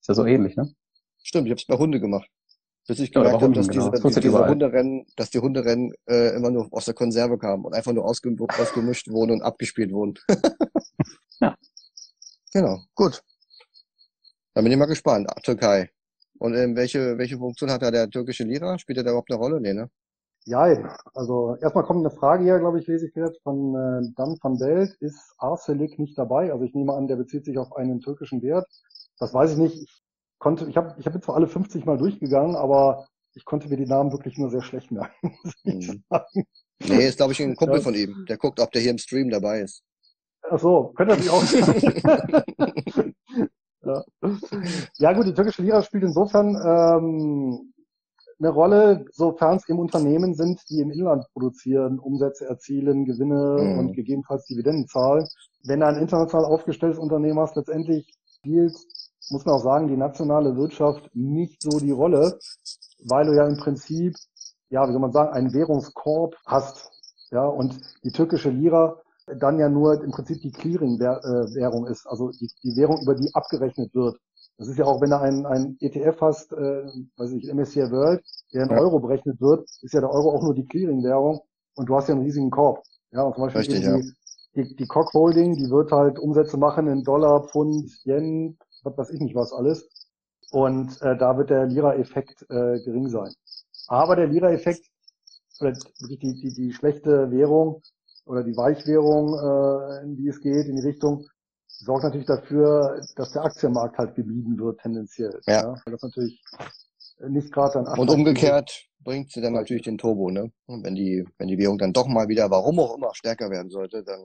[0.00, 0.72] Ist ja so ähnlich, ne?
[1.22, 2.28] Stimmt, ich habe es bei Hunde gemacht.
[2.86, 3.90] Bis ich gemerkt ja, habe, dass genau.
[3.90, 7.74] diese, das diese Hunderennen, dass die Hunderennen äh, immer nur aus der Konserve kamen und
[7.74, 10.14] einfach nur ausge ausgemischt wurden und abgespielt wurden.
[11.40, 11.56] ja.
[12.52, 13.22] Genau, gut.
[14.54, 15.28] Da bin ich mal gespannt.
[15.42, 15.90] Türkei.
[16.38, 18.78] Und ähm, welche, welche Funktion hat da der türkische Lira?
[18.78, 19.60] Spielt er da überhaupt eine Rolle?
[19.60, 19.90] Nee, ne?
[20.46, 20.66] Ja,
[21.14, 24.58] also erstmal kommt eine Frage hier, glaube ich, lese ich gerade von äh, Dan van
[24.58, 24.94] Belt.
[25.00, 26.52] Ist Arcelik nicht dabei?
[26.52, 28.66] Also ich nehme an, der bezieht sich auf einen türkischen Wert.
[29.18, 29.82] Das weiß ich nicht.
[29.82, 30.02] Ich
[30.38, 33.76] konnte, ich habe ich hab jetzt zwar alle 50 Mal durchgegangen, aber ich konnte mir
[33.76, 35.36] die Namen wirklich nur sehr schlecht merken.
[35.64, 36.04] Mhm.
[36.80, 37.82] Nee, ist glaube ich ein Kumpel ja.
[37.82, 38.26] von ihm.
[38.28, 39.82] Der guckt, ob der hier im Stream dabei ist.
[40.42, 41.42] Ach so, könnte natürlich auch
[42.94, 43.13] sein.
[43.84, 44.04] Ja.
[44.98, 47.74] ja gut, die türkische Lira spielt insofern ähm,
[48.38, 53.78] eine Rolle, sofern es eben Unternehmen sind, die im Inland produzieren, Umsätze erzielen, Gewinne mhm.
[53.78, 55.26] und gegebenenfalls Dividenden zahlen.
[55.64, 58.74] Wenn du ein international aufgestelltes Unternehmen hast, letztendlich spielt,
[59.30, 62.38] muss man auch sagen, die nationale Wirtschaft nicht so die Rolle,
[63.08, 64.14] weil du ja im Prinzip,
[64.68, 66.90] ja, wie soll man sagen, einen Währungskorb hast.
[67.30, 72.50] Ja, und die türkische Lira dann ja nur im Prinzip die Clearing-Währung ist, also die,
[72.62, 74.18] die Währung, über die abgerechnet wird.
[74.58, 78.22] Das ist ja auch, wenn du einen, einen ETF hast, äh, weiß ich, MSCI World,
[78.52, 78.78] der in ja.
[78.78, 81.40] Euro berechnet wird, ist ja der Euro auch nur die Clearing-Währung
[81.74, 82.82] und du hast ja einen riesigen Korb.
[83.10, 84.64] Ja, und zum Beispiel Richtig, die, ja.
[84.64, 89.10] die, die Cock Holding, die wird halt Umsätze machen in Dollar, Pfund, Yen, was weiß
[89.10, 89.88] ich nicht was alles.
[90.50, 93.32] Und äh, da wird der Lira-Effekt äh, gering sein.
[93.88, 94.86] Aber der Lira-Effekt,
[95.60, 97.82] oder wirklich die, die, die schlechte Währung,
[98.24, 101.26] oder die Weichwährung, äh, in die es geht, in die Richtung,
[101.66, 105.40] sorgt natürlich dafür, dass der Aktienmarkt halt gemieden wird tendenziell.
[105.46, 105.62] Ja.
[105.62, 105.74] ja.
[105.86, 106.42] Das natürlich
[107.28, 110.50] nicht gerade dann Und umgekehrt bringt sie dann natürlich den Turbo, ne?
[110.66, 113.70] Und wenn die, wenn die Währung dann doch mal wieder, warum auch immer, stärker werden
[113.70, 114.20] sollte, dann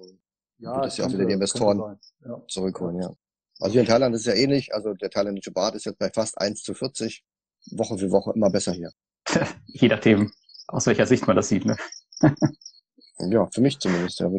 [0.58, 2.42] ja, wird es ja auch wieder die Investoren ja.
[2.48, 3.12] zurückholen, ja.
[3.60, 4.74] Also hier in Thailand ist es ja ähnlich.
[4.74, 7.26] Also der thailändische Bart ist jetzt bei fast 1 zu 40.
[7.72, 8.92] Woche für Woche immer besser hier.
[9.66, 10.32] Je nachdem,
[10.68, 11.76] aus welcher Sicht man das sieht, ne?
[13.20, 14.20] ja, für mich zumindest.
[14.20, 14.30] Ja.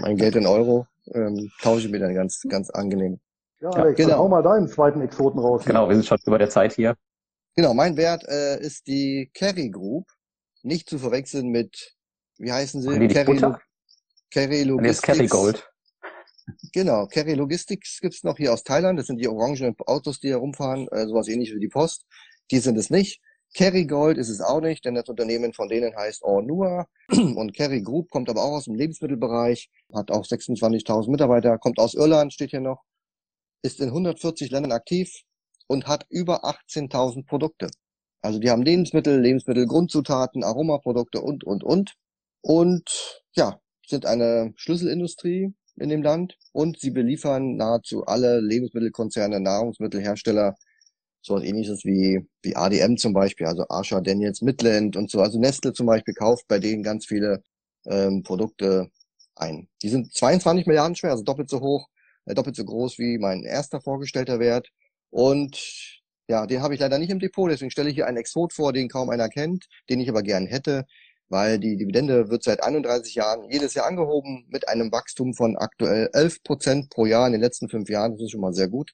[0.00, 3.20] Mein Geld in Euro ähm, tausche ich mir dann ganz, ganz angenehm.
[3.60, 4.18] Ja, Alex, ja, genau.
[4.18, 5.64] hau mal deinen zweiten Exoten raus.
[5.64, 6.96] Genau, wir sind schon über der Zeit hier.
[7.56, 10.06] Genau, mein Wert äh, ist die Kerry Group.
[10.62, 11.96] Nicht zu verwechseln mit,
[12.38, 13.08] wie heißen sie?
[13.08, 13.56] Kerry, Lo
[14.30, 15.02] Kerry Logistics.
[15.02, 15.70] Kerry Gold.
[16.72, 18.98] Genau, Kerry Logistics gibt's noch hier aus Thailand.
[18.98, 22.04] Das sind die orangenen Autos, die hier rumfahren, äh, sowas ähnlich wie die Post.
[22.50, 23.20] Die sind es nicht.
[23.54, 27.82] Kerry Gold ist es auch nicht, denn das Unternehmen von denen heißt Ornua und Kerry
[27.82, 32.50] Group kommt aber auch aus dem Lebensmittelbereich, hat auch 26.000 Mitarbeiter, kommt aus Irland, steht
[32.50, 32.84] hier noch,
[33.62, 35.22] ist in 140 Ländern aktiv
[35.66, 37.68] und hat über 18.000 Produkte.
[38.22, 41.94] Also die haben Lebensmittel, Lebensmittelgrundzutaten, Aromaprodukte und, und, und.
[42.42, 50.54] Und ja, sind eine Schlüsselindustrie in dem Land und sie beliefern nahezu alle Lebensmittelkonzerne, Nahrungsmittelhersteller,
[51.22, 55.20] sowas ähnliches wie, wie ADM zum Beispiel, also Asha, Daniels, Midland und so.
[55.20, 57.42] Also Nestle zum Beispiel kauft bei denen ganz viele
[57.86, 58.90] ähm, Produkte
[59.36, 59.68] ein.
[59.82, 61.88] Die sind 22 Milliarden schwer, also doppelt so hoch,
[62.26, 64.68] äh, doppelt so groß wie mein erster vorgestellter Wert.
[65.10, 68.52] Und ja, den habe ich leider nicht im Depot, deswegen stelle ich hier einen Exot
[68.52, 70.86] vor, den kaum einer kennt, den ich aber gern hätte
[71.30, 76.10] weil die Dividende wird seit 31 Jahren jedes Jahr angehoben mit einem Wachstum von aktuell
[76.12, 78.12] 11 Prozent pro Jahr in den letzten fünf Jahren.
[78.12, 78.92] Das ist schon mal sehr gut.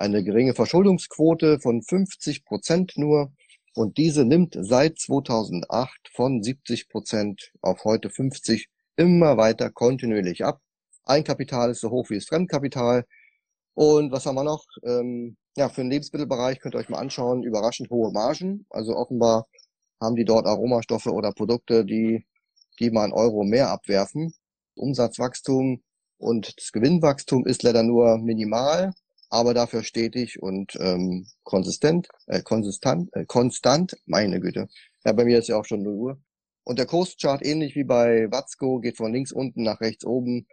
[0.00, 3.34] Eine geringe Verschuldungsquote von 50 Prozent nur.
[3.74, 10.62] Und diese nimmt seit 2008 von 70 Prozent auf heute 50 immer weiter kontinuierlich ab.
[11.04, 13.04] Eigenkapital ist so hoch wie das Fremdkapital.
[13.74, 14.64] Und was haben wir noch?
[14.84, 18.64] Ähm, ja, für den Lebensmittelbereich könnt ihr euch mal anschauen, überraschend hohe Margen.
[18.70, 19.48] Also offenbar
[20.00, 22.24] haben die dort Aromastoffe oder Produkte, die,
[22.78, 24.32] die mal einen Euro mehr abwerfen.
[24.76, 25.82] Umsatzwachstum
[26.16, 28.94] und das Gewinnwachstum ist leider nur minimal,
[29.30, 34.68] aber dafür stetig und ähm, konsistent, äh, konsistent, äh, konstant, meine Güte.
[35.04, 36.20] Ja, bei mir ist ja auch schon 0 Uhr.
[36.64, 40.46] Und der Kurschart, ähnlich wie bei Watzko, geht von links unten nach rechts oben.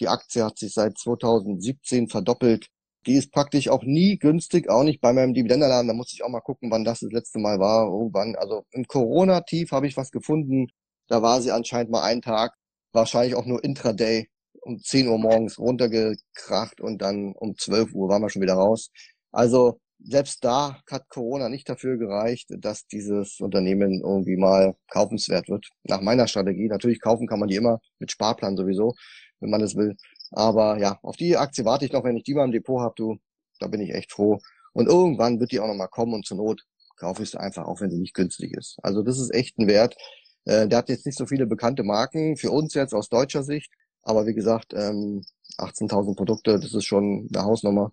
[0.00, 2.68] Die Aktie hat sich seit 2017 verdoppelt
[3.06, 5.88] die ist praktisch auch nie günstig, auch nicht bei meinem Dividendenalarm.
[5.88, 7.86] Da muss ich auch mal gucken, wann das das letzte Mal war.
[7.86, 10.68] Irgendwann, also im Corona-Tief habe ich was gefunden.
[11.08, 12.54] Da war sie anscheinend mal einen Tag,
[12.92, 14.28] wahrscheinlich auch nur Intraday,
[14.64, 18.90] um 10 Uhr morgens runtergekracht und dann um 12 Uhr waren wir schon wieder raus.
[19.32, 25.66] Also selbst da hat Corona nicht dafür gereicht, dass dieses Unternehmen irgendwie mal kaufenswert wird.
[25.84, 26.68] Nach meiner Strategie.
[26.68, 28.94] Natürlich kaufen kann man die immer mit Sparplan sowieso,
[29.40, 29.96] wenn man es will.
[30.30, 32.94] Aber ja, auf die Aktie warte ich noch, wenn ich die mal im Depot habe,
[32.96, 33.16] du,
[33.60, 34.38] da bin ich echt froh.
[34.72, 36.62] Und irgendwann wird die auch nochmal kommen und zur Not
[36.96, 38.76] kaufe ich sie einfach, auch wenn sie nicht günstig ist.
[38.82, 39.96] Also das ist echt ein Wert.
[40.44, 43.72] Äh, der hat jetzt nicht so viele bekannte Marken, für uns jetzt aus deutscher Sicht.
[44.04, 45.24] Aber wie gesagt, ähm,
[45.58, 47.92] 18.000 Produkte, das ist schon eine Hausnummer,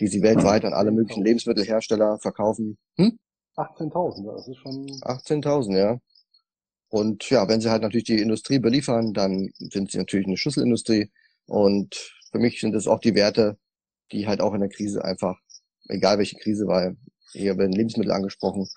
[0.00, 2.78] die sie weltweit an alle möglichen Lebensmittelhersteller verkaufen.
[2.96, 3.18] Hm?
[3.56, 4.86] 18.000, das ist schon...
[4.86, 5.98] 18.000, ja.
[6.88, 11.10] Und ja, wenn sie halt natürlich die Industrie beliefern, dann sind sie natürlich eine Schlüsselindustrie.
[11.46, 11.94] Und
[12.30, 13.58] für mich sind es auch die Werte,
[14.12, 15.36] die halt auch in der Krise einfach,
[15.88, 16.96] egal welche Krise, weil
[17.32, 18.68] hier werden Lebensmittel angesprochen,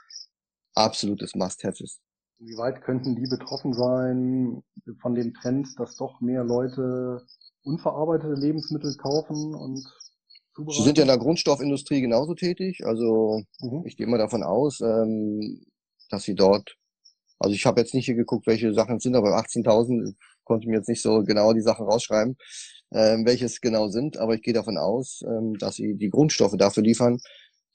[0.73, 1.99] absolutes Must-Have ist.
[2.39, 4.63] Wie weit könnten die betroffen sein
[5.01, 7.25] von dem Trend, dass doch mehr Leute
[7.63, 9.83] unverarbeitete Lebensmittel kaufen und
[10.55, 10.77] zubereiten?
[10.77, 12.85] Sie sind ja in der Grundstoffindustrie genauso tätig.
[12.85, 13.83] Also mhm.
[13.85, 15.65] ich gehe mal davon aus, ähm,
[16.09, 16.75] dass sie dort,
[17.39, 20.15] also ich habe jetzt nicht hier geguckt, welche Sachen es sind, aber 18.000
[20.45, 22.37] konnte mir jetzt nicht so genau die Sachen rausschreiben,
[22.93, 26.83] ähm, welches genau sind, aber ich gehe davon aus, ähm, dass sie die Grundstoffe dafür
[26.83, 27.19] liefern,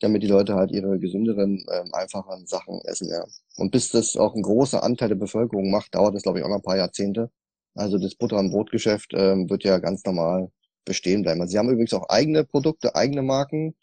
[0.01, 3.09] damit die Leute halt ihre gesünderen, ähm, einfachen Sachen essen.
[3.09, 3.24] Ja.
[3.57, 6.49] Und bis das auch ein großer Anteil der Bevölkerung macht, dauert das, glaube ich, auch
[6.49, 7.30] noch ein paar Jahrzehnte.
[7.74, 10.51] Also das Butter- und Brotgeschäft ähm, wird ja ganz normal
[10.84, 11.40] bestehen bleiben.
[11.40, 13.74] Also sie haben übrigens auch eigene Produkte, eigene Marken.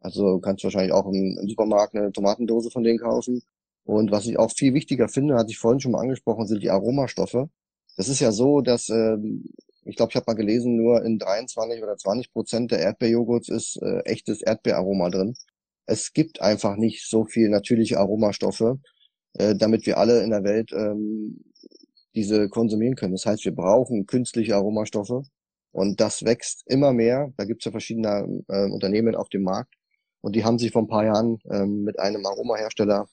[0.00, 3.42] Also kannst du wahrscheinlich auch im, im Supermarkt eine Tomatendose von denen kaufen.
[3.84, 6.70] Und was ich auch viel wichtiger finde, hatte ich vorhin schon mal angesprochen, sind die
[6.70, 7.48] Aromastoffe.
[7.96, 9.44] Das ist ja so, dass ähm,
[9.84, 13.76] ich glaube, ich habe mal gelesen, nur in 23 oder 20 Prozent der Erdbeerjoghurts ist
[13.82, 15.34] äh, echtes Erdbeeraroma drin.
[15.86, 18.78] Es gibt einfach nicht so viel natürliche Aromastoffe,
[19.34, 21.44] äh, damit wir alle in der Welt ähm,
[22.14, 23.12] diese konsumieren können.
[23.12, 25.22] Das heißt, wir brauchen künstliche Aromastoffe
[25.72, 27.32] und das wächst immer mehr.
[27.36, 29.74] Da gibt es ja verschiedene äh, Unternehmen auf dem Markt
[30.20, 33.06] und die haben sich vor ein paar Jahren ähm, mit einem Aromahersteller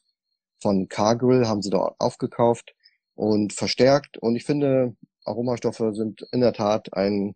[0.61, 2.75] von Cargill haben sie dort aufgekauft
[3.15, 4.17] und verstärkt.
[4.17, 4.95] Und ich finde,
[5.25, 7.35] Aromastoffe sind in der Tat ein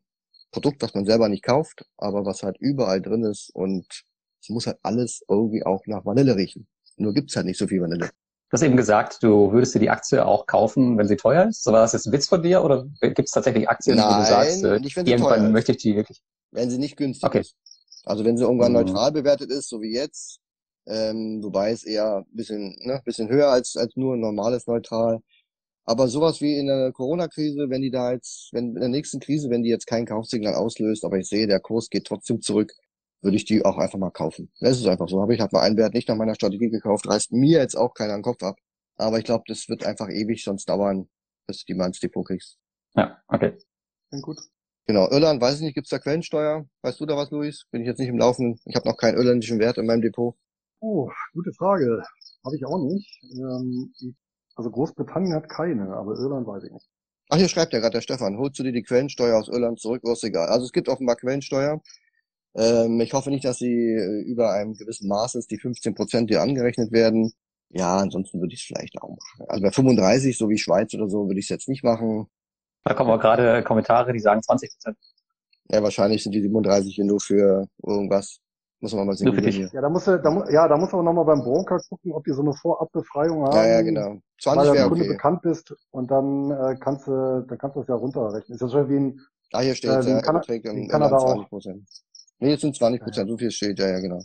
[0.51, 4.05] Produkt, was man selber nicht kauft, aber was halt überall drin ist und
[4.45, 6.67] es muss halt alles irgendwie auch nach Vanille riechen.
[6.97, 8.05] Nur gibt's halt nicht so viel Vanille.
[8.07, 11.65] Du hast eben gesagt, du würdest dir die Aktie auch kaufen, wenn sie teuer ist.
[11.65, 14.29] War das jetzt ein Witz von dir oder gibt es tatsächlich Aktien, Nein, wo du
[14.29, 16.21] sagst, äh, nicht, wenn sie irgendwann möchte ich die wirklich?
[16.51, 17.39] Wenn sie nicht günstig Okay.
[17.39, 17.55] ist.
[18.05, 18.77] Also wenn sie irgendwann Mhm.
[18.77, 20.39] neutral bewertet ist, so wie jetzt,
[20.85, 25.21] ähm, wobei es eher ein bisschen, ne, bisschen höher als, als nur ein normales neutral.
[25.85, 29.49] Aber sowas wie in der Corona-Krise, wenn die da jetzt, wenn in der nächsten Krise,
[29.49, 32.73] wenn die jetzt kein Kaufsignal auslöst, aber ich sehe, der Kurs geht trotzdem zurück,
[33.25, 34.51] würde ich die auch einfach mal kaufen.
[34.61, 35.19] Das ist einfach so.
[35.19, 37.93] Habe ich halt mal einen Wert nicht nach meiner Strategie gekauft, reißt mir jetzt auch
[37.93, 38.57] keiner den Kopf ab.
[38.97, 41.09] Aber ich glaube, das wird einfach ewig sonst dauern,
[41.47, 42.57] bis du die mal ins Depot kriegst.
[42.95, 43.57] Ja, okay.
[44.09, 44.37] Klingt gut.
[44.87, 46.65] Genau, Irland, weiß ich nicht, gibt's da Quellensteuer?
[46.83, 47.65] Weißt du da was, Luis?
[47.71, 48.59] Bin ich jetzt nicht im Laufen.
[48.65, 50.35] Ich habe noch keinen irländischen Wert in meinem Depot.
[50.79, 52.03] Oh, gute Frage.
[52.45, 53.19] Habe ich auch nicht.
[53.33, 53.91] Ähm,
[54.55, 56.87] also Großbritannien hat keine, aber Irland weiß ich nicht.
[57.29, 60.03] Ach, hier schreibt ja gerade der Stefan, holst du dir die Quellensteuer aus Irland zurück,
[60.03, 60.47] ist egal.
[60.49, 61.81] Also es gibt offenbar Quellensteuer.
[62.55, 66.29] Ähm, ich hoffe nicht, dass sie äh, über einem gewissen Maß ist, die 15 Prozent,
[66.29, 67.33] die angerechnet werden.
[67.69, 69.45] Ja, ansonsten würde ich es vielleicht auch machen.
[69.49, 72.27] Also bei 35, so wie Schweiz oder so, würde ich es jetzt nicht machen.
[72.85, 74.97] Da kommen auch gerade Kommentare, die sagen 20 Prozent.
[75.71, 78.39] Ja, wahrscheinlich sind die 37 hier nur für irgendwas.
[78.79, 79.25] Muss man mal sehen.
[79.25, 79.55] Nur für wie dich.
[79.55, 79.69] hier.
[79.73, 82.41] Ja, da muss da, ja, da muss aber nochmal beim Broker gucken, ob die so
[82.41, 83.55] eine Vorabbefreiung haben.
[83.55, 84.09] Ja, ja, genau.
[84.11, 85.13] Weil 20 du wäre als Kunde okay.
[85.13, 88.55] bekannt bist und dann äh, kannst du, dann kannst du das ja runterrechnen.
[88.55, 89.21] Ist ja schon wie ein,
[89.53, 91.49] Ah, hier steht, Äh, wie in ja, Kana- beträgt in wie in Kanada auch.
[92.39, 92.41] 20 Prozent.
[92.41, 94.21] Nee, jetzt sind 20 Prozent, so viel steht, ja, ja, genau.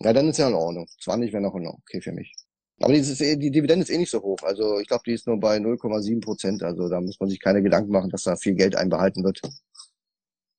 [0.00, 0.86] Ja, dann ist ja in Ordnung.
[1.00, 2.34] 20 wäre noch in Ordnung, okay für mich.
[2.80, 4.38] Aber die, ist eh, die Dividende ist eh nicht so hoch.
[4.42, 6.62] Also ich glaube, die ist nur bei 0,7 Prozent.
[6.62, 9.40] Also da muss man sich keine Gedanken machen, dass da viel Geld einbehalten wird.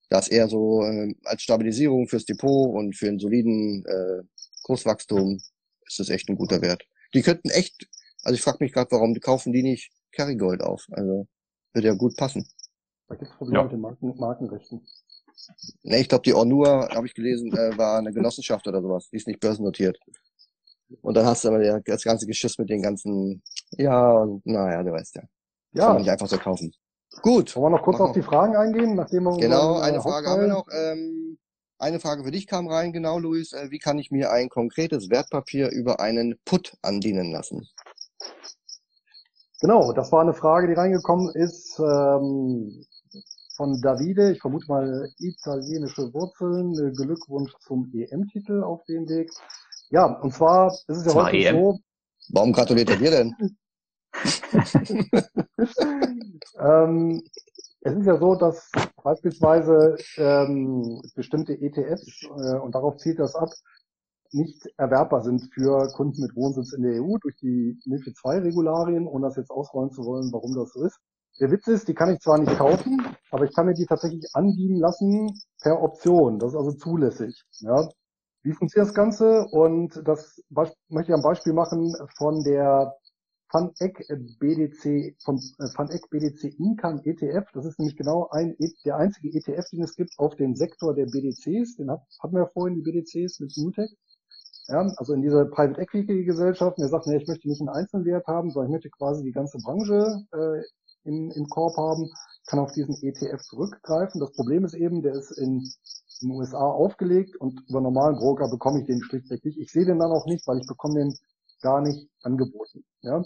[0.10, 4.24] Das eher so äh, als Stabilisierung fürs Depot und für einen soliden äh,
[4.64, 5.42] Kurswachstum
[5.86, 6.86] ist das echt ein guter Wert.
[7.14, 7.88] Die könnten echt,
[8.24, 10.86] also ich frage mich gerade, warum die kaufen die nicht Kerrygold auf?
[10.92, 11.28] Also
[11.74, 12.48] würde ja gut passen.
[13.10, 13.64] da gibt's Probleme Ja.
[13.64, 14.88] mit den Marken, Markenrechten.
[15.84, 19.10] Ne, ich glaube, die Ornur, habe ich gelesen, äh, war eine Genossenschaft oder sowas.
[19.12, 20.00] Die ist nicht börsennotiert.
[21.02, 24.84] Und dann hast du aber der, das ganze Geschiss mit den ganzen, ja, und, naja,
[24.84, 25.22] du weißt ja.
[25.22, 25.30] Kann
[25.74, 26.74] Ja, man nicht einfach so kaufen.
[27.22, 27.56] Gut.
[27.56, 30.42] wollen wir noch kurz auf die Fragen eingehen, nachdem wir Genau, äh, eine Frage haben
[30.42, 30.68] wir noch.
[30.72, 31.38] Ähm,
[31.78, 33.52] eine Frage für dich kam rein, genau, Luis.
[33.54, 37.68] Äh, wie kann ich mir ein konkretes Wertpapier über einen Put andienen lassen?
[39.62, 42.86] Genau, das war eine Frage, die reingekommen ist ähm,
[43.56, 44.32] von Davide.
[44.32, 46.74] Ich vermute mal italienische Wurzeln.
[46.74, 49.32] Äh, Glückwunsch zum EM-Titel auf dem Weg.
[49.90, 51.56] Ja, und zwar ist es ja Zwar heute EM.
[51.56, 51.80] so,
[52.30, 53.36] Warum gratuliert er dir denn?
[56.60, 57.22] ähm,
[57.82, 58.72] es ist ja so, dass
[59.04, 63.50] beispielsweise ähm, bestimmte ETFs, äh, und darauf zielt das ab,
[64.32, 69.28] nicht erwerbbar sind für Kunden mit Wohnsitz in der EU durch die MiFID II-Regularien, ohne
[69.28, 71.00] das jetzt ausrollen zu wollen, warum das so ist.
[71.40, 74.26] Der Witz ist, die kann ich zwar nicht kaufen, aber ich kann mir die tatsächlich
[74.34, 75.30] andienen lassen
[75.62, 76.40] per Option.
[76.40, 77.44] Das ist also zulässig.
[77.60, 77.90] Ja.
[78.44, 79.46] Wie funktioniert das Ganze?
[79.52, 82.96] Und das möchte ich am Beispiel machen von der
[83.52, 84.06] FunEck
[84.40, 87.52] BDC, vom äh, FunEck BDC Income ETF.
[87.54, 90.94] Das ist nämlich genau ein, E- der einzige ETF, den es gibt auf den Sektor
[90.96, 91.76] der BDCs.
[91.76, 93.90] Den hat, hatten wir ja vorhin, die BDCs mit Newtek.
[94.68, 98.26] Ja, also in dieser Private Equity Gesellschaft, der sagt, nee, ich möchte nicht einen Einzelwert
[98.26, 100.62] haben, sondern ich möchte quasi die ganze Branche äh,
[101.06, 102.12] im, im Korb haben,
[102.48, 104.20] kann auf diesen ETF zurückgreifen.
[104.20, 105.68] Das Problem ist eben, der ist in
[106.22, 109.58] den USA aufgelegt und über normalen Broker bekomme ich den schlichtweg nicht.
[109.58, 111.18] Ich sehe den dann auch nicht, weil ich bekomme den
[111.62, 112.84] gar nicht angeboten.
[113.02, 113.24] Ja.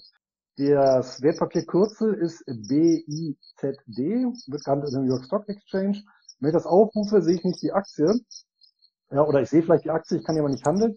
[0.57, 6.03] Das Wertpapierkürzel ist BIZD, wird gehandelt in der New York Stock Exchange.
[6.39, 8.13] Wenn ich das aufrufe, sehe ich nicht die Aktie.
[9.11, 10.95] Ja, oder ich sehe vielleicht die Aktie, ich kann die aber nicht handeln.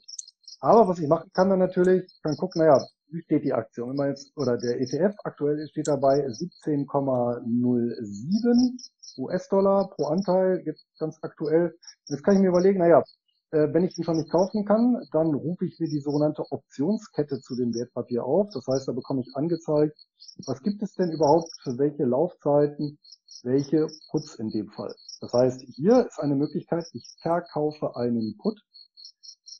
[0.60, 3.84] Aber was ich machen kann dann natürlich, ich kann gucken, naja, wie steht die Aktie?
[3.84, 8.78] Und wenn man jetzt, oder der ETF aktuell steht dabei 17,07
[9.18, 11.76] US-Dollar pro Anteil, jetzt ganz aktuell.
[12.08, 13.02] Jetzt kann ich mir überlegen, naja,
[13.50, 17.40] äh, wenn ich den schon nicht kaufen kann, dann rufe ich mir die sogenannte Optionskette
[17.40, 18.48] zu dem Wertpapier auf.
[18.52, 19.98] Das heißt, da bekomme ich angezeigt,
[20.46, 22.98] was gibt es denn überhaupt für welche Laufzeiten,
[23.42, 24.94] welche Puts in dem Fall.
[25.20, 28.58] Das heißt, hier ist eine Möglichkeit, ich verkaufe einen Put.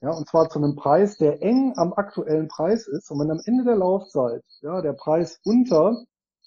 [0.03, 3.11] Ja, und zwar zu einem Preis, der eng am aktuellen Preis ist.
[3.11, 5.97] Und wenn am Ende der Laufzeit, ja, der Preis unter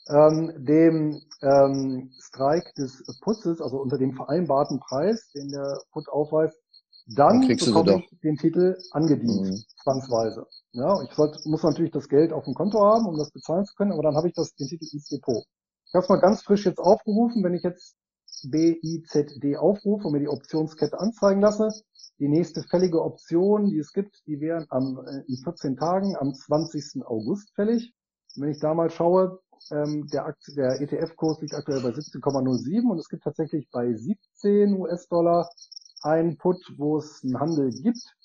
[0.10, 6.58] ähm, dem ähm, Strike des Putzes, also unter dem vereinbarten Preis, den der Put aufweist,
[7.08, 9.64] dann Dann bekomme ich den Titel angedient, Mhm.
[9.84, 10.48] zwangsweise.
[10.74, 13.76] Ja, ich sollte, muss natürlich das Geld auf dem Konto haben, um das bezahlen zu
[13.76, 15.46] können, aber dann habe ich das, den Titel ins Depot.
[15.88, 17.96] Ich habe es mal ganz frisch jetzt aufgerufen, wenn ich jetzt
[18.50, 21.70] BIZD aufrufe und mir die Optionskette anzeigen lasse.
[22.20, 26.34] Die nächste fällige Option, die es gibt, die wären am, äh, in 14 Tagen am
[26.34, 27.04] 20.
[27.06, 27.94] August fällig.
[28.36, 29.40] Und wenn ich da mal schaue,
[29.72, 34.74] ähm, der, Aktie- der ETF-Kurs liegt aktuell bei 17,07 und es gibt tatsächlich bei 17
[34.76, 35.50] US-Dollar
[36.02, 38.16] einen Put, wo es einen Handel gibt.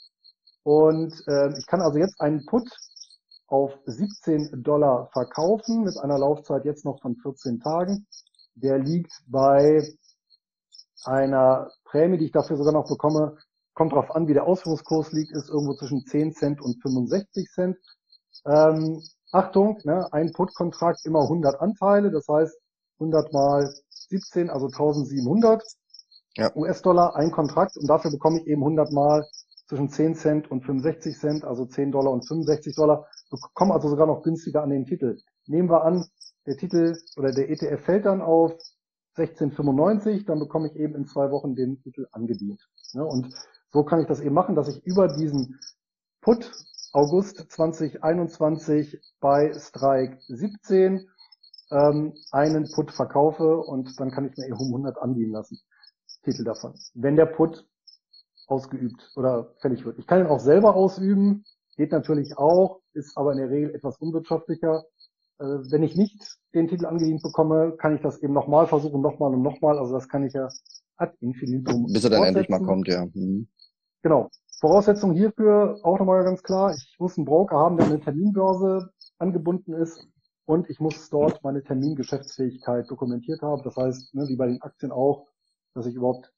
[0.63, 2.69] Und ähm, ich kann also jetzt einen Put
[3.49, 8.07] auf 17 Dollar verkaufen mit einer Laufzeit jetzt noch von 14 Tagen.
[8.55, 9.83] Der liegt bei
[11.05, 13.37] einer Prämie, die ich dafür sogar noch bekomme,
[13.75, 17.77] kommt drauf an, wie der Ausführungskurs liegt, ist irgendwo zwischen 10 Cent und 65 Cent.
[18.47, 19.03] Ähm,
[19.33, 22.59] Achtung, ne, ein Put-Kontrakt immer 100 Anteile, das heißt
[22.99, 25.63] 100 mal 17, also 1700
[26.37, 26.55] ja.
[26.55, 29.27] US-Dollar, ein Kontrakt und dafür bekomme ich eben 100 mal
[29.69, 34.07] zwischen 10 Cent und 65 Cent, also 10 Dollar und 65 Dollar, bekomme also sogar
[34.07, 35.19] noch günstiger an den Titel.
[35.47, 36.05] Nehmen wir an,
[36.47, 38.53] der Titel oder der ETF fällt dann auf
[39.29, 42.69] 1695, dann bekomme ich eben in zwei Wochen den Titel angedient.
[42.93, 43.35] Ja, und
[43.71, 45.59] so kann ich das eben machen, dass ich über diesen
[46.21, 46.53] Put
[46.93, 51.09] August 2021 bei Strike 17
[51.71, 55.61] ähm, einen Put verkaufe und dann kann ich mir eben 100 andienen lassen.
[56.25, 56.75] Titel davon.
[56.95, 57.67] Wenn der Put
[58.51, 59.99] ausgeübt oder fällig wird.
[59.99, 61.45] Ich kann ihn auch selber ausüben,
[61.77, 64.85] geht natürlich auch, ist aber in der Regel etwas unwirtschaftlicher.
[65.41, 69.33] Äh, wenn ich nicht den Titel angedient bekomme, kann ich das eben nochmal versuchen, nochmal
[69.33, 69.79] und nochmal.
[69.79, 70.49] Also das kann ich ja
[70.97, 71.87] ad infinitum.
[71.93, 73.07] Bis er dann endlich mal kommt, ja.
[73.15, 73.49] Mhm.
[74.03, 74.29] Genau.
[74.61, 78.91] Voraussetzung hierfür auch nochmal ganz klar, ich muss einen Broker haben, der an eine Terminbörse
[79.19, 80.07] angebunden ist
[80.45, 83.63] und ich muss dort meine Termingeschäftsfähigkeit dokumentiert haben.
[83.65, 85.29] Das heißt, ne, wie bei den Aktien auch,
[85.75, 86.31] dass ich überhaupt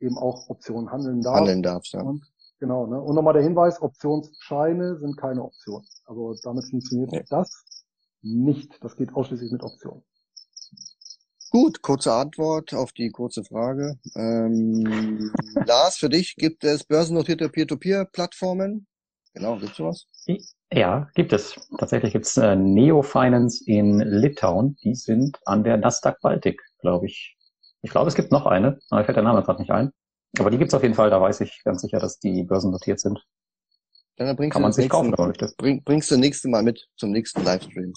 [0.00, 1.36] eben auch Optionen handeln darf.
[1.36, 2.02] Handeln darf, ja.
[2.02, 2.24] Und,
[2.58, 3.00] genau, ne?
[3.00, 5.84] Und nochmal der Hinweis, Optionsscheine sind keine Option.
[6.06, 7.24] Also damit funktioniert nee.
[7.30, 7.64] das
[8.22, 8.82] nicht.
[8.82, 10.02] Das geht ausschließlich mit Optionen.
[11.50, 13.98] Gut, kurze Antwort auf die kurze Frage.
[14.14, 15.32] Ähm,
[15.66, 18.86] Lars, für dich gibt es börsennotierte Peer-to-Peer-Plattformen?
[19.32, 20.06] Genau, gibt's sowas?
[20.70, 21.58] Ja, gibt es.
[21.78, 24.76] Tatsächlich gibt's äh, Neo Finance in Litauen.
[24.82, 27.36] Die sind an der Nasdaq Baltic, glaube ich.
[27.80, 29.90] Ich glaube, es gibt noch eine, aber fällt der Name gerade nicht ein.
[30.38, 33.24] Aber die gibt's auf jeden Fall, da weiß ich ganz sicher, dass die börsennotiert sind.
[34.16, 37.12] Dann bringst Kann man sich kaufen, wenn man Bring, bringst du nächste Mal mit zum
[37.12, 37.94] nächsten Livestream.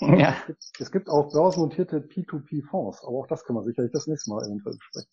[0.00, 0.36] Ja.
[0.78, 4.76] Es gibt auch börsennotierte P2P-Fonds, aber auch das können wir sicherlich das nächste Mal eventuell
[4.76, 5.08] besprechen.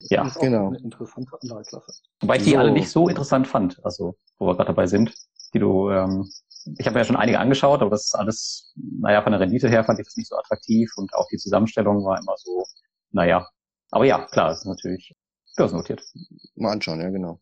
[0.00, 0.68] Ja, das ist genau.
[0.68, 1.92] Eine interessante Anlageklasse.
[2.20, 2.58] Wobei ich die so.
[2.58, 5.12] alle nicht so interessant fand, also wo wir gerade dabei sind,
[5.54, 6.30] die du, ähm,
[6.78, 9.82] ich habe ja schon einige angeschaut, aber das ist alles, naja, von der Rendite her
[9.82, 12.64] fand ich das nicht so attraktiv und auch die Zusammenstellung war immer so,
[13.10, 13.48] naja.
[13.90, 15.16] Aber ja, klar, das ist natürlich
[15.56, 16.04] börsennotiert.
[16.54, 17.40] Mal anschauen, ja, genau.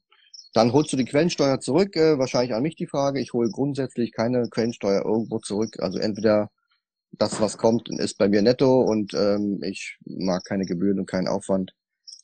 [0.55, 3.21] Dann holst du die Quellensteuer zurück, äh, wahrscheinlich an mich die Frage.
[3.21, 5.77] Ich hole grundsätzlich keine Quellensteuer irgendwo zurück.
[5.81, 6.49] Also entweder
[7.13, 11.29] das, was kommt, ist bei mir netto und ähm, ich mag keine Gebühren und keinen
[11.29, 11.73] Aufwand.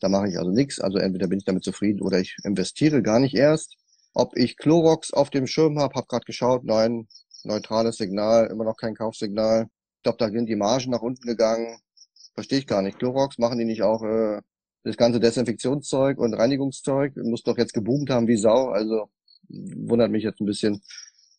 [0.00, 0.80] Da mache ich also nichts.
[0.80, 3.76] Also entweder bin ich damit zufrieden oder ich investiere gar nicht erst.
[4.14, 7.08] Ob ich Clorox auf dem Schirm habe, habe gerade geschaut, nein,
[7.44, 9.68] neutrales Signal, immer noch kein Kaufsignal.
[9.96, 11.78] Ich glaube, da sind die Margen nach unten gegangen.
[12.34, 12.98] Verstehe ich gar nicht.
[12.98, 14.40] Clorox machen die nicht auch äh,
[14.84, 17.16] das ganze Desinfektionszeug und Reinigungszeug?
[17.16, 18.68] Muss doch jetzt geboomt haben wie Sau.
[18.68, 19.08] Also
[19.48, 20.82] wundert mich jetzt ein bisschen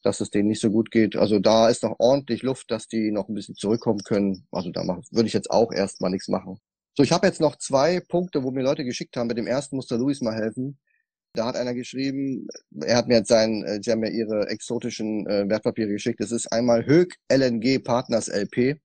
[0.03, 1.15] dass es denen nicht so gut geht.
[1.15, 4.45] Also da ist noch ordentlich Luft, dass die noch ein bisschen zurückkommen können.
[4.51, 6.59] Also da mach, würde ich jetzt auch erstmal nichts machen.
[6.95, 9.27] So, ich habe jetzt noch zwei Punkte, wo mir Leute geschickt haben.
[9.27, 10.77] Mit dem ersten muss der Luis mal helfen.
[11.35, 12.47] Da hat einer geschrieben,
[12.81, 16.19] er hat mir jetzt sein, äh, sie haben mir ihre exotischen äh, Wertpapiere geschickt.
[16.19, 18.80] Das ist einmal Höck LNG Partners LP,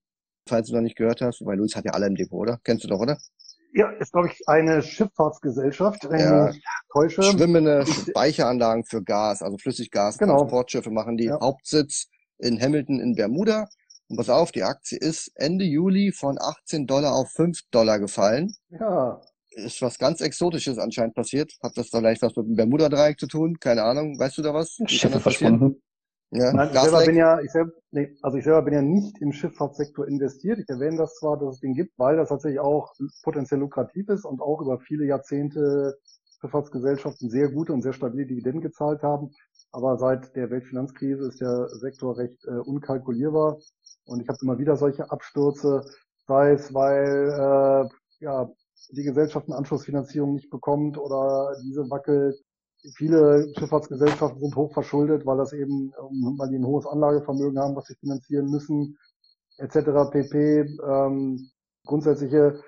[0.47, 2.59] falls du noch nicht gehört hast, weil Luis hat ja alle im Depot, oder?
[2.63, 3.19] Kennst du doch, oder?
[3.73, 6.51] Ja, ist, glaube ich, eine Schifffahrtsgesellschaft, ja.
[6.91, 7.23] Täusche.
[7.23, 10.37] Schwimmende Speicheranlagen für Gas, also Flüssiggas, genau.
[10.37, 11.25] Transportschiffe machen die.
[11.25, 11.39] Ja.
[11.39, 12.07] Hauptsitz
[12.37, 13.67] in Hamilton in Bermuda.
[14.09, 18.53] Und pass auf, die Aktie ist Ende Juli von 18 Dollar auf 5 Dollar gefallen.
[18.69, 19.21] Ja.
[19.51, 21.53] Ist was ganz Exotisches anscheinend passiert.
[21.61, 23.59] Hat das vielleicht was mit dem Bermuda-Dreieck zu tun?
[23.59, 24.17] Keine Ahnung.
[24.17, 24.77] Weißt du da was?
[24.87, 25.81] Schiffe verschwunden.
[26.31, 29.19] Ja, Nein, ich selber bin ja, ich selber, nee, also ich selber bin ja nicht
[29.19, 30.59] im Schifffahrtssektor investiert.
[30.59, 32.93] Ich erwähne das zwar, dass es den gibt, weil das tatsächlich auch
[33.23, 35.97] potenziell lukrativ ist und auch über viele Jahrzehnte
[36.41, 39.31] Schifffahrtsgesellschaften sehr gute und sehr stabile Dividenden gezahlt haben.
[39.71, 43.57] Aber seit der Weltfinanzkrise ist der Sektor recht äh, unkalkulierbar
[44.05, 45.85] und ich habe immer wieder solche Abstürze,
[46.27, 48.49] sei es weil äh, ja
[48.91, 52.35] die Gesellschaft eine Anschlussfinanzierung nicht bekommt oder diese wackelt
[52.95, 55.91] viele Schifffahrtsgesellschaften sind hoch verschuldet, weil das eben,
[56.37, 58.97] weil die ein hohes Anlagevermögen haben, was sie finanzieren müssen,
[59.57, 60.09] etc.
[60.11, 60.61] pp.
[60.87, 61.49] Ähm,
[61.85, 62.61] grundsätzliche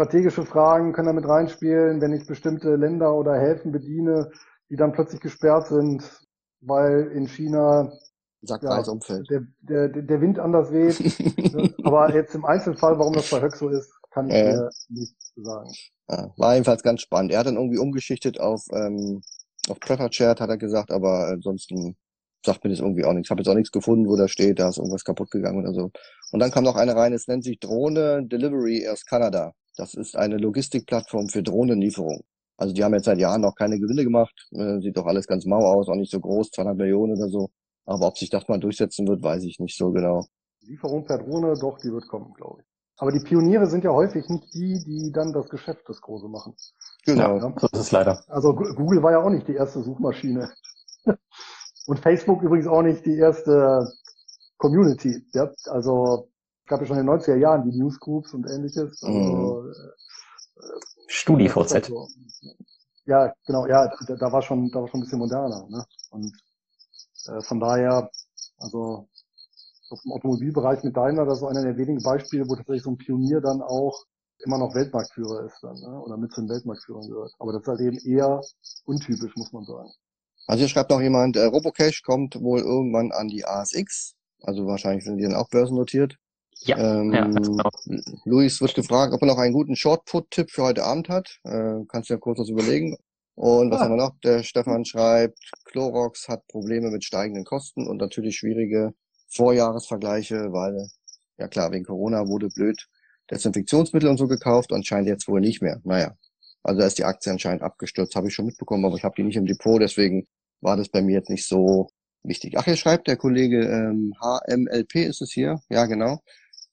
[0.00, 4.30] strategische Fragen können damit reinspielen, wenn ich bestimmte Länder oder Häfen bediene,
[4.70, 6.02] die dann plötzlich gesperrt sind,
[6.62, 7.92] weil in China
[8.42, 10.98] ja, der, der, der Wind anders weht.
[11.84, 15.14] Aber jetzt im Einzelfall, warum das bei Höck so ist, kann ich äh, dir nicht
[15.36, 15.70] sagen.
[16.08, 17.32] Ja, war jedenfalls ganz spannend.
[17.32, 19.20] Er hat dann irgendwie umgeschichtet auf ähm,
[19.68, 19.76] auf
[20.10, 21.96] Shared hat er gesagt, aber ansonsten
[22.44, 23.26] sagt mir das irgendwie auch nichts.
[23.26, 25.74] Ich habe jetzt auch nichts gefunden, wo da steht, da ist irgendwas kaputt gegangen oder
[25.74, 25.90] so.
[26.32, 29.52] Und dann kam noch eine rein, es nennt sich Drohne Delivery aus Kanada.
[29.76, 32.22] Das ist eine Logistikplattform für Drohnenlieferung.
[32.56, 34.34] Also die haben jetzt seit Jahren noch keine Gewinne gemacht.
[34.52, 37.50] Äh, sieht doch alles ganz mau aus, auch nicht so groß, 200 Millionen oder so.
[37.86, 40.26] Aber ob sich das mal durchsetzen wird, weiß ich nicht so genau.
[40.60, 42.66] Lieferung per Drohne, doch, die wird kommen, glaube ich.
[42.98, 46.54] Aber die Pioniere sind ja häufig nicht die, die dann das Geschäft das Große machen.
[47.06, 48.22] Genau, ja, so ist es leider.
[48.28, 50.50] Also Google war ja auch nicht die erste Suchmaschine.
[51.86, 53.90] Und Facebook übrigens auch nicht die erste
[54.58, 55.24] Community.
[55.32, 55.50] Ja?
[55.70, 56.29] Also
[56.70, 59.02] gab ja schon in den 90er Jahren die Newsgroups und ähnliches.
[59.02, 59.72] Also, mhm.
[59.72, 61.86] äh, StudiVZ.
[61.86, 62.08] So.
[63.04, 65.66] Ja, genau, ja, da, da, war schon, da war schon ein bisschen moderner.
[65.68, 65.84] Ne?
[66.10, 66.32] Und
[67.26, 68.08] äh, von daher,
[68.58, 69.08] also
[69.90, 72.98] auf dem Automobilbereich mit Daimler, das ist einer der wenigen Beispiele, wo tatsächlich so ein
[72.98, 74.04] Pionier dann auch
[74.44, 76.00] immer noch Weltmarktführer ist dann, ne?
[76.00, 77.32] oder mit zu den Weltmarktführern gehört.
[77.40, 78.40] Aber das ist halt eben eher
[78.84, 79.90] untypisch, muss man sagen.
[80.46, 84.14] Also hier schreibt noch jemand, äh, Robocash kommt wohl irgendwann an die ASX.
[84.42, 86.16] Also wahrscheinlich sind die dann auch börsennotiert.
[86.62, 87.70] Ja, ähm, ja genau.
[88.24, 91.38] Luis wird gefragt, ob er noch einen guten Shortput-Tipp für heute Abend hat.
[91.44, 92.96] Äh, kannst du ja kurz was überlegen.
[93.34, 93.84] Und was ah.
[93.84, 94.18] haben wir noch?
[94.22, 98.92] Der Stefan schreibt, Clorox hat Probleme mit steigenden Kosten und natürlich schwierige
[99.28, 100.88] Vorjahresvergleiche, weil,
[101.38, 102.86] ja klar, wegen Corona wurde blöd
[103.30, 105.80] Desinfektionsmittel und so gekauft und scheint jetzt wohl nicht mehr.
[105.84, 106.16] Naja,
[106.62, 109.22] also da ist die Aktie anscheinend abgestürzt, habe ich schon mitbekommen, aber ich habe die
[109.22, 110.26] nicht im Depot, deswegen
[110.60, 111.88] war das bei mir jetzt nicht so
[112.22, 112.58] wichtig.
[112.58, 116.20] Ach, hier schreibt der Kollege ähm, HMLP ist es hier, ja genau,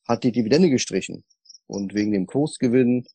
[0.08, 1.24] hat die Dividende gestrichen
[1.68, 3.06] und wegen dem Kursgewinn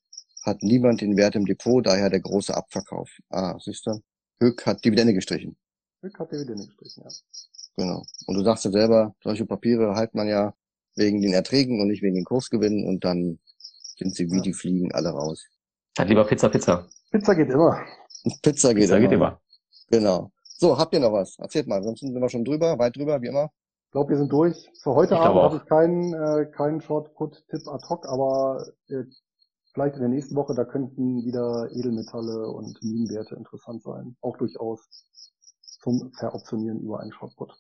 [0.43, 3.11] hat niemand den Wert im Depot, daher der große Abverkauf.
[3.31, 4.03] Ah, siehst du?
[4.41, 5.57] Höck hat Dividende gestrichen.
[6.03, 7.11] Höck hat Dividende gestrichen, ja.
[7.77, 8.03] Genau.
[8.27, 10.55] Und du sagst ja selber, solche Papiere halt man ja
[10.97, 13.39] wegen den Erträgen und nicht wegen den Kursgewinnen und dann
[13.97, 14.43] sind sie wie ja.
[14.43, 15.47] die Fliegen alle raus.
[15.97, 16.89] Hat lieber Pizza, Pizza.
[17.11, 17.85] Pizza geht immer.
[18.43, 19.09] Pizza geht Pizza immer.
[19.09, 19.41] geht immer.
[19.91, 20.33] Genau.
[20.59, 21.39] So, habt ihr noch was?
[21.39, 23.51] Erzählt mal, sonst sind wir schon drüber, weit drüber, wie immer.
[23.93, 24.71] Ich glaube, wir sind durch.
[24.83, 29.05] Für heute ich Abend habe ich keinen, äh, keinen Short-Put-Tipp ad hoc, aber äh,
[29.75, 34.17] vielleicht in der nächsten Woche, da könnten wieder Edelmetalle und Minenwerte interessant sein.
[34.23, 34.81] Auch durchaus
[35.83, 37.53] zum Veroptionieren über einen Shortput.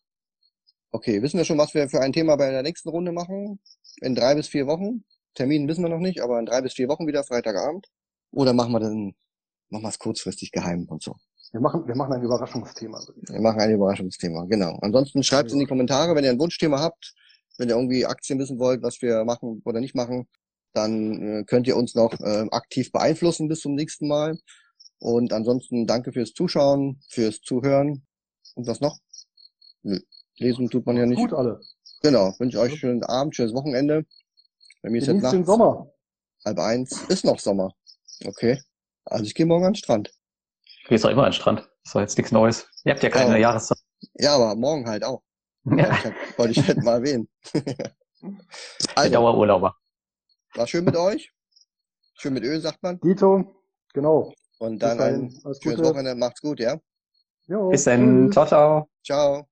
[0.91, 3.61] Okay, wissen wir schon, was wir für ein Thema bei der nächsten Runde machen?
[4.01, 5.05] In drei bis vier Wochen?
[5.35, 7.89] Termin wissen wir noch nicht, aber in drei bis vier Wochen wieder Freitagabend.
[8.31, 9.15] Oder machen wir dann,
[9.69, 11.15] machen wir es kurzfristig geheim und so.
[11.53, 12.99] Wir machen, wir machen ein Überraschungsthema.
[13.29, 14.79] Wir machen ein Überraschungsthema, genau.
[14.81, 17.15] Ansonsten schreibt es in die Kommentare, wenn ihr ein Wunschthema habt,
[17.59, 20.27] wenn ihr irgendwie Aktien wissen wollt, was wir machen oder nicht machen,
[20.73, 24.39] dann äh, könnt ihr uns noch äh, aktiv beeinflussen bis zum nächsten Mal.
[24.99, 28.07] Und ansonsten danke fürs Zuschauen, fürs Zuhören.
[28.55, 28.99] Und was noch?
[29.83, 29.99] Nö.
[30.39, 31.19] Lesen tut man ja nicht.
[31.19, 31.61] Gut alle.
[32.03, 32.35] Genau.
[32.39, 34.07] Wünsche euch schönen Abend, schönes Wochenende.
[34.81, 35.47] Bei mir ist jetzt nachts.
[35.47, 35.93] Sommer.
[36.47, 37.03] Halb eins.
[37.09, 37.75] Ist noch Sommer.
[38.25, 38.59] Okay.
[39.05, 40.13] Also ich gehe morgen an den Strand.
[40.85, 41.69] Du gehst doch immer an den Strand.
[41.85, 42.69] Das war jetzt nichts Neues.
[42.85, 43.39] Ihr habt ja keine ja.
[43.39, 43.79] Jahreszeit.
[44.15, 45.23] Ja, aber morgen halt auch.
[45.65, 45.97] Ja.
[45.97, 47.29] Ich, wollte ich halt mal erwähnen.
[48.97, 49.77] also, Dauerurlauber.
[50.55, 51.33] War schön mit euch.
[52.15, 52.99] Schön mit Öl, sagt man.
[52.99, 53.63] Dito,
[53.95, 54.33] genau.
[54.59, 55.31] Und dann ein
[55.61, 56.17] schönes Wochenende.
[56.17, 56.81] Macht's gut, ja?
[57.47, 58.33] Jo, Bis dann.
[58.33, 58.89] Ciao, ciao.
[59.05, 59.49] Ciao.